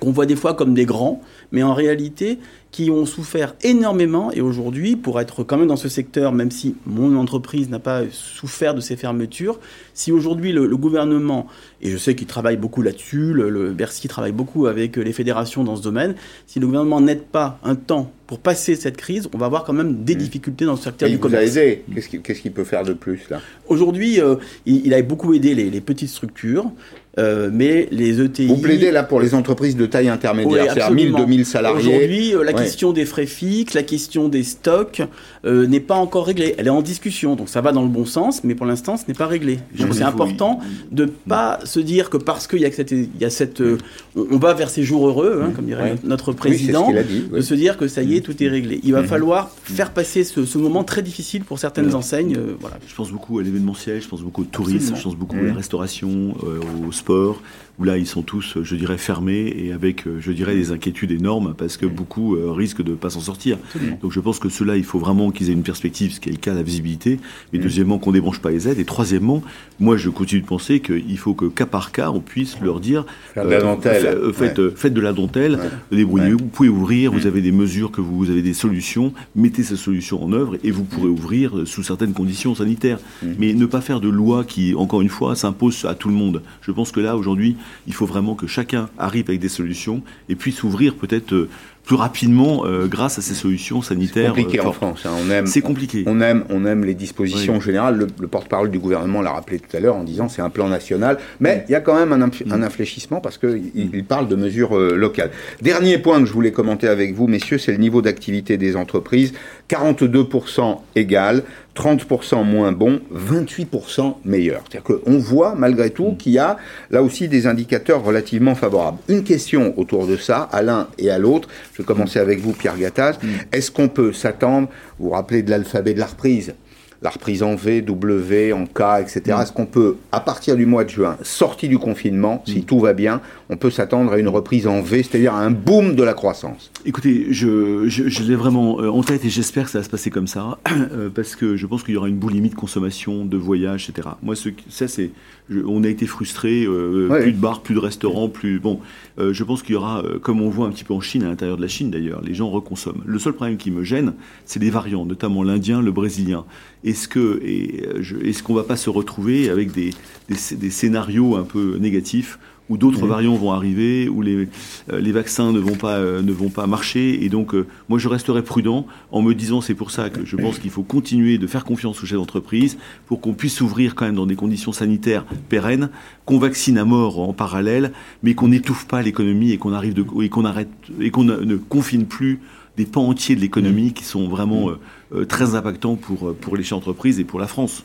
qu'on 0.00 0.12
voit 0.12 0.26
des 0.26 0.36
fois 0.36 0.54
comme 0.54 0.72
des 0.72 0.86
grands, 0.86 1.20
mais 1.52 1.62
en 1.62 1.74
réalité 1.74 2.38
qui 2.70 2.88
ont 2.90 3.04
souffert 3.04 3.54
énormément 3.62 4.30
et 4.32 4.40
aujourd'hui, 4.40 4.94
pour 4.94 5.20
être 5.20 5.42
quand 5.42 5.56
même 5.58 5.66
dans 5.66 5.76
ce 5.76 5.88
secteur, 5.88 6.32
même 6.32 6.50
si 6.52 6.76
mon 6.86 7.16
entreprise 7.16 7.68
n'a 7.68 7.80
pas 7.80 8.02
souffert 8.12 8.74
de 8.74 8.80
ces 8.80 8.94
fermetures, 8.96 9.58
si 9.92 10.12
aujourd'hui 10.12 10.52
le, 10.52 10.66
le 10.66 10.76
gouvernement, 10.76 11.46
et 11.82 11.90
je 11.90 11.96
sais 11.96 12.14
qu'il 12.14 12.28
travaille 12.28 12.56
beaucoup 12.56 12.82
là-dessus, 12.82 13.32
le, 13.32 13.50
le 13.50 13.70
Bercy 13.72 14.06
travaille 14.06 14.30
beaucoup 14.32 14.66
avec 14.66 14.96
les 14.96 15.12
fédérations 15.12 15.64
dans 15.64 15.74
ce 15.74 15.82
domaine, 15.82 16.14
si 16.46 16.60
le 16.60 16.66
gouvernement 16.66 17.00
n'aide 17.00 17.22
pas 17.24 17.58
un 17.64 17.74
temps 17.74 18.12
pour 18.28 18.38
passer 18.38 18.76
cette 18.76 18.96
crise, 18.96 19.28
on 19.34 19.38
va 19.38 19.46
avoir 19.46 19.64
quand 19.64 19.72
même 19.72 20.04
des 20.04 20.14
difficultés 20.14 20.64
dans 20.64 20.74
le 20.74 20.78
secteur 20.78 21.08
Il 21.08 21.12
du 21.12 21.16
vous 21.18 21.26
a 21.26 21.30
commerce. 21.30 21.56
aidé. 21.56 21.82
Qu'est-ce 21.92 22.08
qu'il 22.08 22.20
qu'est-ce 22.22 22.40
qu'il 22.42 22.52
peut 22.52 22.62
faire 22.62 22.84
de 22.84 22.92
plus 22.92 23.28
là? 23.28 23.40
Aujourd'hui, 23.66 24.20
euh, 24.20 24.36
il, 24.66 24.86
il 24.86 24.94
a 24.94 25.02
beaucoup 25.02 25.34
aidé 25.34 25.56
les, 25.56 25.68
les 25.68 25.80
petites 25.80 26.10
structures, 26.10 26.70
euh, 27.18 27.50
mais 27.52 27.88
les 27.90 28.20
ETI... 28.20 28.46
Vous 28.46 28.58
plaidez 28.58 28.92
là 28.92 29.02
pour 29.02 29.20
les 29.20 29.34
entreprises 29.34 29.74
de 29.76 29.84
taille 29.84 30.08
intermédiaire, 30.08 30.62
Oui, 30.62 30.68
c'est-à-dire 30.72 30.90
1000, 30.92 31.06
absolument. 31.08 31.18
2000 31.18 31.44
salariés. 31.44 31.88
Aujourd'hui, 31.88 32.34
euh, 32.36 32.44
la 32.44 32.52
Ouais. 32.52 32.59
Question 32.64 32.92
des 32.92 33.04
frais 33.04 33.26
fixes, 33.26 33.74
la 33.74 33.82
question 33.82 34.28
des 34.28 34.42
stocks 34.42 35.02
euh, 35.44 35.66
n'est 35.66 35.80
pas 35.80 35.94
encore 35.96 36.26
réglée. 36.26 36.54
Elle 36.58 36.66
est 36.66 36.70
en 36.70 36.82
discussion, 36.82 37.36
donc 37.36 37.48
ça 37.48 37.60
va 37.60 37.72
dans 37.72 37.82
le 37.82 37.88
bon 37.88 38.04
sens, 38.04 38.42
mais 38.44 38.54
pour 38.54 38.66
l'instant, 38.66 38.96
ce 38.96 39.04
n'est 39.08 39.14
pas 39.14 39.26
réglé. 39.26 39.58
C'est 39.92 40.02
important 40.02 40.60
de 40.90 41.04
pas 41.06 41.60
se 41.64 41.80
dire 41.80 42.10
que 42.10 42.16
parce 42.16 42.46
qu'il 42.46 42.60
y 42.60 42.64
a 42.66 42.72
cette, 42.72 42.90
il 42.92 43.08
y 43.20 43.24
a 43.24 43.30
cette, 43.30 43.60
euh, 43.60 43.78
on 44.16 44.36
va 44.38 44.54
vers 44.54 44.70
ces 44.70 44.82
jours 44.82 45.06
heureux, 45.08 45.42
hein, 45.44 45.52
comme 45.54 45.66
dirait 45.66 45.80
Ouais. 45.92 45.96
notre 46.04 46.32
président, 46.32 46.90
de 47.32 47.40
se 47.40 47.54
dire 47.54 47.76
que 47.76 47.88
ça 47.88 48.02
y 48.02 48.16
est, 48.16 48.20
tout 48.20 48.42
est 48.42 48.48
réglé. 48.48 48.80
Il 48.84 48.92
va 48.92 49.02
Mhm. 49.02 49.06
falloir 49.08 49.50
faire 49.62 49.90
passer 49.92 50.24
ce, 50.24 50.44
ce 50.44 50.58
moment 50.58 50.84
très 50.84 51.02
difficile 51.02 51.44
pour 51.44 51.58
certaines 51.58 51.94
enseignes. 51.94 52.36
euh, 52.36 52.54
voilà. 52.60 52.76
Je 52.86 52.94
pense 52.94 53.10
beaucoup 53.10 53.38
à 53.38 53.42
l'événementiel, 53.42 54.00
je 54.02 54.08
pense 54.08 54.22
beaucoup 54.22 54.42
au 54.42 54.44
tourisme, 54.44 54.76
Absolument. 54.76 54.96
je 54.98 55.02
pense 55.04 55.16
beaucoup 55.16 55.36
à 55.36 55.42
la 55.42 55.54
restauration, 55.54 56.34
euh, 56.44 56.60
au 56.88 56.92
sport, 56.92 57.40
où 57.80 57.84
là 57.84 57.96
ils 57.96 58.06
sont 58.06 58.22
tous, 58.22 58.56
euh, 58.58 58.62
je 58.64 58.76
dirais, 58.76 58.98
fermés 58.98 59.54
et 59.56 59.72
avec, 59.72 60.06
euh, 60.06 60.18
je 60.20 60.32
dirais, 60.32 60.54
des 60.54 60.70
inquiétudes 60.70 61.10
énormes 61.10 61.54
parce 61.56 61.76
que 61.78 61.86
beaucoup 61.86 62.36
euh, 62.36 62.52
risquent 62.52 62.82
de 62.82 62.90
ne 62.90 62.96
pas 62.96 63.10
s'en 63.10 63.20
sortir. 63.20 63.56
Donc 64.02 64.12
je 64.12 64.20
pense 64.20 64.38
que 64.38 64.48
ceux-là, 64.50 64.76
il 64.76 64.84
faut 64.84 64.98
vraiment 64.98 65.30
qu'ils 65.30 65.48
aient 65.48 65.54
une 65.54 65.62
perspective, 65.62 66.12
ce 66.12 66.20
qui 66.20 66.28
est 66.28 66.32
le 66.32 66.38
cas, 66.38 66.52
la 66.54 66.62
visibilité. 66.62 67.18
Mais 67.52 67.58
Mhm. 67.58 67.64
deuxièmement, 67.64 67.98
qu'on 67.98 68.12
débranche 68.12 68.38
pas 68.40 68.50
les 68.50 68.68
aides. 68.68 68.78
Et 68.78 68.84
troisièmement, 68.84 69.42
moi 69.78 69.96
je 69.96 70.10
continue 70.10 70.42
de 70.42 70.46
penser 70.46 70.80
qu'il 70.80 71.18
faut 71.18 71.34
que 71.34 71.46
cas 71.46 71.66
par 71.66 71.90
cas, 71.92 72.10
on 72.10 72.20
puisse 72.20 72.60
leur 72.60 72.80
dire 72.80 73.06
Faire 73.34 73.46
de 73.46 73.50
la 73.50 73.60
dentelle. 73.60 74.02
fa- 74.02 74.08
euh, 74.08 74.32
faites, 74.32 74.58
Ouais. 74.58 74.70
faites 74.76 74.94
de 74.94 75.00
la 75.00 75.12
dentelle, 75.12 75.54
Ouais. 75.90 75.96
débrouillez-vous, 75.96 76.36
Ouais. 76.36 76.42
vous 76.42 76.48
pouvez 76.48 76.68
ouvrir, 76.68 77.12
vous 77.12 77.26
avez 77.26 77.40
des 77.40 77.52
mesures 77.52 77.90
que 77.90 78.00
vous, 78.02 78.16
vous 78.18 78.30
avez 78.30 78.42
des 78.42 78.54
solutions, 78.54 79.12
mettez 79.34 79.62
ces 79.62 79.76
solutions 79.76 80.22
en 80.22 80.32
œuvre 80.32 80.56
et 80.62 80.70
vous 80.70 80.84
pourrez 80.84 81.08
ouvrir 81.08 81.56
euh, 81.56 81.64
sous 81.66 81.82
certaines 81.82 82.12
conditions 82.12 82.54
sanitaires. 82.54 82.98
Mais 83.38 83.54
ne 83.54 83.64
pas 83.66 83.80
faire 83.80 84.00
de 84.00 84.08
loi 84.08 84.44
qui, 84.44 84.74
encore 84.74 85.00
une 85.00 85.08
fois, 85.08 85.34
s'impose 85.34 85.84
à 85.86 85.94
tout 85.94 86.08
le 86.08 86.14
monde. 86.14 86.42
Je 86.60 86.72
pense 86.72 86.92
que 86.92 87.00
là, 87.00 87.16
aujourd'hui, 87.16 87.56
il 87.86 87.94
faut 87.94 88.06
vraiment 88.06 88.34
que 88.34 88.46
chacun 88.46 88.88
arrive 88.98 89.24
avec 89.28 89.40
des 89.40 89.48
solutions 89.48 90.02
et 90.28 90.34
puisse 90.34 90.62
ouvrir 90.62 90.94
peut-être 90.94 91.32
euh, 91.32 91.48
plus 91.84 91.96
rapidement 91.96 92.66
euh, 92.66 92.86
grâce 92.86 93.18
à 93.18 93.22
ces 93.22 93.34
solutions 93.34 93.80
sanitaires. 93.82 94.34
compliqué 94.34 94.60
euh, 94.60 94.64
en. 94.66 94.72
France. 94.72 95.06
hein. 95.06 95.10
On 95.26 95.30
aime, 95.30 95.46
C'est 95.46 95.62
compliqué. 95.62 96.04
On 96.06 96.20
aime, 96.20 96.44
on 96.50 96.64
aime 96.66 96.84
les 96.84 96.94
dispositions 96.94 97.54
Oui. 97.54 97.60
générales. 97.62 97.96
Le, 97.96 98.06
le 98.20 98.28
porte-parole 98.28 98.70
du 98.70 98.78
gouvernement 98.78 99.22
l'a 99.22 99.32
rappelé 99.32 99.58
tout 99.58 99.74
à 99.76 99.80
l'heure 99.80 99.96
en 99.96 100.04
disant 100.04 100.28
c'est 100.28 100.42
un 100.42 100.50
plan 100.50 100.68
national. 100.68 101.18
Mais 101.40 101.64
il 101.68 101.72
y 101.72 101.74
a 101.74 101.80
quand 101.80 101.94
même 101.98 102.12
un, 102.12 102.26
Mm. 102.26 102.52
un 102.52 102.62
infléchissement 102.62 103.20
parce 103.20 103.38
qu'il 103.38 103.70
il 103.74 104.04
parle 104.04 104.28
de 104.28 104.36
mesures 104.36 104.76
euh, 104.76 104.94
locales. 104.94 105.30
Dernier 105.62 105.98
point 105.98 106.20
que 106.20 106.26
je 106.26 106.32
voulais 106.32 106.52
commenter 106.52 106.86
avec 106.86 107.14
vous, 107.14 107.26
messieurs, 107.26 107.58
c'est 107.58 107.72
le 107.72 107.78
niveau 107.78 108.02
d'activité 108.02 108.56
des 108.58 108.76
entreprises. 108.76 109.32
42% 109.68 110.78
égal, 110.96 111.42
30% 111.76 112.44
moins 112.44 112.72
bon, 112.72 113.00
28% 113.14 114.16
meilleur. 114.24 114.62
C'est-à-dire 114.70 115.00
qu'on 115.02 115.18
voit 115.18 115.54
malgré 115.54 115.88
Mm. 115.88 115.90
tout 115.92 116.14
qu'il 116.18 116.32
y 116.32 116.38
a 116.38 116.56
là 116.90 117.02
aussi 117.02 117.28
des 117.28 117.46
indicateurs 117.46 118.02
relativement 118.04 118.54
favorables. 118.54 118.98
Une 119.08 119.24
question 119.24 119.74
autour 119.78 120.06
de 120.06 120.16
ça, 120.16 120.48
à 120.52 120.62
l'un 120.62 120.88
et 120.98 121.10
à 121.10 121.18
l'autre. 121.18 121.48
Je 121.72 121.78
vais 121.82 121.86
commencer 121.86 122.18
avec 122.18 122.40
vous, 122.40 122.52
Pierre 122.52 122.76
Gattaz. 122.76 123.18
Mm. 123.22 123.28
Est-ce 123.52 123.70
qu'on 123.70 123.88
peut 123.88 124.12
s'attendre, 124.12 124.68
vous 124.98 125.06
vous 125.06 125.10
rappelez 125.12 125.42
de 125.42 125.50
l'alphabet 125.50 125.94
de 125.94 126.00
la 126.00 126.06
reprise 126.06 126.54
la 127.02 127.10
reprise 127.10 127.42
en 127.42 127.54
V, 127.54 127.80
W, 127.82 128.52
en 128.52 128.66
K, 128.66 129.00
etc. 129.00 129.22
Mm. 129.26 129.40
Est-ce 129.42 129.52
qu'on 129.52 129.66
peut, 129.66 129.96
à 130.12 130.20
partir 130.20 130.56
du 130.56 130.66
mois 130.66 130.84
de 130.84 130.90
juin, 130.90 131.16
sorti 131.22 131.68
du 131.68 131.78
confinement, 131.78 132.42
Mm. 132.46 132.50
si 132.50 132.62
tout 132.62 132.78
va 132.80 132.92
bien, 132.92 133.20
on 133.48 133.56
peut 133.56 133.70
s'attendre 133.70 134.12
à 134.12 134.18
une 134.18 134.28
reprise 134.28 134.66
en 134.66 134.80
V, 134.82 135.02
c'est-à-dire 135.02 135.34
à 135.34 135.40
un 135.40 135.50
boom 135.50 135.94
de 135.94 136.02
la 136.02 136.14
croissance? 136.14 136.70
Écoutez, 136.84 137.28
je, 137.30 137.88
je, 137.88 138.08
je 138.08 138.22
l'ai 138.22 138.34
vraiment 138.36 138.80
euh, 138.80 138.90
en 138.90 139.02
tête 139.02 139.24
et 139.24 139.30
j'espère 139.30 139.64
que 139.64 139.70
ça 139.70 139.78
va 139.78 139.84
se 139.84 139.90
passer 139.90 140.10
comme 140.10 140.26
ça, 140.26 140.58
euh, 140.70 141.08
parce 141.08 141.36
que 141.36 141.56
je 141.56 141.66
pense 141.66 141.82
qu'il 141.82 141.94
y 141.94 141.96
aura 141.96 142.08
une 142.08 142.18
boulimie 142.18 142.50
de 142.50 142.54
consommation, 142.54 143.24
de 143.24 143.36
voyage, 143.36 143.88
etc. 143.88 144.08
Moi, 144.22 144.36
ce, 144.36 144.50
ça, 144.68 144.86
c'est, 144.86 145.10
je- 145.50 145.60
on 145.66 145.84
a 145.84 145.88
été 145.88 146.06
frustrés, 146.06 146.64
euh, 146.64 147.08
Ouais. 147.08 147.22
plus 147.22 147.32
de 147.32 147.36
bars, 147.38 147.62
plus 147.62 147.74
de 147.74 147.80
restaurants, 147.80 148.28
plus 148.28 148.58
bon. 148.60 148.80
euh, 149.18 149.32
je 149.34 149.44
pense 149.44 149.62
qu'il 149.62 149.74
y 149.74 149.76
aura, 149.76 150.02
euh, 150.04 150.18
comme 150.18 150.40
on 150.40 150.48
voit 150.48 150.66
un 150.66 150.70
petit 150.70 150.84
peu 150.84 150.94
en 150.94 151.00
Chine, 151.00 151.22
à 151.24 151.28
l'intérieur 151.28 151.56
de 151.56 151.62
la 151.62 151.68
Chine 151.68 151.90
d'ailleurs, 151.90 152.22
les 152.22 152.32
gens 152.34 152.48
reconsomment. 152.50 153.02
Le 153.04 153.18
seul 153.18 153.32
problème 153.34 153.56
qui 153.58 153.70
me 153.70 153.82
gêne, 153.84 154.14
c'est 154.46 154.60
les 154.62 154.70
variants, 154.70 155.04
notamment 155.04 155.42
l'indien, 155.42 155.82
le 155.82 155.92
brésilien. 155.92 156.44
Est-ce 156.84 157.08
que, 157.08 157.18
euh, 157.20 158.02
est-ce 158.24 158.42
qu'on 158.42 158.54
va 158.54 158.62
pas 158.64 158.76
se 158.76 158.88
retrouver 158.90 159.50
avec 159.50 159.72
des, 159.72 159.90
des, 160.28 160.34
sc- 160.36 160.56
des 160.56 160.70
scénarios 160.70 161.36
un 161.36 161.42
peu 161.44 161.76
négatifs? 161.78 162.38
Où 162.70 162.78
d'autres 162.78 163.02
Mhm. 163.02 163.08
variants 163.08 163.34
vont 163.34 163.52
arriver, 163.52 164.08
où 164.08 164.22
les, 164.22 164.48
euh, 164.90 165.00
les 165.00 165.12
vaccins 165.12 165.52
ne 165.52 165.58
vont 165.58 165.74
pas, 165.74 165.96
euh, 165.96 166.22
ne 166.22 166.32
vont 166.32 166.48
pas 166.48 166.66
marcher. 166.68 167.22
Et 167.24 167.28
donc, 167.28 167.52
euh, 167.52 167.66
moi, 167.88 167.98
je 167.98 168.08
resterai 168.08 168.42
prudent 168.42 168.86
en 169.10 169.20
me 169.22 169.34
disant, 169.34 169.60
c'est 169.60 169.74
pour 169.74 169.90
ça 169.90 170.08
que 170.08 170.24
je 170.24 170.36
pense 170.36 170.58
qu'il 170.60 170.70
faut 170.70 170.84
continuer 170.84 171.36
de 171.36 171.46
faire 171.48 171.64
confiance 171.64 172.02
aux 172.02 172.06
chefs 172.06 172.16
d'entreprise 172.16 172.78
pour 173.06 173.20
qu'on 173.20 173.34
puisse 173.34 173.56
s'ouvrir 173.56 173.94
quand 173.96 174.06
même 174.06 174.14
dans 174.14 174.24
des 174.26 174.36
conditions 174.36 174.72
sanitaires 174.72 175.26
pérennes, 175.48 175.90
qu'on 176.24 176.38
vaccine 176.38 176.78
à 176.78 176.84
mort 176.84 177.18
en 177.18 177.32
parallèle, 177.32 177.92
mais 178.22 178.34
qu'on 178.34 178.48
n'étouffe 178.48 178.86
pas 178.86 179.02
l'économie 179.02 179.50
et 179.50 179.58
qu'on 179.58 179.72
arrive 179.72 179.94
de, 179.94 180.04
et 180.22 180.28
qu'on 180.28 180.44
arrête, 180.44 180.70
et 181.00 181.10
qu'on 181.10 181.24
ne 181.24 181.36
ne 181.38 181.56
confine 181.56 182.06
plus 182.06 182.38
des 182.76 182.86
pans 182.86 183.08
entiers 183.08 183.34
de 183.34 183.40
l'économie 183.40 183.92
qui 183.92 184.04
sont 184.04 184.28
vraiment 184.28 184.70
euh, 185.12 185.24
très 185.24 185.56
impactants 185.56 185.96
pour, 185.96 186.32
pour 186.36 186.56
les 186.56 186.62
chefs 186.62 186.78
d'entreprise 186.78 187.18
et 187.18 187.24
pour 187.24 187.40
la 187.40 187.48
France. 187.48 187.82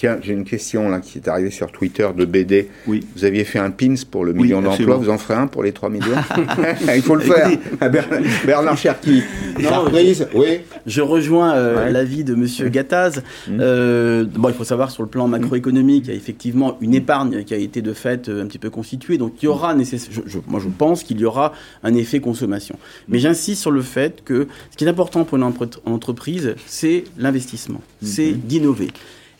Tiens, 0.00 0.16
j'ai 0.22 0.32
une 0.32 0.44
question 0.46 0.88
là 0.88 1.00
qui 1.00 1.18
est 1.18 1.28
arrivée 1.28 1.50
sur 1.50 1.70
Twitter 1.70 2.08
de 2.16 2.24
BD. 2.24 2.70
Oui. 2.86 3.04
Vous 3.14 3.26
aviez 3.26 3.44
fait 3.44 3.58
un 3.58 3.70
pins 3.70 3.92
pour 4.10 4.24
le 4.24 4.32
Oui, 4.32 4.44
million 4.44 4.62
d'emplois, 4.62 4.72
absolument. 4.72 4.96
vous 4.96 5.10
en 5.10 5.18
ferez 5.18 5.34
un 5.38 5.46
pour 5.46 5.62
les 5.62 5.72
3 5.72 5.90
millions 5.90 6.06
Il 6.96 7.02
faut 7.02 7.16
le 7.16 7.20
faire. 7.20 7.50
Bernard, 7.78 8.20
Bernard 8.46 8.78
Cherki, 8.78 9.22
Non, 9.62 9.82
reprise, 9.82 10.26
oui. 10.34 10.60
Je 10.86 11.02
rejoins 11.02 11.52
euh, 11.54 11.84
Ouais. 11.84 11.92
l'avis 11.92 12.24
de 12.24 12.34
Monsieur 12.34 12.70
Gattaz. 12.70 13.22
Mhm. 13.46 13.58
Euh, 13.60 14.24
bon, 14.24 14.48
il 14.48 14.54
faut 14.54 14.64
savoir 14.64 14.90
sur 14.90 15.02
le 15.02 15.08
plan 15.10 15.28
macroéconomique, 15.28 16.04
il 16.06 16.10
y 16.10 16.14
a 16.14 16.16
effectivement 16.16 16.78
une 16.80 16.94
épargne 16.94 17.44
qui 17.44 17.52
a 17.52 17.58
été 17.58 17.82
de 17.82 17.92
fait 17.92 18.30
euh, 18.30 18.42
un 18.42 18.46
petit 18.46 18.58
peu 18.58 18.70
constituée. 18.70 19.18
Donc 19.18 19.34
il 19.42 19.44
y 19.44 19.48
aura 19.48 19.74
nécessaire. 19.74 20.14
je- 20.14 20.22
je- 20.30 20.38
moi, 20.48 20.60
je 20.64 20.68
pense 20.70 21.02
qu'il 21.02 21.20
y 21.20 21.26
aura 21.26 21.52
un 21.82 21.92
effet 21.92 22.20
consommation. 22.20 22.78
Mais 23.06 23.18
j'insiste 23.18 23.60
sur 23.60 23.70
le 23.70 23.82
fait 23.82 24.24
que 24.24 24.48
ce 24.70 24.78
qui 24.78 24.84
est 24.84 24.88
important 24.88 25.24
pour 25.24 25.36
une 25.36 25.44
entreprise, 25.84 26.54
c'est 26.64 27.04
l'investissement, 27.18 27.82
c'est 28.02 28.32
d'innover. 28.32 28.88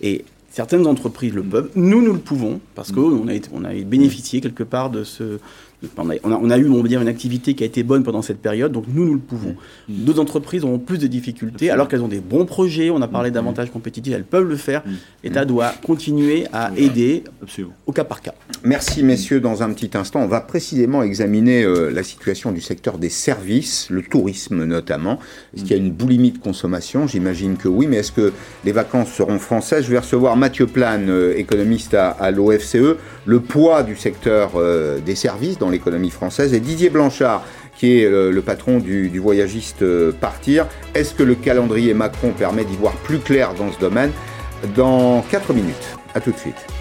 Et 0.03 0.27
certaines 0.51 0.87
entreprises 0.87 1.33
le 1.35 1.43
peuvent. 1.43 1.71
Nous, 1.77 2.03
nous 2.03 2.13
le 2.13 2.19
pouvons 2.19 2.61
parce 2.75 2.93
qu'on 2.93 3.29
a, 3.29 3.35
été- 3.35 3.49
on 3.53 3.65
a 3.65 3.73
bénéficié 3.75 4.41
quelque 4.41 4.65
part 4.65 4.91
de 4.91 5.05
ce. 5.05 5.39
On 5.97 6.11
a, 6.11 6.15
on 6.23 6.51
eu, 6.59 6.69
on 6.69 6.83
va 6.83 6.89
dire, 6.89 7.01
une 7.01 7.09
activité 7.09 7.55
qui 7.55 7.63
a 7.63 7.67
été 7.67 7.83
bonne 7.83 8.03
pendant 8.03 8.23
cette 8.23 8.41
période, 8.41 8.73
donc 8.73 8.85
nous, 8.93 9.07
nous 9.07 9.15
le 9.15 9.21
pouvons. 9.21 9.57
D'autres 9.89 10.21
entreprises 10.21 10.65
auront 10.65 10.79
plus 10.79 10.99
de 10.99 11.07
difficultés, 11.07 11.71
alors 11.71 11.89
qu'elles 11.89 12.03
ont 12.03 12.09
des 12.09 12.21
bons 12.21 12.45
projets, 12.45 12.91
on 12.91 13.01
a 13.01 13.09
parlé 13.09 13.31
d'avantages 13.31 13.71
compétitifs, 13.71 14.13
elles 14.15 14.25
peuvent 14.25 14.49
le 14.49 14.57
faire. 14.57 14.83
L'État 15.25 15.45
doit 15.45 15.73
continuer 15.85 16.47
à 16.53 16.71
aider 16.77 17.25
Absolument. 17.43 17.75
au 17.87 17.93
cas 17.93 18.05
par 18.05 18.21
cas. 18.21 18.35
Merci 18.63 19.03
messieurs. 19.03 19.41
Dans 19.41 19.63
un 19.63 19.73
petit 19.73 19.91
instant, 19.97 20.21
on 20.21 20.27
va 20.27 20.41
précisément 20.41 21.03
examiner 21.03 21.63
euh, 21.65 21.91
la 21.91 22.03
situation 22.03 22.53
du 22.53 22.61
secteur 22.61 22.99
des 22.99 23.09
services, 23.09 23.89
le 23.91 24.03
tourisme 24.03 24.65
notamment. 24.65 25.19
Est-ce 25.55 25.63
qu'il 25.63 25.73
y 25.73 25.81
a 25.81 25.83
une 25.83 25.93
boulimie 25.93 26.33
de 26.33 26.39
consommation? 26.39 27.07
J'imagine 27.07 27.57
que 27.57 27.69
oui, 27.69 27.87
mais 27.87 27.97
est-ce 27.97 28.13
que 28.13 28.33
les 28.65 28.73
vacances 28.73 29.13
seront 29.13 29.39
françaises? 29.39 29.87
Je 29.87 29.91
vais 29.91 29.99
recevoir 29.99 30.37
Mathieu 30.37 30.67
Plane, 30.67 31.09
euh, 31.09 31.35
économiste 31.39 31.95
à, 31.95 32.11
à 32.11 32.31
l'OFCE, 32.31 32.97
le 33.25 33.41
poids 33.41 33.83
du 33.83 33.97
secteur 33.97 34.53
euh, 34.57 34.99
des 35.01 35.15
services 35.15 35.59
dans 35.59 35.70
l'économie 35.71 36.11
française, 36.11 36.53
et 36.55 36.61
Didier 36.61 36.91
Blanchard, 36.91 37.45
qui 37.77 38.01
est 38.01 38.05
euh, 38.05 38.31
le 38.31 38.43
patron 38.43 38.79
du, 38.79 39.09
du 39.09 39.19
voyagiste 39.19 39.83
euh, 39.83 40.13
Partir. 40.13 40.67
Est-ce 40.95 41.15
que 41.15 41.23
le 41.23 41.35
calendrier 41.35 41.95
Macron 41.95 42.33
permet 42.37 42.65
d'y 42.65 42.77
voir 42.77 42.93
plus 42.93 43.19
clair 43.19 43.55
dans 43.55 43.73
ce 43.73 43.79
domaine? 43.79 44.11
Dans 44.77 45.23
4 45.31 45.55
minutes. 45.55 45.97
À 46.15 46.21
tout 46.21 46.33
de 46.33 46.37
suite. 46.37 46.80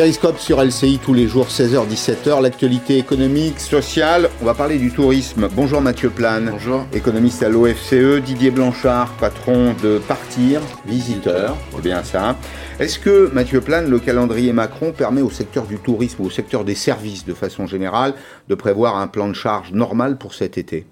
Périscope 0.00 0.38
sur 0.38 0.64
LCI 0.64 0.98
tous 0.98 1.12
les 1.12 1.28
jours 1.28 1.48
16h-17h, 1.48 2.40
l'actualité 2.40 2.96
économique, 2.96 3.60
sociale. 3.60 4.30
On 4.40 4.46
va 4.46 4.54
parler 4.54 4.78
du 4.78 4.90
tourisme. 4.90 5.46
Bonjour 5.54 5.82
Mathieu 5.82 6.08
Plane. 6.08 6.48
Bonjour. 6.52 6.86
Économiste 6.94 7.42
à 7.42 7.50
l'OFCE. 7.50 8.22
Didier 8.24 8.50
Blanchard, 8.50 9.12
patron 9.20 9.74
de 9.82 9.98
Partir, 9.98 10.62
visiteur. 10.86 11.54
C'est 11.74 11.82
bien 11.82 12.02
ça. 12.02 12.38
Est-ce 12.78 12.98
que, 12.98 13.30
Mathieu 13.34 13.60
Plane, 13.60 13.90
le 13.90 13.98
calendrier 13.98 14.54
Macron 14.54 14.92
permet 14.92 15.20
au 15.20 15.28
secteur 15.28 15.66
du 15.66 15.76
tourisme 15.76 16.22
ou 16.22 16.28
au 16.28 16.30
secteur 16.30 16.64
des 16.64 16.74
services 16.74 17.26
de 17.26 17.34
façon 17.34 17.66
générale 17.66 18.14
de 18.48 18.54
prévoir 18.54 18.96
un 18.96 19.06
plan 19.06 19.28
de 19.28 19.34
charge 19.34 19.72
normal 19.72 20.16
pour 20.16 20.32
cet 20.32 20.56
été? 20.56 20.86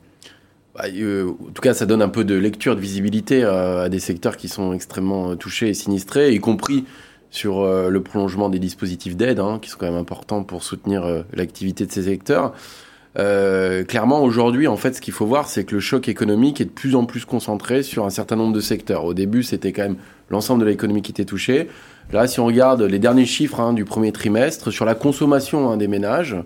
Bah, 0.74 0.84
euh, 0.94 1.30
en 1.30 1.52
tout 1.52 1.62
cas, 1.62 1.72
ça 1.72 1.86
donne 1.86 2.02
un 2.02 2.10
peu 2.10 2.24
de 2.24 2.34
lecture, 2.34 2.76
de 2.76 2.80
visibilité 2.82 3.42
à, 3.42 3.80
à 3.84 3.88
des 3.88 4.00
secteurs 4.00 4.36
qui 4.36 4.48
sont 4.48 4.74
extrêmement 4.74 5.30
euh, 5.30 5.34
touchés 5.34 5.70
et 5.70 5.74
sinistrés, 5.74 6.34
y 6.34 6.40
compris 6.40 6.84
sur 7.30 7.60
euh, 7.60 7.88
le 7.88 8.02
prolongement 8.02 8.48
des 8.48 8.58
dispositifs 8.58 9.16
d'aide, 9.16 9.40
hein, 9.40 9.58
qui 9.60 9.70
sont 9.70 9.78
quand 9.78 9.86
même 9.86 10.00
importants 10.00 10.42
pour 10.42 10.62
soutenir 10.62 11.04
euh, 11.04 11.22
l'activité 11.32 11.86
de 11.86 11.92
ces 11.92 12.04
secteurs. 12.04 12.52
Euh, 13.18 13.84
clairement, 13.84 14.22
aujourd'hui, 14.22 14.68
en 14.68 14.76
fait, 14.76 14.94
ce 14.94 15.00
qu'il 15.00 15.12
faut 15.12 15.26
voir, 15.26 15.48
c'est 15.48 15.64
que 15.64 15.74
le 15.74 15.80
choc 15.80 16.08
économique 16.08 16.60
est 16.60 16.66
de 16.66 16.70
plus 16.70 16.94
en 16.94 17.04
plus 17.04 17.24
concentré 17.24 17.82
sur 17.82 18.04
un 18.04 18.10
certain 18.10 18.36
nombre 18.36 18.52
de 18.52 18.60
secteurs. 18.60 19.04
Au 19.04 19.14
début, 19.14 19.42
c'était 19.42 19.72
quand 19.72 19.82
même 19.82 19.96
l'ensemble 20.30 20.60
de 20.60 20.66
l'économie 20.66 21.02
qui 21.02 21.10
était 21.10 21.24
touchée. 21.24 21.68
Là, 22.12 22.26
si 22.26 22.40
on 22.40 22.46
regarde 22.46 22.82
les 22.82 22.98
derniers 22.98 23.26
chiffres 23.26 23.60
hein, 23.60 23.72
du 23.72 23.84
premier 23.84 24.12
trimestre 24.12 24.70
sur 24.70 24.84
la 24.84 24.94
consommation 24.94 25.70
hein, 25.70 25.76
des 25.76 25.88
ménages, 25.88 26.36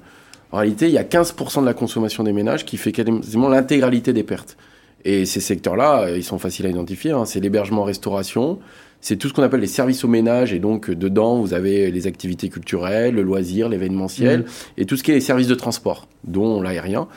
en 0.50 0.58
réalité, 0.58 0.86
il 0.86 0.92
y 0.92 0.98
a 0.98 1.04
15% 1.04 1.60
de 1.60 1.66
la 1.66 1.74
consommation 1.74 2.24
des 2.24 2.32
ménages 2.32 2.64
qui 2.64 2.76
fait 2.76 2.92
quasiment 2.92 3.48
l'intégralité 3.48 4.12
des 4.12 4.22
pertes. 4.22 4.56
Et 5.04 5.26
ces 5.26 5.40
secteurs-là, 5.40 6.10
ils 6.10 6.24
sont 6.24 6.38
faciles 6.38 6.66
à 6.66 6.68
identifier. 6.68 7.10
Hein. 7.10 7.24
C'est 7.24 7.40
l'hébergement-restauration, 7.40 8.60
c'est 9.02 9.16
tout 9.16 9.28
ce 9.28 9.34
qu'on 9.34 9.42
appelle 9.42 9.60
les 9.60 9.66
services 9.66 10.04
au 10.04 10.08
ménage. 10.08 10.54
Et 10.54 10.60
donc, 10.60 10.90
dedans, 10.90 11.40
vous 11.40 11.52
avez 11.52 11.90
les 11.90 12.06
activités 12.06 12.48
culturelles, 12.48 13.14
le 13.14 13.22
loisir, 13.22 13.68
l'événementiel, 13.68 14.40
mmh. 14.40 14.44
et 14.78 14.86
tout 14.86 14.96
ce 14.96 15.02
qui 15.02 15.10
est 15.10 15.14
les 15.14 15.20
services 15.20 15.48
de 15.48 15.56
transport, 15.56 16.06
dont 16.24 16.62
l'aérien. 16.62 17.08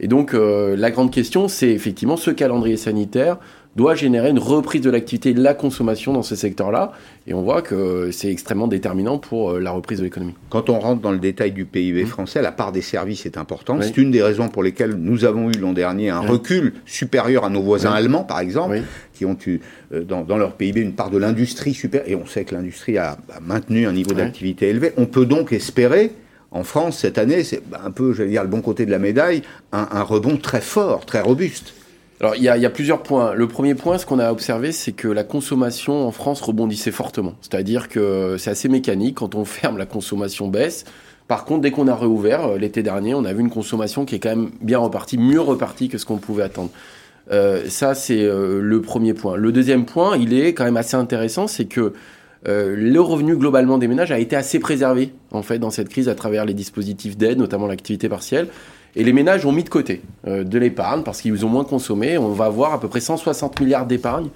Et 0.00 0.08
donc, 0.08 0.34
euh, 0.34 0.74
la 0.74 0.90
grande 0.90 1.12
question, 1.12 1.46
c'est 1.46 1.70
effectivement 1.70 2.16
ce 2.16 2.30
calendrier 2.30 2.78
sanitaire 2.78 3.38
doit 3.76 3.94
générer 3.94 4.30
une 4.30 4.38
reprise 4.38 4.82
de 4.82 4.90
l'activité 4.90 5.30
et 5.30 5.34
de 5.34 5.42
la 5.42 5.54
consommation 5.54 6.12
dans 6.12 6.22
ce 6.22 6.36
secteur-là. 6.36 6.92
Et 7.26 7.34
on 7.34 7.42
voit 7.42 7.60
que 7.60 8.10
c'est 8.12 8.30
extrêmement 8.30 8.68
déterminant 8.68 9.18
pour 9.18 9.52
euh, 9.52 9.58
la 9.58 9.72
reprise 9.72 9.98
de 9.98 10.04
l'économie. 10.04 10.34
Quand 10.48 10.70
on 10.70 10.78
rentre 10.78 11.00
dans 11.00 11.10
le 11.10 11.18
détail 11.18 11.52
du 11.52 11.64
PIB 11.64 12.04
mmh. 12.04 12.06
français, 12.06 12.42
la 12.42 12.52
part 12.52 12.72
des 12.72 12.82
services 12.82 13.26
est 13.26 13.36
importante. 13.36 13.80
Oui. 13.80 13.86
C'est 13.86 14.00
une 14.00 14.10
des 14.10 14.22
raisons 14.22 14.48
pour 14.48 14.62
lesquelles 14.62 14.94
nous 14.94 15.24
avons 15.24 15.50
eu 15.50 15.58
l'an 15.58 15.72
dernier 15.72 16.10
un 16.10 16.22
oui. 16.22 16.28
recul 16.28 16.74
supérieur 16.86 17.44
à 17.44 17.50
nos 17.50 17.62
voisins 17.62 17.90
oui. 17.90 17.98
allemands, 17.98 18.24
par 18.24 18.40
exemple, 18.40 18.80
qui 19.14 19.24
ont 19.24 19.36
eu 19.46 19.60
euh, 19.92 20.02
dans, 20.02 20.22
dans, 20.22 20.36
leur 20.36 20.52
PIB 20.52 20.80
une 20.80 20.92
part 20.92 21.10
de 21.10 21.18
l'industrie 21.18 21.74
supérieure. 21.74 22.08
Et 22.08 22.14
on 22.14 22.26
sait 22.26 22.44
que 22.44 22.54
l'industrie 22.54 22.98
a, 22.98 23.12
a, 23.32 23.40
maintenu 23.40 23.86
un 23.86 23.92
niveau 23.92 24.12
d'activité 24.12 24.68
élevé. 24.68 24.92
On 24.96 25.06
peut 25.06 25.26
donc 25.26 25.52
espérer 25.52 26.10
en 26.50 26.62
France 26.62 26.98
cette 26.98 27.18
année, 27.18 27.42
c'est 27.42 27.62
un 27.84 27.90
peu, 27.90 28.12
je 28.12 28.22
vais 28.22 28.30
dire, 28.30 28.42
le 28.42 28.48
bon 28.48 28.60
côté 28.60 28.86
de 28.86 28.90
la 28.90 29.00
médaille, 29.00 29.42
un, 29.72 29.88
un 29.90 30.02
rebond 30.02 30.36
très 30.36 30.60
fort, 30.60 31.04
très 31.04 31.20
robuste. 31.20 31.74
Alors, 32.20 32.36
il 32.36 32.42
y, 32.44 32.48
a, 32.48 32.56
il 32.56 32.62
y, 32.62 32.66
a, 32.66 32.70
plusieurs 32.70 33.02
points. 33.02 33.34
Le 33.34 33.48
premier 33.48 33.74
point, 33.74 33.98
ce 33.98 34.06
qu'on 34.06 34.20
a 34.20 34.30
observé, 34.30 34.70
c'est 34.70 34.92
que 34.92 35.08
la 35.08 35.24
consommation 35.24 36.06
en 36.06 36.12
France 36.12 36.40
rebondissait 36.40 36.92
fortement. 36.92 37.34
C'est-à-dire 37.40 37.88
que 37.88 38.36
c'est 38.38 38.50
assez 38.50 38.68
mécanique. 38.68 39.16
Quand 39.16 39.34
on 39.34 39.44
ferme, 39.44 39.78
la 39.78 39.86
consommation 39.86 40.46
baisse. 40.46 40.84
Par 41.26 41.44
contre, 41.44 41.62
dès 41.62 41.70
qu'on 41.70 41.88
a 41.88 41.96
réouvert 41.96 42.44
euh, 42.44 42.58
l'été 42.58 42.82
dernier, 42.82 43.14
on 43.14 43.24
a 43.24 43.32
vu 43.32 43.40
une 43.40 43.50
consommation 43.50 44.04
qui 44.04 44.14
est 44.14 44.18
quand 44.20 44.28
même 44.28 44.50
bien 44.60 44.78
repartie, 44.78 45.18
mieux 45.18 45.40
repartie 45.40 45.88
que 45.88 45.98
ce 45.98 46.04
qu'on 46.04 46.18
pouvait 46.18 46.44
attendre. 46.44 46.70
Euh, 47.30 47.68
ça, 47.68 47.94
c'est 47.94 48.22
euh, 48.22 48.60
le 48.60 48.80
premier 48.82 49.14
point. 49.14 49.36
Le 49.36 49.52
deuxième 49.52 49.86
point, 49.86 50.16
il 50.16 50.34
est 50.34 50.54
quand 50.54 50.64
même 50.64 50.76
assez 50.76 50.96
intéressant, 50.96 51.46
c'est 51.46 51.64
que 51.64 51.92
euh, 52.46 52.74
le 52.76 53.00
revenu 53.00 53.36
globalement 53.36 53.78
des 53.78 53.88
ménages 53.88 54.12
a 54.12 54.18
été 54.18 54.36
assez 54.36 54.58
préservé 54.58 55.12
en 55.30 55.42
fait 55.42 55.58
dans 55.58 55.70
cette 55.70 55.88
crise 55.88 56.10
à 56.10 56.14
travers 56.14 56.44
les 56.44 56.52
dispositifs 56.52 57.16
d'aide, 57.16 57.38
notamment 57.38 57.66
l'activité 57.66 58.08
partielle. 58.08 58.48
Et 58.96 59.04
les 59.04 59.12
ménages 59.12 59.44
ont 59.44 59.52
mis 59.52 59.64
de 59.64 59.68
côté 59.68 60.02
euh, 60.26 60.44
de 60.44 60.58
l'épargne 60.58 61.02
parce 61.02 61.20
qu'ils 61.20 61.44
ont 61.44 61.48
moins 61.48 61.64
consommé. 61.64 62.16
On 62.18 62.28
va 62.28 62.46
avoir 62.46 62.72
à 62.72 62.80
peu 62.80 62.88
près 62.88 63.00
160 63.00 63.60
milliards 63.60 63.86
d'épargne 63.86 64.28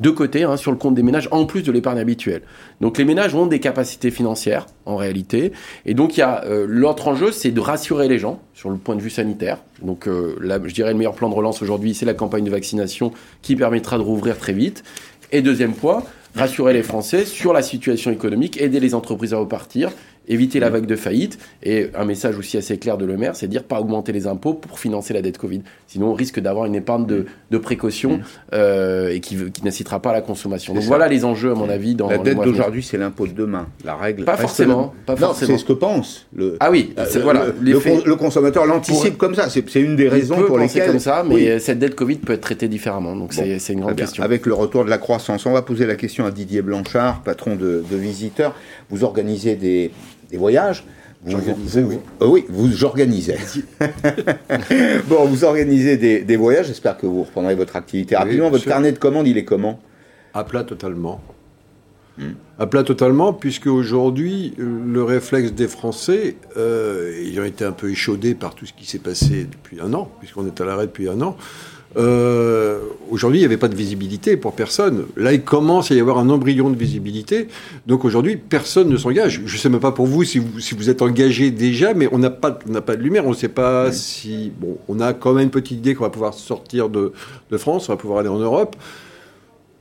de 0.00 0.10
côté 0.10 0.44
hein, 0.44 0.56
sur 0.56 0.70
le 0.70 0.78
compte 0.78 0.94
des 0.94 1.02
ménages, 1.02 1.28
en 1.32 1.44
plus 1.44 1.62
de 1.62 1.72
l'épargne 1.72 1.98
habituelle. 1.98 2.42
Donc 2.80 2.98
les 2.98 3.04
ménages 3.04 3.34
ont 3.34 3.46
des 3.46 3.60
capacités 3.60 4.10
financières 4.10 4.66
en 4.86 4.96
réalité. 4.96 5.52
Et 5.86 5.94
donc 5.94 6.16
il 6.16 6.20
y 6.20 6.22
a 6.22 6.44
euh, 6.44 6.66
l'autre 6.68 7.08
enjeu, 7.08 7.32
c'est 7.32 7.50
de 7.50 7.60
rassurer 7.60 8.08
les 8.08 8.18
gens 8.18 8.40
sur 8.54 8.70
le 8.70 8.76
point 8.76 8.96
de 8.96 9.00
vue 9.00 9.10
sanitaire. 9.10 9.58
Donc 9.82 10.06
euh, 10.06 10.36
je 10.40 10.74
dirais 10.74 10.92
le 10.92 10.98
meilleur 10.98 11.14
plan 11.14 11.28
de 11.28 11.34
relance 11.34 11.62
aujourd'hui, 11.62 11.94
c'est 11.94 12.06
la 12.06 12.14
campagne 12.14 12.44
de 12.44 12.50
vaccination 12.50 13.12
qui 13.42 13.56
permettra 13.56 13.98
de 13.98 14.02
rouvrir 14.02 14.38
très 14.38 14.52
vite. 14.52 14.84
Et 15.32 15.42
deuxième 15.42 15.74
point, 15.74 16.02
rassurer 16.34 16.72
les 16.72 16.82
Français 16.82 17.24
sur 17.24 17.52
la 17.52 17.62
situation 17.62 18.10
économique, 18.10 18.60
aider 18.60 18.80
les 18.80 18.94
entreprises 18.94 19.34
à 19.34 19.38
repartir 19.38 19.90
éviter 20.28 20.60
la 20.60 20.70
vague 20.70 20.86
de 20.86 20.96
faillite. 20.96 21.38
Et 21.62 21.90
un 21.94 22.04
message 22.04 22.38
aussi 22.38 22.56
assez 22.56 22.78
clair 22.78 22.98
de 22.98 23.04
Le 23.04 23.16
Maire, 23.16 23.34
c'est 23.34 23.46
de 23.46 23.52
dire 23.52 23.64
pas 23.64 23.80
augmenter 23.80 24.12
les 24.12 24.26
impôts 24.26 24.54
pour 24.54 24.78
financer 24.78 25.14
la 25.14 25.22
dette 25.22 25.38
Covid. 25.38 25.62
Sinon, 25.86 26.08
on 26.08 26.14
risque 26.14 26.38
d'avoir 26.40 26.66
une 26.66 26.74
épargne 26.74 27.06
de, 27.06 27.26
de 27.50 27.58
précaution 27.58 28.20
euh, 28.52 29.08
et 29.08 29.20
qui, 29.20 29.36
qui 29.50 29.64
n'incitera 29.64 30.00
pas 30.00 30.10
à 30.10 30.12
la 30.12 30.20
consommation. 30.20 30.74
Donc 30.74 30.82
ça. 30.82 30.88
voilà 30.88 31.08
les 31.08 31.24
enjeux, 31.24 31.50
à 31.50 31.54
mon 31.54 31.68
avis. 31.68 31.94
Dans 31.94 32.08
la 32.08 32.18
dette 32.18 32.38
d'aujourd'hui, 32.38 32.82
c'est 32.82 32.98
l'impôt 32.98 33.26
de 33.26 33.32
demain. 33.32 33.66
La 33.84 33.96
règle. 33.96 34.24
Pas 34.24 34.36
forcément. 34.36 34.94
Pas 35.06 35.14
non, 35.14 35.28
forcément. 35.28 35.52
c'est 35.52 35.58
ce 35.58 35.64
que 35.64 35.72
pense. 35.72 36.26
Le, 36.34 36.56
ah 36.60 36.70
oui, 36.70 36.92
euh, 36.98 37.06
voilà. 37.22 37.46
Le, 37.60 37.72
le, 37.72 38.04
le, 38.04 38.16
consommateur 38.16 38.66
l'anticipe 38.66 39.16
comme 39.16 39.34
ça. 39.34 39.48
C'est 39.48 39.80
une 39.80 39.96
des 39.96 40.08
raisons 40.08 40.36
peut 40.36 40.46
pour 40.46 40.58
lesquelles. 40.58 40.88
comme 40.88 40.98
ça, 40.98 41.24
mais 41.26 41.34
oui. 41.34 41.60
cette 41.60 41.78
dette 41.78 41.94
Covid 41.94 42.16
peut 42.16 42.34
être 42.34 42.40
traitée 42.40 42.68
différemment. 42.68 43.16
Donc 43.16 43.34
bon, 43.34 43.58
c'est 43.58 43.72
une 43.72 43.80
grande 43.80 43.96
question. 43.96 44.22
Avec 44.22 44.46
le 44.46 44.54
retour 44.54 44.84
de 44.84 44.90
la 44.90 44.98
croissance, 44.98 45.46
on 45.46 45.52
va 45.52 45.62
poser 45.62 45.86
la 45.86 45.96
question 45.96 46.26
à 46.26 46.30
Didier 46.30 46.62
Blanchard, 46.62 47.22
patron 47.22 47.56
de, 47.56 47.82
de 47.90 47.96
Visiteurs. 47.96 48.54
Vous 48.90 49.04
organisez 49.04 49.56
des, 49.56 49.90
des 50.30 50.36
voyages. 50.36 50.84
Vous, 51.24 51.36
vous, 51.36 51.54
vous, 51.56 52.00
euh, 52.22 52.26
oui, 52.28 52.44
vous 52.48 52.84
organisez. 52.84 53.36
bon, 55.08 55.24
vous 55.24 55.44
organisez 55.44 55.96
des, 55.96 56.20
des 56.20 56.36
voyages. 56.36 56.66
J'espère 56.66 56.96
que 56.96 57.06
vous 57.06 57.24
reprendrez 57.24 57.56
votre 57.56 57.74
activité 57.74 58.16
rapidement. 58.16 58.46
Oui, 58.46 58.50
votre 58.52 58.62
sûr. 58.62 58.70
carnet 58.72 58.92
de 58.92 58.98
commandes, 58.98 59.26
il 59.26 59.36
est 59.36 59.44
comment? 59.44 59.80
À 60.32 60.44
plat 60.44 60.62
totalement. 60.62 61.20
Hmm. 62.18 62.32
À 62.58 62.66
plat 62.66 62.84
totalement, 62.84 63.32
puisque 63.32 63.66
aujourd'hui, 63.66 64.54
le 64.58 65.02
réflexe 65.02 65.52
des 65.52 65.68
Français, 65.68 66.36
euh, 66.56 67.12
ayant 67.20 67.44
été 67.44 67.64
un 67.64 67.72
peu 67.72 67.90
échaudé 67.90 68.34
par 68.34 68.54
tout 68.54 68.66
ce 68.66 68.72
qui 68.72 68.86
s'est 68.86 68.98
passé 68.98 69.44
depuis 69.50 69.80
un 69.80 69.94
an, 69.94 70.10
puisqu'on 70.20 70.46
est 70.46 70.60
à 70.60 70.64
l'arrêt 70.64 70.86
depuis 70.86 71.08
un 71.08 71.20
an, 71.20 71.36
euh, 71.96 72.80
aujourd'hui, 73.10 73.38
il 73.38 73.42
n'y 73.42 73.46
avait 73.46 73.56
pas 73.56 73.68
de 73.68 73.74
visibilité 73.74 74.36
pour 74.36 74.52
personne. 74.52 75.06
Là, 75.16 75.32
il 75.32 75.42
commence 75.42 75.90
à 75.90 75.94
y 75.94 76.00
avoir 76.00 76.18
un 76.18 76.28
embryon 76.28 76.70
de 76.70 76.76
visibilité. 76.76 77.48
Donc 77.86 78.04
aujourd'hui, 78.04 78.36
personne 78.36 78.88
ne 78.88 78.96
s'engage. 78.96 79.42
Je 79.46 79.54
ne 79.54 79.58
sais 79.58 79.68
même 79.68 79.80
pas 79.80 79.92
pour 79.92 80.06
vous 80.06 80.24
si, 80.24 80.38
vous 80.38 80.60
si 80.60 80.74
vous 80.74 80.90
êtes 80.90 81.02
engagé 81.02 81.50
déjà, 81.50 81.94
mais 81.94 82.08
on 82.12 82.18
n'a 82.18 82.30
pas, 82.30 82.58
on 82.68 82.80
pas 82.80 82.96
de 82.96 83.02
lumière. 83.02 83.26
On 83.26 83.30
ne 83.30 83.34
sait 83.34 83.48
pas 83.48 83.86
oui. 83.88 83.94
si. 83.94 84.52
Bon, 84.60 84.78
on 84.88 85.00
a 85.00 85.12
quand 85.14 85.32
même 85.32 85.44
une 85.44 85.50
petite 85.50 85.78
idée 85.78 85.94
qu'on 85.94 86.04
va 86.04 86.10
pouvoir 86.10 86.34
sortir 86.34 86.88
de, 86.88 87.12
de, 87.50 87.56
France, 87.56 87.88
on 87.88 87.92
va 87.92 87.96
pouvoir 87.96 88.20
aller 88.20 88.28
en 88.28 88.38
Europe. 88.38 88.76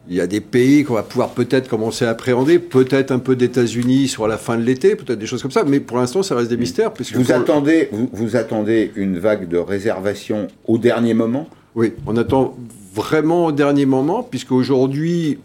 Il 0.10 0.16
y 0.16 0.22
a 0.22 0.28
des 0.28 0.40
pays 0.40 0.86
qu'on 0.86 0.94
va 0.94 1.04
pouvoir 1.04 1.32
peut-être 1.32 1.68
commencer 1.68 2.06
à 2.06 2.12
appréhender, 2.12 2.60
peut-être 2.60 3.12
un 3.12 3.20
peu 3.20 3.36
d'États-Unis 3.36 4.08
sur 4.08 4.26
la 4.26 4.38
fin 4.38 4.58
de 4.58 4.64
l'été, 4.64 4.96
peut-être 4.96 5.20
des 5.20 5.26
choses 5.26 5.42
comme 5.42 5.52
ça, 5.52 5.66
mais 5.66 5.82
pour 5.82 5.98
l'instant, 5.98 6.24
ça 6.24 6.34
reste 6.34 6.50
des 6.50 6.56
mystères. 6.56 6.94
Puisque 6.94 7.18
vous, 7.18 7.34
attendez, 7.34 7.90
vous, 7.92 8.10
vous 8.14 8.38
attendez 8.38 8.94
une 8.96 9.20
vague 9.20 9.50
de 9.50 9.58
réservation 9.58 10.48
au 10.66 10.78
dernier 10.78 11.14
moment? 11.14 11.50
Oui, 11.78 11.94
on 12.08 12.18
attend 12.18 12.58
vraiment 12.96 13.46
au 13.46 13.52
dernier 13.52 13.86
moment, 13.86 14.24
puisque 14.24 14.52
aujourd'hui, 14.52 15.38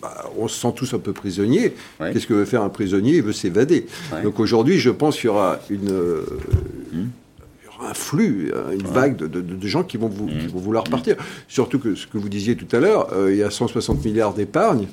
bah, 0.00 0.30
on 0.38 0.46
se 0.46 0.60
sent 0.60 0.72
tous 0.76 0.94
un 0.94 1.00
peu 1.00 1.12
prisonniers. 1.12 1.74
Ouais. 1.98 2.12
Qu'est-ce 2.12 2.28
que 2.28 2.34
veut 2.34 2.44
faire 2.44 2.62
un 2.62 2.68
prisonnier? 2.68 3.16
Il 3.16 3.22
veut 3.22 3.32
s'évader. 3.32 3.86
Ouais. 4.12 4.22
Donc 4.22 4.38
aujourd'hui, 4.38 4.78
je 4.78 4.90
pense 4.90 5.16
qu'il 5.16 5.26
y 5.26 5.28
aura 5.28 5.58
une. 5.68 5.90
Euh, 5.90 6.24
mmh. 6.92 6.96
il 6.96 7.64
y 7.64 7.68
aura 7.76 7.90
un 7.90 7.94
flux, 7.94 8.52
une 8.72 8.86
ouais. 8.86 8.92
vague 8.92 9.16
de, 9.16 9.26
de, 9.26 9.40
de, 9.40 9.66
gens 9.66 9.82
qui 9.82 9.96
vont, 9.96 10.06
vous, 10.06 10.26
mmh. 10.26 10.38
qui 10.38 10.46
vont 10.46 10.60
vouloir 10.60 10.84
partir. 10.84 11.16
Surtout 11.48 11.80
que 11.80 11.96
ce 11.96 12.06
que 12.06 12.16
vous 12.16 12.28
disiez 12.28 12.54
tout 12.54 12.68
à 12.74 12.78
l'heure, 12.78 13.12
euh, 13.12 13.32
il 13.32 13.38
y 13.38 13.42
a 13.42 13.50
160 13.50 14.04
milliards 14.04 14.34
d'épargne. 14.34 14.86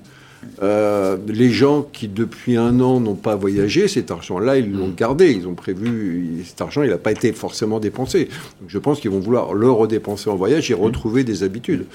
Euh, 0.61 1.17
les 1.27 1.49
gens 1.49 1.81
qui 1.81 2.07
depuis 2.07 2.57
un 2.57 2.79
an 2.79 2.99
n'ont 2.99 3.15
pas 3.15 3.35
voyagé, 3.35 3.87
cet 3.87 4.11
argent-là, 4.11 4.57
ils 4.57 4.71
l'ont 4.71 4.93
gardé. 4.95 5.31
Ils 5.31 5.47
ont 5.47 5.55
prévu, 5.55 6.43
cet 6.45 6.61
argent, 6.61 6.83
il 6.83 6.89
n'a 6.89 6.97
pas 6.97 7.11
été 7.11 7.31
forcément 7.33 7.79
dépensé. 7.79 8.29
Donc 8.61 8.69
je 8.69 8.77
pense 8.77 8.99
qu'ils 8.99 9.11
vont 9.11 9.19
vouloir 9.19 9.53
le 9.53 9.71
redépenser 9.71 10.29
en 10.29 10.35
voyage 10.35 10.69
et 10.71 10.73
retrouver 10.73 11.23
des 11.23 11.43
habitudes. 11.43 11.85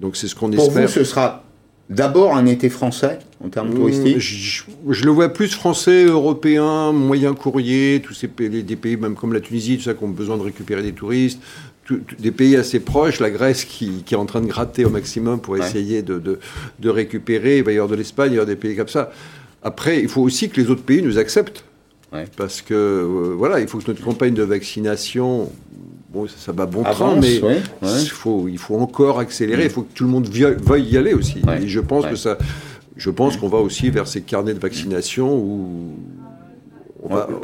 Donc 0.00 0.16
c'est 0.16 0.28
ce 0.28 0.34
qu'on 0.34 0.50
espère. 0.52 0.72
Pour 0.72 0.82
vous, 0.82 0.88
ce 0.88 1.04
sera 1.04 1.44
d'abord 1.88 2.36
un 2.36 2.46
été 2.46 2.68
français 2.68 3.18
en 3.44 3.48
termes 3.48 3.74
touristiques 3.74 4.20
je, 4.20 4.62
je, 4.88 5.04
le 5.04 5.10
vois 5.10 5.28
plus 5.28 5.48
français, 5.48 6.04
européen, 6.04 6.92
moyen 6.92 7.34
courrier, 7.34 8.00
tous 8.04 8.14
ces 8.14 8.28
pays, 8.28 8.62
des 8.62 8.76
pays 8.76 8.96
même 8.96 9.16
comme 9.16 9.32
la 9.32 9.40
Tunisie, 9.40 9.76
tout 9.76 9.84
ça, 9.84 9.94
qui 9.94 10.04
ont 10.04 10.08
besoin 10.08 10.36
de 10.36 10.42
récupérer 10.42 10.82
des 10.82 10.92
touristes 10.92 11.40
des 12.18 12.30
pays 12.30 12.56
assez 12.56 12.80
proches, 12.80 13.20
la 13.20 13.30
Grèce 13.30 13.64
qui, 13.64 14.02
qui, 14.04 14.14
est 14.14 14.16
en 14.16 14.26
train 14.26 14.40
de 14.40 14.46
gratter 14.46 14.84
au 14.84 14.90
maximum 14.90 15.40
pour 15.40 15.56
essayer 15.56 15.96
ouais. 15.96 16.02
de, 16.02 16.18
de, 16.18 16.38
de, 16.78 16.88
récupérer, 16.88 17.58
il 17.58 17.64
va 17.64 17.72
y 17.72 17.76
avoir 17.76 17.88
de 17.88 17.96
l'Espagne, 17.96 18.32
il 18.32 18.34
y 18.34 18.38
avoir 18.38 18.46
des 18.46 18.56
pays 18.56 18.76
comme 18.76 18.88
ça. 18.88 19.10
Après, 19.62 20.00
il 20.00 20.08
faut 20.08 20.22
aussi 20.22 20.48
que 20.48 20.60
les 20.60 20.70
autres 20.70 20.82
pays 20.82 21.02
nous 21.02 21.18
acceptent. 21.18 21.64
Ouais. 22.12 22.24
Parce 22.36 22.60
que, 22.62 22.74
euh, 22.74 23.34
voilà, 23.36 23.60
il 23.60 23.68
faut 23.68 23.78
que 23.78 23.88
notre 23.88 24.02
campagne 24.02 24.34
de 24.34 24.42
vaccination, 24.42 25.50
bon, 26.12 26.26
ça, 26.26 26.34
ça 26.38 26.52
va 26.52 26.66
bon 26.66 26.82
Avance, 26.82 26.96
train, 26.96 27.20
mais 27.20 27.40
ouais, 27.40 27.60
Il, 27.82 28.10
faut, 28.10 28.48
il 28.48 28.58
faut 28.58 28.76
encore 28.76 29.20
accélérer, 29.20 29.64
il 29.64 29.70
faut 29.70 29.82
que 29.82 29.92
tout 29.94 30.04
le 30.04 30.10
monde 30.10 30.28
veuille 30.28 30.88
y 30.88 30.96
aller 30.96 31.14
aussi. 31.14 31.40
Et 31.62 31.68
je 31.68 31.80
pense 31.80 32.06
que 32.06 32.16
ça... 32.16 32.38
Je 32.96 33.08
pense 33.08 33.38
qu'on 33.38 33.48
va 33.48 33.58
aussi 33.58 33.88
vers 33.88 34.06
ces 34.06 34.20
carnets 34.20 34.52
de 34.52 34.58
vaccination 34.58 35.34
où 35.34 35.94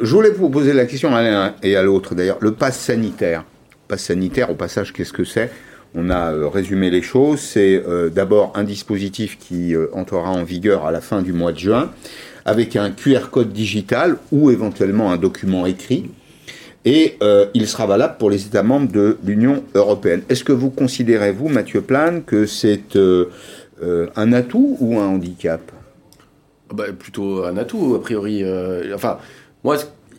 Je 0.01 0.15
voulais 0.15 0.29
vous 0.29 0.49
poser 0.49 0.71
la 0.71 0.85
question 0.85 1.15
à 1.15 1.23
l'un 1.23 1.55
et 1.63 1.75
à 1.75 1.81
l'autre 1.81 2.13
d'ailleurs. 2.13 2.37
Le 2.41 2.51
pass 2.51 2.77
sanitaire. 2.77 3.43
Pass 3.87 4.03
sanitaire, 4.03 4.51
au 4.51 4.55
passage, 4.55 4.91
qu'est-ce 4.91 5.13
que 5.13 5.23
c'est? 5.23 5.49
On 5.95 6.09
a 6.09 6.33
euh, 6.33 6.47
résumé 6.49 6.89
les 6.89 7.01
choses. 7.01 7.39
C'est 7.39 7.81
euh, 7.87 8.09
d'abord 8.09 8.51
un 8.55 8.63
dispositif 8.63 9.37
qui 9.39 9.73
euh, 9.73 9.87
entrera 9.93 10.29
en 10.29 10.43
vigueur 10.43 10.85
à 10.85 10.91
la 10.91 10.99
fin 10.99 11.21
du 11.21 11.31
mois 11.31 11.53
de 11.53 11.59
juin, 11.59 11.91
avec 12.43 12.75
un 12.75 12.91
QR 12.91 13.29
code 13.31 13.53
digital 13.53 14.17
ou 14.31 14.51
éventuellement 14.51 15.11
un 15.11 15.17
document 15.17 15.65
écrit. 15.65 16.09
Et 16.85 17.17
il 17.53 17.67
sera 17.67 17.85
valable 17.85 18.15
pour 18.17 18.29
les 18.29 18.45
États 18.45 18.63
membres 18.63 18.89
de 18.89 19.17
l'Union 19.25 19.61
européenne. 19.75 20.21
Est-ce 20.29 20.45
que 20.45 20.53
vous 20.53 20.69
considérez, 20.69 21.33
vous, 21.33 21.49
Mathieu 21.49 21.81
Plane, 21.81 22.23
que 22.23 22.45
c'est 22.45 22.97
un 24.15 24.31
atout 24.31 24.77
ou 24.79 24.97
un 24.97 25.07
handicap? 25.07 25.59
Ah 26.69 26.73
bah, 26.73 26.85
Plutôt 26.97 27.43
un 27.43 27.57
atout, 27.57 27.93
a 27.95 28.01
priori. 28.01 28.41
enfin, 28.93 29.17
moi, 29.65 29.75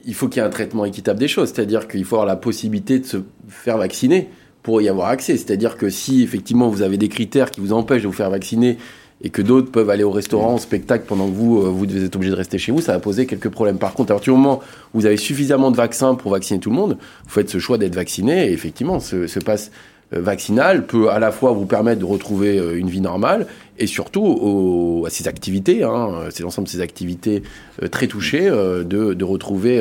il 0.09 0.15
faut 0.15 0.27
qu'il 0.27 0.41
y 0.41 0.45
ait 0.45 0.47
un 0.49 0.51
traitement 0.51 0.87
équitable 0.87 1.21
des 1.21 1.29
choses. 1.29 1.53
C'est-à-dire 1.55 1.87
qu'il 1.87 2.05
faut 2.05 2.17
avoir 2.17 2.27
la 2.27 2.35
possibilité 2.35 2.99
de 2.99 3.05
se 3.05 3.19
faire 3.47 3.77
vacciner 3.77 4.29
pour 4.63 4.81
y 4.81 4.89
avoir 4.89 5.09
accès. 5.09 5.37
C'est-à-dire 5.37 5.77
que 5.77 5.91
si 5.91 6.23
effectivement 6.23 6.71
vous 6.71 6.81
avez 6.81 6.97
des 6.97 7.11
critères 7.11 7.51
qui 7.51 7.61
vous 7.61 7.75
empêchent 7.75 8.03
de 8.03 8.07
vous 8.07 8.15
faire 8.15 8.31
vacciner 8.31 8.79
et 9.21 9.29
que 9.29 9.43
d'autres 9.43 9.71
peuvent 9.71 9.91
aller 9.91 10.05
au 10.05 10.11
restaurant, 10.11 10.55
au 10.55 10.59
spectacle 10.59 11.05
pendant 11.07 11.27
que 11.27 11.35
vous, 11.35 11.59
euh, 11.59 11.69
vous 11.69 11.85
être 11.85 12.17
obligé 12.17 12.31
de 12.31 12.37
rester 12.37 12.57
chez 12.57 12.73
vous, 12.73 12.81
ça 12.81 12.93
va 12.93 13.01
poser 13.01 13.27
quelques 13.27 13.51
problèmes. 13.51 13.77
Par 13.77 13.93
contre, 13.93 14.13
à 14.13 14.15
partir 14.15 14.33
du 14.33 14.41
moment 14.41 14.61
où 14.95 15.01
vous 15.01 15.07
avez 15.07 15.19
suffisamment 15.19 15.71
de 15.71 15.77
vaccins 15.77 16.15
pour 16.15 16.33
vacciner 16.33 16.59
tout 16.59 16.71
le 16.71 16.77
monde, 16.77 16.97
vous 17.25 17.31
faites 17.31 17.51
ce 17.51 17.59
choix 17.59 17.77
d'être 17.77 17.95
vacciné 17.95 18.49
et 18.49 18.53
effectivement, 18.53 19.01
ce 19.01 19.39
passe 19.41 19.71
euh, 20.15 20.23
vaccinal 20.23 20.87
peut 20.87 21.11
à 21.11 21.19
la 21.19 21.31
fois 21.31 21.53
vous 21.53 21.67
permettre 21.67 22.01
de 22.01 22.07
retrouver 22.07 22.59
euh, 22.59 22.79
une 22.79 22.89
vie 22.89 23.03
normale 23.03 23.47
et 23.81 23.87
surtout 23.87 25.05
à 25.07 25.11
ces 25.11 25.29
activités, 25.29 25.85
hein, 25.85 26.09
c'est 26.31 26.43
l'ensemble 26.43 26.67
de 26.67 26.73
ces 26.73 26.81
activités 26.81 27.45
euh, 27.81 27.87
très 27.87 28.09
touchées, 28.09 28.51
de, 28.51 29.23
retrouver 29.25 29.81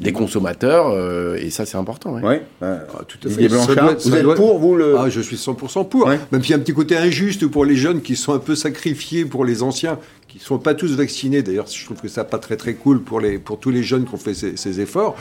des 0.00 0.12
consommateurs 0.12 1.36
et 1.36 1.50
ça 1.50 1.66
c'est 1.66 1.76
important. 1.76 2.18
Oui, 2.20 2.34
ah, 2.62 2.80
tout 3.06 3.28
à 3.28 3.30
fait. 3.30 3.46
vous 3.46 4.16
êtes 4.16 4.34
pour 4.34 4.58
vous 4.58 4.74
le 4.74 4.98
ah, 4.98 5.08
Je 5.08 5.20
suis 5.20 5.36
100% 5.36 5.88
pour. 5.88 6.08
Même 6.08 6.42
s'il 6.42 6.50
y 6.50 6.54
a 6.54 6.56
un 6.56 6.60
petit 6.60 6.74
côté 6.74 6.96
injuste 6.96 7.46
pour 7.46 7.64
les 7.64 7.76
jeunes 7.76 8.00
qui 8.00 8.16
sont 8.16 8.32
un 8.32 8.40
peu 8.40 8.56
sacrifiés 8.56 9.24
pour 9.24 9.44
les 9.44 9.62
anciens 9.62 9.98
qui 10.26 10.38
ne 10.38 10.42
sont 10.42 10.58
pas 10.58 10.74
tous 10.74 10.96
vaccinés. 10.96 11.42
D'ailleurs, 11.42 11.68
je 11.68 11.84
trouve 11.84 12.00
que 12.00 12.08
ça 12.08 12.24
pas 12.24 12.38
très 12.38 12.56
très 12.56 12.74
cool 12.74 13.02
pour, 13.02 13.20
les, 13.20 13.38
pour 13.38 13.60
tous 13.60 13.70
les 13.70 13.84
jeunes 13.84 14.04
qui 14.04 14.14
ont 14.14 14.18
fait 14.18 14.34
ces, 14.34 14.56
ces 14.56 14.80
efforts. 14.80 15.16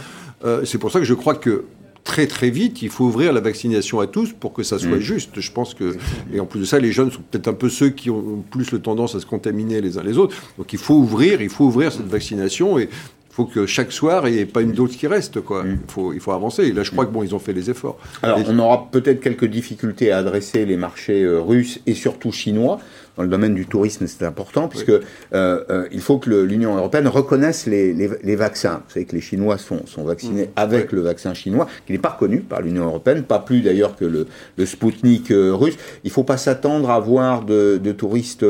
c'est 0.64 0.80
pour 0.80 0.92
ça 0.92 0.98
que 0.98 1.06
je 1.06 1.14
crois 1.14 1.36
que 1.36 1.66
très 2.04 2.28
très 2.28 2.50
vite, 2.50 2.82
il 2.82 2.90
faut 2.90 3.06
ouvrir 3.06 3.34
la 3.34 3.40
vaccination 3.40 4.00
à 4.00 4.08
tous 4.08 4.34
pour 4.34 4.54
que 4.54 4.64
ça 4.64 4.80
soit 4.80 4.98
mm. 4.98 5.02
juste. 5.02 5.40
Je 5.40 5.52
pense 5.52 5.74
que, 5.74 5.96
et 6.34 6.40
en 6.40 6.46
plus 6.46 6.60
de 6.62 6.66
ça, 6.66 6.80
les 6.80 6.92
jeunes 6.92 7.12
sont 7.12 7.22
peut-être 7.32 7.48
un 7.48 7.54
peu 7.54 7.70
ceux 7.70 7.90
qui 7.90 8.10
ont 8.10 8.44
plus 8.50 8.72
le 8.72 8.80
tendance 8.80 9.16
à 9.16 9.20
se 9.20 9.26
contaminer 9.26 9.82
les 9.82 9.98
uns 9.98 10.04
les 10.04 10.18
autres. 10.18 10.36
Donc 10.58 10.74
il 10.74 10.80
faut 10.80 10.96
ouvrir, 10.96 11.42
il 11.42 11.50
faut 11.50 11.66
ouvrir 11.66 11.92
cette 11.92 12.08
vaccination 12.08 12.78
et 12.78 12.84
il 12.84 13.36
faut 13.36 13.46
que 13.46 13.66
chaque 13.66 13.92
soir, 13.92 14.28
il 14.28 14.36
n'y 14.36 14.42
ait 14.42 14.46
pas 14.46 14.62
une 14.62 14.74
dose 14.74 14.96
qui 14.96 15.08
reste. 15.08 15.42
Quoi. 15.42 15.64
Mm. 15.64 15.80
Il, 15.88 15.92
faut, 15.92 16.14
il 16.14 16.20
faut 16.20 16.32
avancer. 16.32 16.64
Et 16.64 16.72
là, 16.72 16.84
je 16.84 16.92
crois 16.92 17.06
que 17.06 17.12
bon, 17.12 17.24
ils 17.24 17.34
ont 17.34 17.40
fait 17.40 17.54
les 17.54 17.70
efforts. 17.70 17.98
Alors, 18.22 18.40
on 18.48 18.60
aura 18.60 18.90
peut-être 18.92 19.22
quelques 19.22 19.46
difficultés 19.46 20.12
à 20.12 20.18
adresser 20.18 20.66
les 20.66 20.78
marchés 20.78 21.24
euh, 21.24 21.40
russes 21.40 21.80
et 21.86 21.94
surtout 21.94 22.32
chinois 22.32 22.80
dans 23.16 23.24
le 23.24 23.30
domaine 23.30 23.54
du 23.54 23.66
tourisme, 23.66 24.08
c'est 24.08 24.26
important, 24.26 24.68
puisque 24.68 24.90
euh, 24.90 25.02
euh, 25.34 25.88
il 25.92 26.02
faut 26.02 26.18
que 26.18 26.30
l'Union 26.30 26.76
européenne 26.76 27.08
reconnaisse 27.08 27.68
les, 27.68 27.94
les, 27.94 28.36
vaccins. 28.36 28.82
Vous 28.88 28.94
savez 28.94 29.06
que 29.06 29.16
les 29.16 29.22
Chinois 29.22 29.58
sont, 29.58 29.86
sont 29.86 30.04
vaccinés 30.04 30.46
mmh. 30.46 30.52
avec 30.56 30.92
le 30.92 31.02
vaccin 31.02 31.34
chinois, 31.34 31.68
qui 31.86 31.94
n'est 31.94 32.00
pas 32.00 32.10
reconnu 32.10 32.40
par 32.40 32.62
l'Union 32.62 32.86
européenne, 32.86 33.24
pas 33.24 33.40
plus 33.40 33.62
d'ailleurs 33.62 33.96
que 33.96 34.06
le, 34.06 34.28
le 34.58 34.66
Spoutnik 34.66 35.32
euh, 35.32 35.54
russe. 35.54 35.78
Il 36.04 36.08
ne 36.08 36.14
faut 36.14 36.24
pas 36.24 36.38
s'attendre 36.38 36.90
à 36.90 37.00
voir 37.00 37.46
de, 37.46 37.80
de 37.82 37.92
touristes 37.92 38.46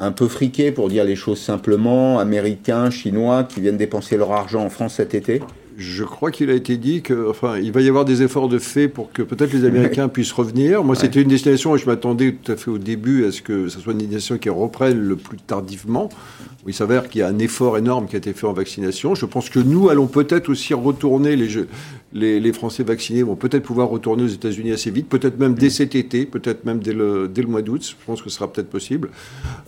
un 0.00 0.12
peu 0.12 0.26
friqués, 0.26 0.72
pour 0.72 0.88
dire 0.88 1.04
les 1.04 1.14
choses 1.14 1.40
simplement, 1.40 2.18
américains, 2.18 2.90
chinois, 2.90 3.44
qui 3.44 3.60
viennent 3.60 3.76
dépenser 3.76 4.16
leur 4.16 4.32
argent 4.32 4.64
en 4.64 4.70
France 4.70 4.94
cet 4.94 5.14
été 5.14 5.40
je 5.76 6.04
crois 6.04 6.30
qu'il 6.30 6.50
a 6.50 6.54
été 6.54 6.76
dit 6.76 7.02
que, 7.02 7.28
enfin, 7.28 7.58
il 7.58 7.72
va 7.72 7.80
y 7.80 7.88
avoir 7.88 8.04
des 8.04 8.22
efforts 8.22 8.48
de 8.48 8.58
fait 8.58 8.88
pour 8.88 9.12
que 9.12 9.22
peut-être 9.22 9.52
les 9.52 9.64
Américains 9.64 10.08
puissent 10.08 10.32
revenir. 10.32 10.84
Moi, 10.84 10.94
c'était 10.94 11.22
une 11.22 11.28
destination 11.28 11.74
et 11.74 11.78
je 11.78 11.86
m'attendais 11.86 12.32
tout 12.32 12.52
à 12.52 12.56
fait 12.56 12.70
au 12.70 12.78
début 12.78 13.24
à 13.24 13.32
ce 13.32 13.42
que 13.42 13.68
ce 13.68 13.80
soit 13.80 13.92
une 13.92 13.98
destination 13.98 14.38
qui 14.38 14.48
reprenne 14.50 14.98
le 14.98 15.16
plus 15.16 15.38
tardivement. 15.38 16.08
Il 16.66 16.74
s'avère 16.74 17.08
qu'il 17.08 17.20
y 17.20 17.22
a 17.22 17.28
un 17.28 17.38
effort 17.38 17.76
énorme 17.76 18.06
qui 18.06 18.14
a 18.14 18.18
été 18.18 18.32
fait 18.32 18.46
en 18.46 18.52
vaccination. 18.52 19.14
Je 19.14 19.26
pense 19.26 19.50
que 19.50 19.58
nous 19.58 19.90
allons 19.90 20.06
peut-être 20.06 20.48
aussi 20.48 20.74
retourner, 20.74 21.36
les, 21.36 21.48
les, 22.14 22.52
Français 22.52 22.84
vaccinés 22.84 23.22
vont 23.22 23.34
peut-être 23.34 23.64
pouvoir 23.64 23.88
retourner 23.88 24.22
aux 24.22 24.28
États-Unis 24.28 24.72
assez 24.72 24.90
vite, 24.90 25.08
peut-être 25.08 25.38
même 25.38 25.54
dès 25.54 25.70
cet 25.70 25.94
été, 25.96 26.26
peut-être 26.26 26.64
même 26.64 26.78
dès 26.78 26.92
le, 26.92 27.28
dès 27.28 27.42
le 27.42 27.48
mois 27.48 27.62
d'août. 27.62 27.84
Je 27.84 28.06
pense 28.06 28.22
que 28.22 28.30
ce 28.30 28.36
sera 28.36 28.52
peut-être 28.52 28.70
possible. 28.70 29.10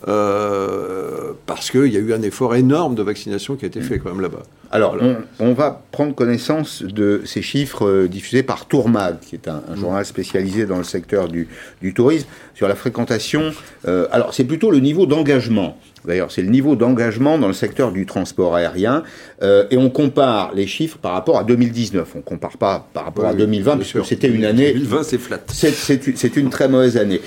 Euh, 0.07 1.33
parce 1.45 1.69
qu'il 1.69 1.87
y 1.87 1.97
a 1.97 1.99
eu 1.99 2.13
un 2.13 2.21
effort 2.21 2.55
énorme 2.55 2.95
de 2.95 3.03
vaccination 3.03 3.55
qui 3.55 3.65
a 3.65 3.67
été 3.67 3.81
fait 3.81 3.99
quand 3.99 4.11
même 4.11 4.21
là-bas. 4.21 4.43
Alors, 4.71 4.97
on, 5.39 5.53
va 5.53 5.81
prendre 5.91 6.13
connaissance 6.13 6.83
de 6.83 7.21
ces 7.25 7.41
chiffres 7.41 7.87
euh, 7.87 8.07
diffusés 8.07 8.43
par 8.43 8.65
Tourmag, 8.65 9.19
qui 9.21 9.35
est 9.35 9.47
un, 9.47 9.61
mm. 9.69 9.77
journal 9.77 10.05
spécialisé 10.05 10.65
dans 10.65 10.77
le 10.77 10.83
secteur 10.83 11.27
du, 11.29 11.47
tourisme, 11.93 12.27
sur 12.53 12.67
la 12.67 12.75
fréquentation. 12.75 13.51
Euh, 13.87 14.07
alors, 14.11 14.33
c'est 14.33 14.43
plutôt 14.43 14.71
le 14.71 14.79
niveau 14.79 15.05
d'engagement. 15.05 15.77
D'ailleurs, 16.05 16.31
c'est 16.31 16.41
le 16.41 16.49
niveau 16.49 16.75
d'engagement 16.75 17.37
dans 17.37 17.47
le 17.47 17.53
secteur 17.53 17.91
du 17.91 18.05
transport 18.05 18.55
aérien. 18.55 19.03
Euh, 19.41 19.65
et 19.71 19.77
on 19.77 19.89
compare 19.89 20.53
les 20.53 20.67
chiffres 20.67 20.97
par 20.97 21.13
rapport 21.13 21.37
à 21.37 21.43
2019. 21.43 22.11
On 22.15 22.17
ne 22.19 22.23
compare 22.23 22.57
pas 22.57 22.87
par 22.93 23.05
rapport 23.05 23.25
à 23.25 23.33
2020, 23.33 23.77
puisque 23.77 24.05
c'était 24.05 24.29
une 24.29 24.45
année... 24.45 24.73
2020, 24.73 25.03
c'est 25.03 25.17
flat. 25.17 25.39
C'est 25.47 26.35
une 26.35 26.49
très 26.49 26.67
mauvaise 26.67 26.97
année. 26.97 27.21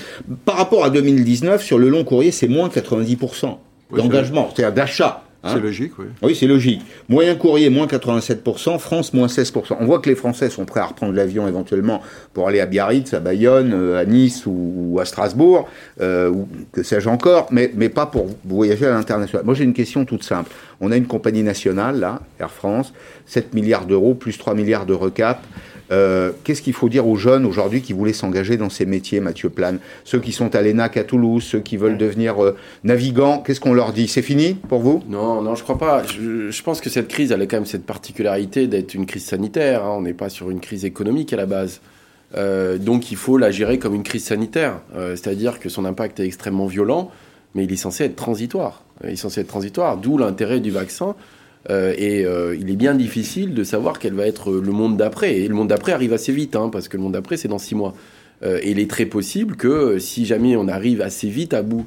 Par 0.45 0.55
rapport 0.55 0.83
à 0.83 0.89
2019, 0.89 1.63
sur 1.63 1.77
le 1.77 1.89
long 1.89 2.03
courrier, 2.03 2.31
c'est 2.31 2.47
moins 2.47 2.69
90% 2.69 3.57
d'engagement, 3.95 4.49
c'est-à-dire 4.53 4.73
d'achat. 4.73 5.23
Hein 5.43 5.53
c'est 5.55 5.59
logique, 5.59 5.93
oui. 5.97 6.05
Oui, 6.21 6.35
c'est 6.35 6.45
logique. 6.45 6.81
Moyen 7.09 7.35
courrier, 7.35 7.71
moins 7.71 7.87
87%, 7.87 8.77
France, 8.77 9.13
moins 9.13 9.25
16%. 9.25 9.75
On 9.79 9.85
voit 9.85 9.99
que 9.99 10.07
les 10.07 10.15
Français 10.15 10.51
sont 10.51 10.65
prêts 10.65 10.81
à 10.81 10.85
reprendre 10.85 11.13
l'avion 11.13 11.47
éventuellement 11.47 12.01
pour 12.33 12.47
aller 12.47 12.59
à 12.59 12.67
Biarritz, 12.67 13.13
à 13.15 13.19
Bayonne, 13.19 13.73
euh, 13.73 13.99
à 13.99 14.05
Nice 14.05 14.43
ou, 14.45 14.99
à 15.01 15.05
Strasbourg, 15.05 15.67
euh, 15.99 16.29
ou 16.29 16.47
que 16.71 16.83
sais-je 16.83 17.09
encore, 17.09 17.47
mais, 17.49 17.71
mais 17.75 17.89
pas 17.89 18.05
pour 18.05 18.27
voyager 18.45 18.85
à 18.85 18.91
l'international. 18.91 19.43
Moi, 19.43 19.55
j'ai 19.55 19.63
une 19.63 19.73
question 19.73 20.05
toute 20.05 20.23
simple. 20.23 20.51
On 20.79 20.91
a 20.91 20.97
une 20.97 21.07
compagnie 21.07 21.43
nationale, 21.43 21.99
là, 21.99 22.21
Air 22.39 22.51
France, 22.51 22.93
7 23.25 23.55
milliards 23.55 23.85
d'euros, 23.87 24.13
plus 24.13 24.37
3 24.37 24.53
milliards 24.53 24.85
de 24.85 24.93
recap. 24.93 25.43
Euh, 25.91 26.31
qu'est-ce 26.43 26.61
qu'il 26.61 26.73
faut 26.73 26.89
dire 26.89 27.07
aux 27.07 27.17
jeunes 27.17 27.45
aujourd'hui 27.45 27.81
qui 27.81 27.93
voulaient 27.93 28.13
s'engager 28.13 28.55
dans 28.57 28.69
ces 28.69 28.85
métiers, 28.85 29.19
Mathieu 29.19 29.49
Plane? 29.49 29.79
Ceux 30.05 30.19
qui 30.19 30.31
sont 30.31 30.55
à 30.55 30.61
l'ENAC 30.61 30.97
à 30.97 31.03
Toulouse, 31.03 31.43
ceux 31.43 31.59
qui 31.59 31.75
veulent 31.75 31.97
devenir 31.97 32.41
euh, 32.43 32.55
navigants, 32.83 33.39
qu'est-ce 33.39 33.59
qu'on 33.59 33.73
leur 33.73 33.91
dit? 33.91 34.07
C'est 34.07 34.21
fini 34.21 34.53
pour 34.53 34.79
vous? 34.79 35.03
Non, 35.09 35.41
non, 35.41 35.55
je 35.55 35.63
crois 35.63 35.77
pas. 35.77 36.03
Je, 36.03 36.61
pense 36.63 36.79
que 36.79 36.89
cette 36.89 37.09
crise, 37.09 37.31
elle 37.31 37.41
a 37.41 37.45
quand 37.45 37.57
même 37.57 37.65
cette 37.65 37.85
particularité 37.85 38.67
d'être 38.67 38.93
une 38.93 39.05
crise 39.05 39.25
sanitaire. 39.25 39.83
Hein. 39.83 39.95
On 39.97 40.01
n'est 40.01 40.13
pas 40.13 40.29
sur 40.29 40.49
une 40.49 40.61
crise 40.61 40.85
économique 40.85 41.33
à 41.33 41.37
la 41.37 41.45
base. 41.45 41.81
Euh, 42.37 42.77
donc 42.77 43.11
il 43.11 43.17
faut 43.17 43.37
la 43.37 43.51
gérer 43.51 43.77
comme 43.77 43.93
une 43.93 44.03
crise 44.03 44.23
sanitaire. 44.23 44.79
C'est-à-dire 44.95 45.59
que 45.59 45.67
son 45.67 45.83
impact 45.83 46.21
est 46.21 46.25
extrêmement 46.25 46.67
violent, 46.67 47.11
mais 47.53 47.65
il 47.65 47.71
est 47.73 47.77
censé 47.77 48.05
être 48.05 48.15
transitoire. 48.15 48.83
Il 49.03 49.09
est 49.09 49.15
censé 49.17 49.41
être 49.41 49.47
transitoire, 49.47 49.97
d'où 49.97 50.17
l'intérêt 50.17 50.61
du 50.61 50.71
vaccin. 50.71 51.15
Euh, 51.69 51.93
et 51.97 52.25
euh, 52.25 52.55
il 52.59 52.69
est 52.71 52.75
bien 52.75 52.95
difficile 52.95 53.53
de 53.53 53.63
savoir 53.63 53.99
quel 53.99 54.13
va 54.13 54.25
être 54.25 54.51
le 54.51 54.71
monde 54.71 54.97
d'après. 54.97 55.37
Et 55.37 55.47
le 55.47 55.55
monde 55.55 55.67
d'après 55.67 55.91
arrive 55.91 56.13
assez 56.13 56.31
vite, 56.31 56.55
hein, 56.55 56.69
parce 56.69 56.87
que 56.87 56.97
le 56.97 57.03
monde 57.03 57.13
d'après, 57.13 57.37
c'est 57.37 57.47
dans 57.47 57.59
six 57.59 57.75
mois. 57.75 57.93
Euh, 58.43 58.59
et 58.63 58.71
il 58.71 58.79
est 58.79 58.89
très 58.89 59.05
possible 59.05 59.55
que 59.55 59.99
si 59.99 60.25
jamais 60.25 60.55
on 60.55 60.67
arrive 60.67 61.01
assez 61.01 61.29
vite 61.29 61.53
à 61.53 61.61
bout 61.61 61.85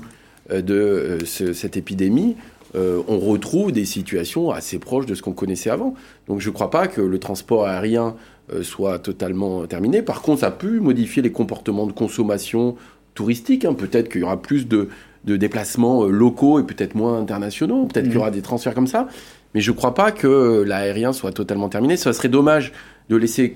de 0.51 1.21
cette 1.25 1.79
épidémie, 1.79 2.37
on 2.75 3.19
retrouve 3.19 3.73
des 3.73 3.87
situations 3.87 4.51
assez 4.51 4.79
proches 4.79 5.07
de 5.07 5.15
ce 5.15 5.23
qu'on 5.23 5.33
connaissait 5.33 5.71
avant. 5.71 5.95
Donc 6.29 6.41
je 6.41 6.51
ne 6.51 6.55
crois 6.55 6.69
pas 6.69 6.87
que 6.87 7.01
le 7.01 7.19
transport 7.19 7.65
aérien 7.67 8.15
soit 8.61 8.99
totalement 8.99 9.67
terminé. 9.67 10.03
Par 10.03 10.21
contre, 10.21 10.41
ça 10.41 10.49
a 10.49 10.51
pu 10.51 10.81
modifier 10.81 11.23
les 11.23 11.33
comportements 11.33 11.87
de 11.87 11.93
consommation 11.93 12.77
touristique. 13.15 13.65
Hein. 13.65 13.73
Peut-être 13.73 14.11
qu'il 14.11 14.21
y 14.21 14.25
aura 14.25 14.43
plus 14.43 14.69
de, 14.69 14.91
de 15.25 15.37
déplacements 15.39 16.05
locaux 16.05 16.61
et 16.61 16.65
peut-être 16.65 16.95
moins 16.95 17.19
internationaux. 17.19 17.87
Peut-être 17.87 18.05
qu'il 18.05 18.15
y 18.15 18.19
aura 18.19 18.31
des 18.31 18.43
transferts 18.43 18.75
comme 18.75 18.87
ça. 18.87 19.09
Mais 19.55 19.61
je 19.61 19.71
ne 19.71 19.77
crois 19.77 19.95
pas 19.95 20.13
que 20.13 20.63
l'aérien 20.67 21.13
soit 21.13 21.33
totalement 21.33 21.69
terminé. 21.69 21.97
Ce 21.97 22.13
serait 22.13 22.29
dommage 22.29 22.73
de 23.09 23.17
laisser 23.17 23.55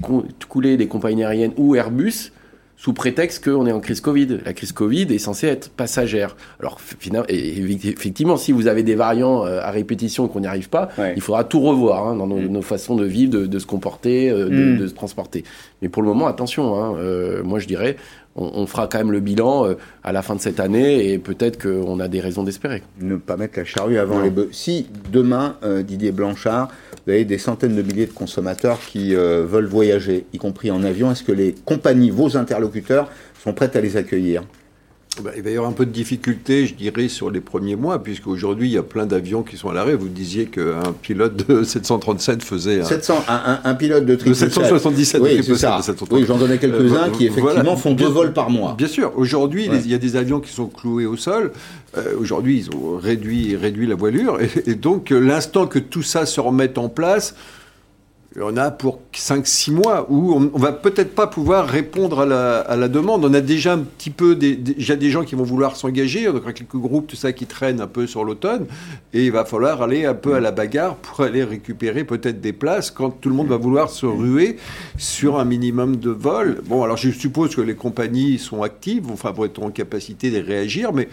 couler 0.49 0.77
des 0.77 0.87
compagnies 0.87 1.25
aériennes 1.25 1.53
ou 1.57 1.75
Airbus 1.75 2.33
sous 2.79 2.93
prétexte 2.93 3.45
qu'on 3.45 3.67
est 3.67 3.73
en 3.73 3.81
crise 3.81 4.01
Covid. 4.01 4.39
La 4.45 4.53
crise 4.53 4.71
Covid 4.71 5.13
est 5.13 5.19
censée 5.19 5.49
être 5.49 5.69
passagère. 5.69 6.37
Alors 6.61 6.79
effectivement, 7.29 8.37
si 8.37 8.53
vous 8.53 8.69
avez 8.69 8.85
des 8.85 8.95
variants 8.95 9.45
euh, 9.45 9.61
à 9.61 9.73
répétition 9.73 10.27
et 10.27 10.31
qu'on 10.31 10.41
n'y 10.41 10.47
arrive 10.47 10.69
pas, 10.69 10.89
il 11.17 11.21
faudra 11.21 11.43
tout 11.43 11.61
revoir 11.61 12.07
hein, 12.07 12.15
dans 12.15 12.27
mm. 12.29 12.47
nos, 12.47 12.63
façons 12.63 12.95
de 12.95 13.05
vivre, 13.05 13.33
de, 13.33 13.59
se 13.59 13.67
comporter, 13.67 14.31
euh, 14.31 14.49
mm. 14.49 14.79
de, 14.79 14.87
se 14.87 14.95
transporter. 14.95 15.43
Mais 15.83 15.89
pour 15.89 16.03
le 16.03 16.09
moment, 16.09 16.29
attention. 16.29 16.81
Hein, 16.81 16.95
euh, 16.99 17.43
moi, 17.43 17.59
je 17.59 17.67
dirais, 17.67 17.97
on, 18.39 18.67
fera 18.67 18.87
quand 18.87 18.99
même 18.99 19.13
le 19.13 19.21
bilan 19.21 19.67
euh, 19.67 19.75
à 20.05 20.13
la 20.13 20.23
fin 20.23 20.35
de 20.35 20.41
cette 20.41 20.61
année 20.61 21.13
et 21.13 21.19
peut-être 21.19 21.61
qu'on 21.63 22.01
a 22.01 22.09
des 22.09 22.21
raisons 22.21 22.45
d'espérer. 22.45 22.83
Ne 23.01 23.17
pas 23.17 23.37
mettre 23.37 23.59
la 23.59 23.65
charrue 23.65 23.99
avant 23.99 24.21
les 24.21 24.31
bœufs. 24.31 24.49
Si 24.53 24.87
demain, 25.13 25.57
euh, 25.65 25.83
Didier 25.83 26.13
Blanchard, 26.13 26.69
vous 27.07 27.13
avez 27.13 27.25
des 27.25 27.39
centaines 27.39 27.75
de 27.75 27.83
milliers 27.83 28.07
de 28.07 28.13
consommateurs 28.13 28.79
qui 28.81 29.15
euh, 29.15 29.45
veulent 29.45 29.67
voyager, 29.67 30.27
y 30.33 30.39
compris 30.39 30.71
en 30.71 30.85
avion, 30.85 31.11
est-ce 31.11 31.25
que 31.25 31.33
les 31.33 31.55
compagnies, 31.65 32.11
vos 32.11 32.37
interlocuteurs, 32.37 33.11
sont 33.43 33.53
prêtes 33.53 33.77
à 33.77 33.81
les 33.81 33.97
accueillir? 33.97 34.43
Il 35.37 35.43
va 35.43 35.51
y 35.51 35.57
avoir 35.57 35.69
un 35.69 35.73
peu 35.73 35.85
de 35.85 35.91
difficulté, 35.91 36.67
je 36.67 36.75
dirais, 36.75 37.09
sur 37.09 37.29
les 37.31 37.41
premiers 37.41 37.75
mois, 37.75 38.01
puisqu'aujourd'hui, 38.03 38.69
il 38.69 38.73
y 38.75 38.79
a 38.79 38.85
plein 38.85 39.05
d'avions 39.05 39.43
qui 39.43 39.57
sont 39.57 39.69
à 39.69 39.75
l'arrêt. 39.75 39.97
Vous 39.97 40.09
disiez 40.09 40.47
qu'un 40.47 40.93
pilote 41.03 41.49
de 41.49 41.63
737 41.65 42.43
faisait... 42.45 42.81
Un, 42.83 42.85
700, 42.85 43.25
un, 43.29 43.59
un, 43.65 43.75
pilote 43.75 44.07
de 44.07 44.15
de 44.15 44.33
777 44.33 45.21
oui, 45.21 45.41
c'est 45.43 45.57
ça. 45.57 45.81
Oui, 46.13 46.25
j'en 46.27 46.39
donnais 46.39 46.59
quelques-uns 46.59 47.09
Euh, 47.09 47.11
qui 47.11 47.27
effectivement 47.27 47.63
voilà. 47.63 47.77
font 47.77 47.95
deux 47.95 48.07
vols 48.07 48.33
par 48.33 48.49
mois. 48.51 48.75
Bien 48.79 48.87
sûr. 48.87 49.13
Aujourd'hui, 49.17 49.69
Ouais. 49.69 49.81
il 49.85 49.91
y 49.91 49.95
a 49.95 49.99
des 49.99 50.15
avions 50.15 50.39
qui 50.39 50.53
sont 50.53 50.67
cloués 50.67 51.07
au 51.07 51.17
sol. 51.17 51.51
Euh, 51.97 52.15
Aujourd'hui, 52.21 52.59
ils 52.59 52.77
ont 52.77 52.97
réduit, 52.97 53.57
réduit 53.57 53.87
la 53.89 53.97
voilure. 53.97 54.39
Et, 54.41 54.71
et 54.71 54.75
donc, 54.77 55.11
euh, 55.11 55.19
l'instant 55.19 55.67
que 55.67 55.81
tout 55.81 56.03
ça 56.03 56.27
se 56.27 56.41
remette 56.41 56.79
en 56.79 56.89
place, 56.89 57.35
on 58.43 58.57
a 58.57 58.71
pour 58.71 59.01
5-6 59.15 59.73
mois 59.73 60.07
où 60.09 60.33
on, 60.35 60.51
on 60.53 60.59
va 60.59 60.73
peut-être 60.73 61.15
pas 61.15 61.27
pouvoir 61.27 61.67
répondre 61.67 62.21
à 62.21 62.27
la, 62.27 62.59
à 62.61 62.77
la 62.77 62.89
demande. 62.89 63.25
On 63.25 63.35
a 63.35 63.41
déjà 63.41 63.75
un 63.75 63.79
petit 63.79 64.11
peu 64.11 64.35
des, 64.35 64.57
déjà 64.57 64.97
des 64.97 65.11
gens 65.11 65.25
qui 65.25 65.35
vont 65.35 65.45
vouloir 65.45 65.77
s'engager. 65.77 66.29
On 66.29 66.37
a 66.37 66.53
quelques 66.53 66.77
groupes, 66.77 67.07
tout 67.07 67.17
ça, 67.17 67.33
qui 67.33 67.47
traînent 67.47 67.81
un 67.81 67.87
peu 67.87 68.07
sur 68.07 68.25
l'automne. 68.25 68.67
Et 69.13 69.25
il 69.25 69.33
va 69.33 69.45
falloir 69.45 69.83
aller 69.83 70.05
un 70.05 70.15
peu 70.15 70.35
à 70.35 70.41
la 70.41 70.51
bagarre 70.51 70.97
pour 70.97 71.25
aller 71.25 71.45
récupérer 71.45 72.05
peut-être 72.05 72.41
des 72.41 72.53
places 72.53 72.91
quand 72.91 73.11
tout 73.11 73.29
le 73.29 73.35
monde 73.35 73.49
va 73.49 73.57
vouloir 73.57 73.91
se 73.91 74.07
ruer 74.07 74.57
sur 74.97 75.39
un 75.39 75.45
minimum 75.45 75.97
de 75.97 76.11
vols. 76.11 76.63
Bon, 76.67 76.83
alors 76.83 76.97
je 76.97 77.11
suppose 77.11 77.55
que 77.55 77.61
les 77.61 77.75
compagnies 77.75 78.39
sont 78.39 78.63
actives, 78.63 79.11
enfin, 79.11 79.33
vont 79.33 79.45
être 79.45 79.63
en 79.63 79.71
capacité 79.71 80.31
de 80.31 80.45
réagir, 80.45 80.93
mais 80.93 81.09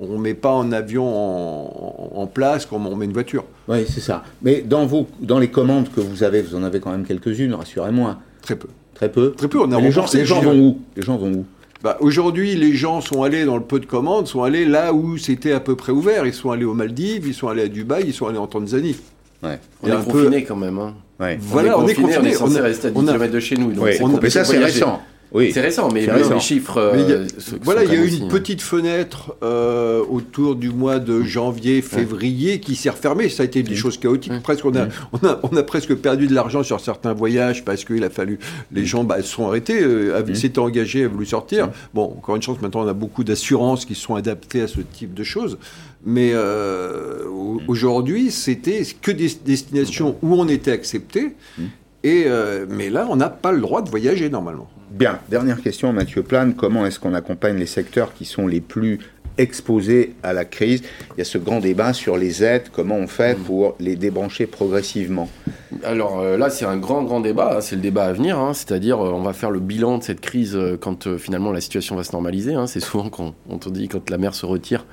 on 0.00 0.06
ne 0.14 0.18
met 0.18 0.34
pas 0.34 0.52
un 0.52 0.72
avion 0.72 1.06
en, 1.06 2.10
en 2.20 2.26
place 2.26 2.66
comme 2.66 2.86
on 2.86 2.96
met 2.96 3.04
une 3.04 3.12
voiture. 3.12 3.44
Oui, 3.68 3.84
c'est 3.88 4.00
ça. 4.00 4.22
Mais 4.42 4.62
dans, 4.62 4.86
vos, 4.86 5.06
dans 5.20 5.38
les 5.38 5.48
commandes 5.48 5.88
que 5.94 6.00
vous 6.00 6.22
avez, 6.22 6.42
vous 6.42 6.54
en 6.56 6.62
avez 6.62 6.80
quand 6.80 6.90
même 6.90 7.04
quelques-unes, 7.04 7.54
rassurez-moi. 7.54 8.18
Très 8.42 8.56
peu. 8.56 8.68
Très 8.94 9.10
peu 9.10 9.32
Très 9.32 9.48
peu, 9.48 9.60
on 9.60 9.72
a 9.72 9.80
les 9.80 9.90
gens, 9.90 10.06
les 10.12 10.24
gens 10.24 10.40
vont 10.40 10.58
où? 10.58 10.78
Les 10.96 11.02
gens 11.02 11.16
vont 11.16 11.32
où? 11.32 11.44
Bah, 11.82 11.96
Aujourd'hui, 12.00 12.54
les 12.54 12.74
gens 12.74 13.00
sont 13.00 13.22
allés 13.24 13.44
dans 13.44 13.56
le 13.56 13.62
peu 13.64 13.80
de 13.80 13.86
commandes, 13.86 14.28
sont 14.28 14.42
allés 14.44 14.64
là 14.64 14.92
où 14.92 15.16
c'était 15.18 15.52
à 15.52 15.60
peu 15.60 15.74
près 15.74 15.90
ouvert. 15.92 16.26
Ils 16.26 16.32
sont 16.34 16.50
allés 16.52 16.64
aux 16.64 16.74
Maldives, 16.74 17.26
ils 17.26 17.34
sont 17.34 17.48
allés 17.48 17.62
à 17.62 17.68
Dubaï, 17.68 18.04
ils 18.06 18.12
sont 18.14 18.26
allés 18.26 18.38
en 18.38 18.46
Tanzanie. 18.46 18.96
Ouais. 19.42 19.58
On 19.82 19.88
est 19.88 20.04
confinés 20.04 20.44
quand 20.44 20.54
même. 20.56 20.78
Hein. 20.78 20.94
Ouais. 21.18 21.36
Voilà, 21.40 21.78
on 21.78 21.88
est 21.88 21.94
confinés, 21.94 22.14
confinés. 22.14 22.28
on 22.28 22.30
est 22.30 22.34
censé 22.34 22.54
On 22.54 22.60
a- 22.60 22.62
rester 22.62 22.86
à 22.88 22.90
10 22.92 22.96
on 22.98 23.08
a- 23.08 23.12
km 23.12 23.32
de 23.32 23.40
chez 23.40 23.56
nous. 23.56 23.72
Donc 23.72 24.22
mais 24.22 24.30
ça, 24.30 24.44
c'est 24.44 24.58
récent. 24.58 25.00
Oui. 25.34 25.50
C'est 25.52 25.60
récent, 25.62 25.88
mais 25.90 26.04
récent. 26.04 26.34
les 26.34 26.40
chiffres. 26.40 26.92
Mais 26.94 27.02
il 27.02 27.08
y 27.08 27.12
a- 27.12 27.28
sont- 27.40 27.56
voilà, 27.62 27.84
il 27.84 27.88
y 27.92 27.96
a 27.96 28.00
eu 28.04 28.06
une 28.08 28.24
aussi, 28.24 28.28
petite 28.28 28.60
fenêtre 28.60 29.34
euh, 29.42 30.02
autour 30.10 30.56
du 30.56 30.68
mois 30.68 30.98
de 30.98 31.22
janvier, 31.22 31.80
février 31.80 32.60
qui 32.60 32.76
s'est 32.76 32.90
refermée. 32.90 33.28
Ça 33.30 33.42
a 33.42 33.46
été 33.46 33.62
des 33.62 33.74
choses 33.74 33.96
chaotiques. 33.98 34.32
Presque, 34.42 34.64
on 34.66 34.76
a, 34.76 34.88
on 35.12 35.26
a, 35.26 35.40
on 35.50 35.56
a 35.56 35.62
presque 35.62 35.94
perdu 35.94 36.26
de 36.26 36.34
l'argent 36.34 36.62
sur 36.62 36.80
certains 36.80 37.14
voyages 37.14 37.64
parce 37.64 37.84
qu'il 37.84 38.04
a 38.04 38.10
fallu. 38.10 38.38
Les 38.72 38.84
gens 38.84 39.04
bah, 39.04 39.22
se 39.22 39.28
sont 39.28 39.46
arrêtés, 39.46 39.82
euh, 39.82 40.34
s'étaient 40.34 40.58
engagés, 40.58 41.00
avaient 41.04 41.08
voulu 41.14 41.26
sortir. 41.26 41.70
Bon, 41.94 42.04
encore 42.04 42.36
une 42.36 42.42
chance, 42.42 42.60
maintenant 42.60 42.82
on 42.84 42.88
a 42.88 42.92
beaucoup 42.92 43.24
d'assurances 43.24 43.84
qui 43.86 43.94
sont 43.94 44.14
adaptées 44.16 44.60
à 44.62 44.68
ce 44.68 44.80
type 44.80 45.14
de 45.14 45.24
choses. 45.24 45.56
Mais 46.04 46.32
euh, 46.34 47.26
au- 47.28 47.60
aujourd'hui, 47.68 48.30
c'était 48.30 48.82
que 49.00 49.10
des 49.12 49.30
destinations 49.46 50.16
où 50.22 50.34
on 50.34 50.48
était 50.48 50.72
accepté. 50.72 51.34
Et, 52.04 52.24
euh, 52.26 52.66
mais 52.68 52.90
là, 52.90 53.06
on 53.08 53.16
n'a 53.16 53.28
pas 53.30 53.52
le 53.52 53.60
droit 53.60 53.80
de 53.82 53.88
voyager 53.88 54.28
normalement. 54.28 54.68
Bien, 54.92 55.20
dernière 55.30 55.62
question, 55.62 55.90
Mathieu 55.92 56.22
Plane. 56.22 56.54
Comment 56.54 56.84
est-ce 56.84 57.00
qu'on 57.00 57.14
accompagne 57.14 57.56
les 57.56 57.64
secteurs 57.66 58.12
qui 58.12 58.26
sont 58.26 58.46
les 58.46 58.60
plus 58.60 58.98
exposés 59.38 60.14
à 60.22 60.34
la 60.34 60.44
crise? 60.44 60.82
Il 61.16 61.18
y 61.18 61.20
a 61.22 61.24
ce 61.24 61.38
grand 61.38 61.60
débat 61.60 61.94
sur 61.94 62.18
les 62.18 62.44
aides. 62.44 62.64
Comment 62.70 62.96
on 62.96 63.06
fait 63.06 63.38
pour 63.38 63.74
les 63.80 63.96
débrancher 63.96 64.46
progressivement? 64.46 65.30
Alors 65.82 66.20
euh, 66.20 66.36
là, 66.36 66.50
c'est 66.50 66.66
un 66.66 66.76
grand, 66.76 67.04
grand 67.04 67.20
débat. 67.20 67.56
hein, 67.56 67.60
C'est 67.62 67.76
le 67.76 67.80
débat 67.80 68.04
à 68.04 68.12
venir. 68.12 68.38
hein, 68.38 68.52
C'est-à-dire, 68.52 69.00
euh, 69.00 69.12
on 69.12 69.22
va 69.22 69.32
faire 69.32 69.50
le 69.50 69.60
bilan 69.60 69.96
de 69.98 70.02
cette 70.02 70.20
crise 70.20 70.54
euh, 70.54 70.76
quand 70.78 71.06
euh, 71.06 71.16
finalement 71.16 71.52
la 71.52 71.62
situation 71.62 71.96
va 71.96 72.04
se 72.04 72.12
normaliser. 72.12 72.52
hein. 72.54 72.66
C'est 72.66 72.80
souvent 72.80 73.08
quand 73.08 73.34
on 73.48 73.56
te 73.56 73.70
dit 73.70 73.88
quand 73.88 74.10
la 74.10 74.18
mer 74.18 74.34
se 74.34 74.44
retire. 74.44 74.84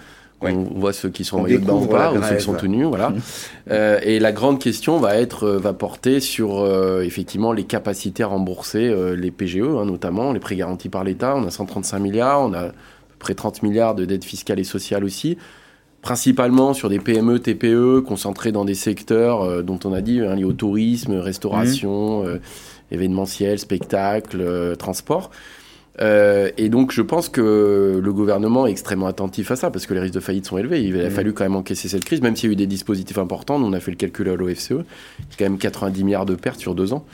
On 0.42 0.80
voit 0.80 0.94
ceux 0.94 1.10
qui 1.10 1.26
sont 1.26 1.40
en 1.40 1.42
maillot 1.44 1.60
de 1.60 1.66
bain 1.66 1.74
ou 1.74 1.86
pas, 1.86 2.14
ou 2.14 2.24
ceux 2.24 2.36
qui 2.36 2.44
sont 2.44 2.54
tenus, 2.54 2.88
voilà. 2.88 3.14
Euh, 3.72 4.00
et 4.02 4.20
la 4.20 4.32
grande 4.32 4.60
question 4.60 4.98
va 4.98 5.18
être, 5.18 5.44
euh, 5.44 5.60
va 5.60 5.74
porter 5.74 6.20
sur 6.20 6.60
euh, 6.60 7.04
effectivement 7.04 7.52
les 7.52 7.66
capacités 7.66 8.24
à 8.24 8.28
rembourser 8.28 8.88
euh, 8.88 9.16
les 9.16 9.30
PGE, 9.30 9.60
hein, 9.60 9.86
notamment 9.86 10.34
les 10.34 10.40
prêts 10.40 10.56
garantis 10.56 10.90
par 10.90 11.04
l'État. 11.04 11.36
On 11.36 11.46
a 11.46 11.52
135 11.52 12.00
milliards, 12.00 12.42
on 12.42 12.54
a 12.54 12.60
à 12.62 12.70
peu 12.70 12.74
près 13.20 13.36
30 13.36 13.62
milliards 13.62 13.94
de 13.94 14.06
dettes 14.06 14.26
fiscales 14.26 14.60
et 14.60 14.64
sociales 14.64 15.04
aussi 15.04 15.38
principalement 16.02 16.74
sur 16.74 16.90
des 16.90 17.00
PME, 17.00 17.40
TPE, 17.40 18.02
concentrés 18.02 18.52
dans 18.52 18.66
des 18.66 18.76
secteurs 18.76 19.42
euh, 19.42 19.62
dont 19.62 19.80
on 19.84 19.94
a 19.94 20.02
dit 20.02 20.22
hein, 20.22 20.36
liés 20.36 20.44
au 20.44 20.54
tourisme, 20.54 21.14
restauration, 21.14 22.26
euh, 22.26 22.40
événementiel, 22.92 23.60
spectacle, 23.60 24.40
euh, 24.42 24.76
transport. 24.76 25.30
Euh, 26.02 26.50
et 26.58 26.70
donc, 26.70 26.91
je 26.91 27.02
pense 27.02 27.28
que 27.30 28.00
le 28.02 28.14
gouvernement 28.14 28.66
est 28.68 28.72
extrêmement 28.72 29.08
attentif 29.08 29.52
à 29.52 29.56
ça 29.56 29.70
parce 29.70 29.86
que 29.86 29.93
les 29.93 30.00
risques 30.00 30.14
de 30.14 30.20
faillite 30.20 30.45
sont 30.45 30.58
élevés. 30.58 30.84
Il 30.84 31.00
a 31.00 31.06
Mhm. 31.06 31.10
fallu 31.12 31.34
quand 31.34 31.43
même 31.43 31.56
encaisser 31.56 31.88
cette 31.89 32.06
crise, 32.06 32.22
même 32.22 32.36
s'il 32.36 32.50
y 32.50 32.52
a 32.52 32.54
eu 32.54 32.56
des 32.56 32.68
dispositifs 32.68 33.18
importants. 33.18 33.60
Nous, 33.60 33.66
on 33.68 33.74
a 33.74 33.80
fait 33.80 33.91
le 33.91 33.97
calcul 33.97 34.30
à 34.30 34.36
l'OFCE. 34.36 34.70
Il 34.72 34.76
y 34.76 34.80
a 34.80 34.84
quand 35.38 35.45
même 35.45 35.58
90 35.58 36.04
milliards 36.04 36.26
de 36.26 36.36
pertes 36.36 36.60
sur 36.60 36.74
deux 36.76 36.93
ans 36.93 37.06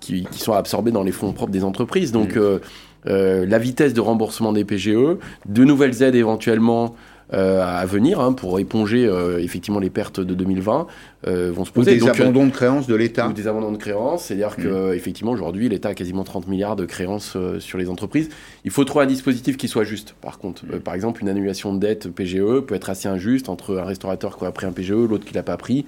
qui, 0.00 0.26
qui 0.30 0.40
sont 0.40 0.52
absorbés 0.54 0.90
dans 0.90 1.02
les 1.04 1.12
fonds 1.12 1.32
propres 1.32 1.52
des 1.52 1.62
entreprises. 1.64 2.10
Donc, 2.12 2.36
euh, 2.36 2.58
euh, 3.06 3.46
la 3.46 3.58
vitesse 3.58 3.94
de 3.94 4.00
remboursement 4.00 4.52
des 4.52 4.64
PGE, 4.64 5.16
de 5.48 5.64
nouvelles 5.64 6.02
aides 6.02 6.16
éventuellement 6.16 6.96
à 7.30 7.84
venir 7.86 8.20
hein, 8.20 8.32
pour 8.32 8.58
éponger 8.60 9.06
euh, 9.06 9.42
effectivement 9.42 9.80
les 9.80 9.90
pertes 9.90 10.20
de 10.20 10.34
2020 10.34 10.86
euh, 11.26 11.50
vont 11.52 11.64
se 11.64 11.70
Ou 11.70 11.74
poser. 11.74 11.94
des 11.94 12.00
Donc, 12.00 12.20
euh, 12.20 12.22
abandons 12.22 12.46
de 12.46 12.52
créances 12.52 12.86
de 12.86 12.94
l'État 12.94 13.28
ou 13.28 13.32
des 13.32 13.48
abandons 13.48 13.72
de 13.72 13.76
créances, 13.76 14.24
c'est-à-dire 14.24 14.56
que 14.56 14.94
effectivement 14.94 15.32
aujourd'hui 15.32 15.68
l'État 15.68 15.88
a 15.88 15.94
quasiment 15.94 16.24
30 16.24 16.46
milliards 16.46 16.76
de 16.76 16.84
créances 16.84 17.34
euh, 17.36 17.58
sur 17.58 17.78
les 17.78 17.88
entreprises. 17.88 18.28
Il 18.64 18.70
faut 18.70 18.84
trouver 18.84 19.04
un 19.04 19.08
dispositif 19.08 19.56
qui 19.56 19.68
soit 19.68 19.84
juste. 19.84 20.14
Par 20.20 20.38
contre, 20.38 20.62
Euh, 20.72 20.78
par 20.78 20.94
exemple, 20.94 21.22
une 21.22 21.28
annulation 21.28 21.72
de 21.74 21.78
dette 21.78 22.08
PGE 22.08 22.60
peut 22.66 22.74
être 22.74 22.90
assez 22.90 23.08
injuste 23.08 23.48
entre 23.48 23.78
un 23.78 23.84
restaurateur 23.84 24.38
qui 24.38 24.44
a 24.44 24.52
pris 24.52 24.66
un 24.66 24.72
PGE, 24.72 24.92
l'autre 24.92 25.24
qui 25.24 25.34
l'a 25.34 25.42
pas 25.42 25.56
pris. 25.56 25.86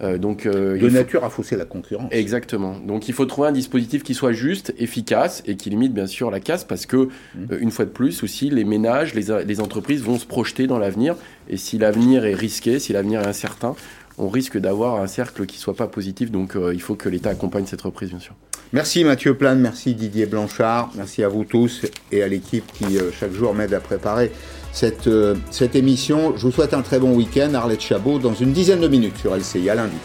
Euh, 0.00 0.16
donc 0.16 0.46
euh, 0.46 0.78
De 0.78 0.88
faut- 0.88 0.94
nature 0.94 1.24
à 1.24 1.30
fausser 1.30 1.56
la 1.56 1.64
concurrence. 1.64 2.08
Exactement. 2.12 2.76
Donc 2.86 3.08
il 3.08 3.14
faut 3.14 3.26
trouver 3.26 3.48
un 3.48 3.52
dispositif 3.52 4.04
qui 4.04 4.14
soit 4.14 4.32
juste, 4.32 4.72
efficace 4.78 5.42
et 5.46 5.56
qui 5.56 5.70
limite 5.70 5.92
bien 5.92 6.06
sûr 6.06 6.30
la 6.30 6.38
casse 6.38 6.62
parce 6.62 6.86
que, 6.86 6.96
euh, 6.96 7.58
une 7.58 7.72
fois 7.72 7.84
de 7.84 7.90
plus, 7.90 8.22
aussi, 8.22 8.48
les 8.48 8.64
ménages, 8.64 9.14
les, 9.14 9.44
les 9.44 9.60
entreprises 9.60 10.02
vont 10.02 10.18
se 10.18 10.26
projeter 10.26 10.66
dans 10.68 10.78
l'avenir. 10.78 11.16
Et 11.48 11.56
si 11.56 11.78
l'avenir 11.78 12.24
est 12.26 12.34
risqué, 12.34 12.78
si 12.78 12.92
l'avenir 12.92 13.22
est 13.22 13.26
incertain, 13.26 13.74
on 14.18 14.28
risque 14.28 14.56
d'avoir 14.58 15.00
un 15.00 15.06
cercle 15.08 15.46
qui 15.46 15.58
soit 15.58 15.74
pas 15.74 15.88
positif. 15.88 16.30
Donc 16.30 16.56
il 16.72 16.80
faut 16.80 16.94
que 16.94 17.08
l'État 17.08 17.30
accompagne 17.30 17.66
cette 17.66 17.82
reprise, 17.82 18.10
bien 18.10 18.20
sûr. 18.20 18.34
Merci 18.72 19.02
Mathieu 19.02 19.34
Plane, 19.34 19.60
merci 19.60 19.94
Didier 19.94 20.26
Blanchard, 20.26 20.90
merci 20.94 21.22
à 21.24 21.28
vous 21.28 21.44
tous 21.44 21.86
et 22.12 22.22
à 22.22 22.28
l'équipe 22.28 22.64
qui 22.74 22.98
chaque 23.18 23.32
jour 23.32 23.54
m'aide 23.54 23.72
à 23.72 23.80
préparer 23.80 24.30
cette, 24.78 25.08
euh, 25.08 25.34
cette 25.50 25.74
émission. 25.74 26.36
Je 26.36 26.42
vous 26.42 26.52
souhaite 26.52 26.72
un 26.72 26.82
très 26.82 27.00
bon 27.00 27.12
week-end. 27.12 27.52
Arlette 27.54 27.80
Chabot 27.80 28.20
dans 28.20 28.34
une 28.34 28.52
dizaine 28.52 28.80
de 28.80 28.86
minutes 28.86 29.16
sur 29.16 29.34
LCI. 29.34 29.68
À 29.68 29.74
lundi. 29.74 29.96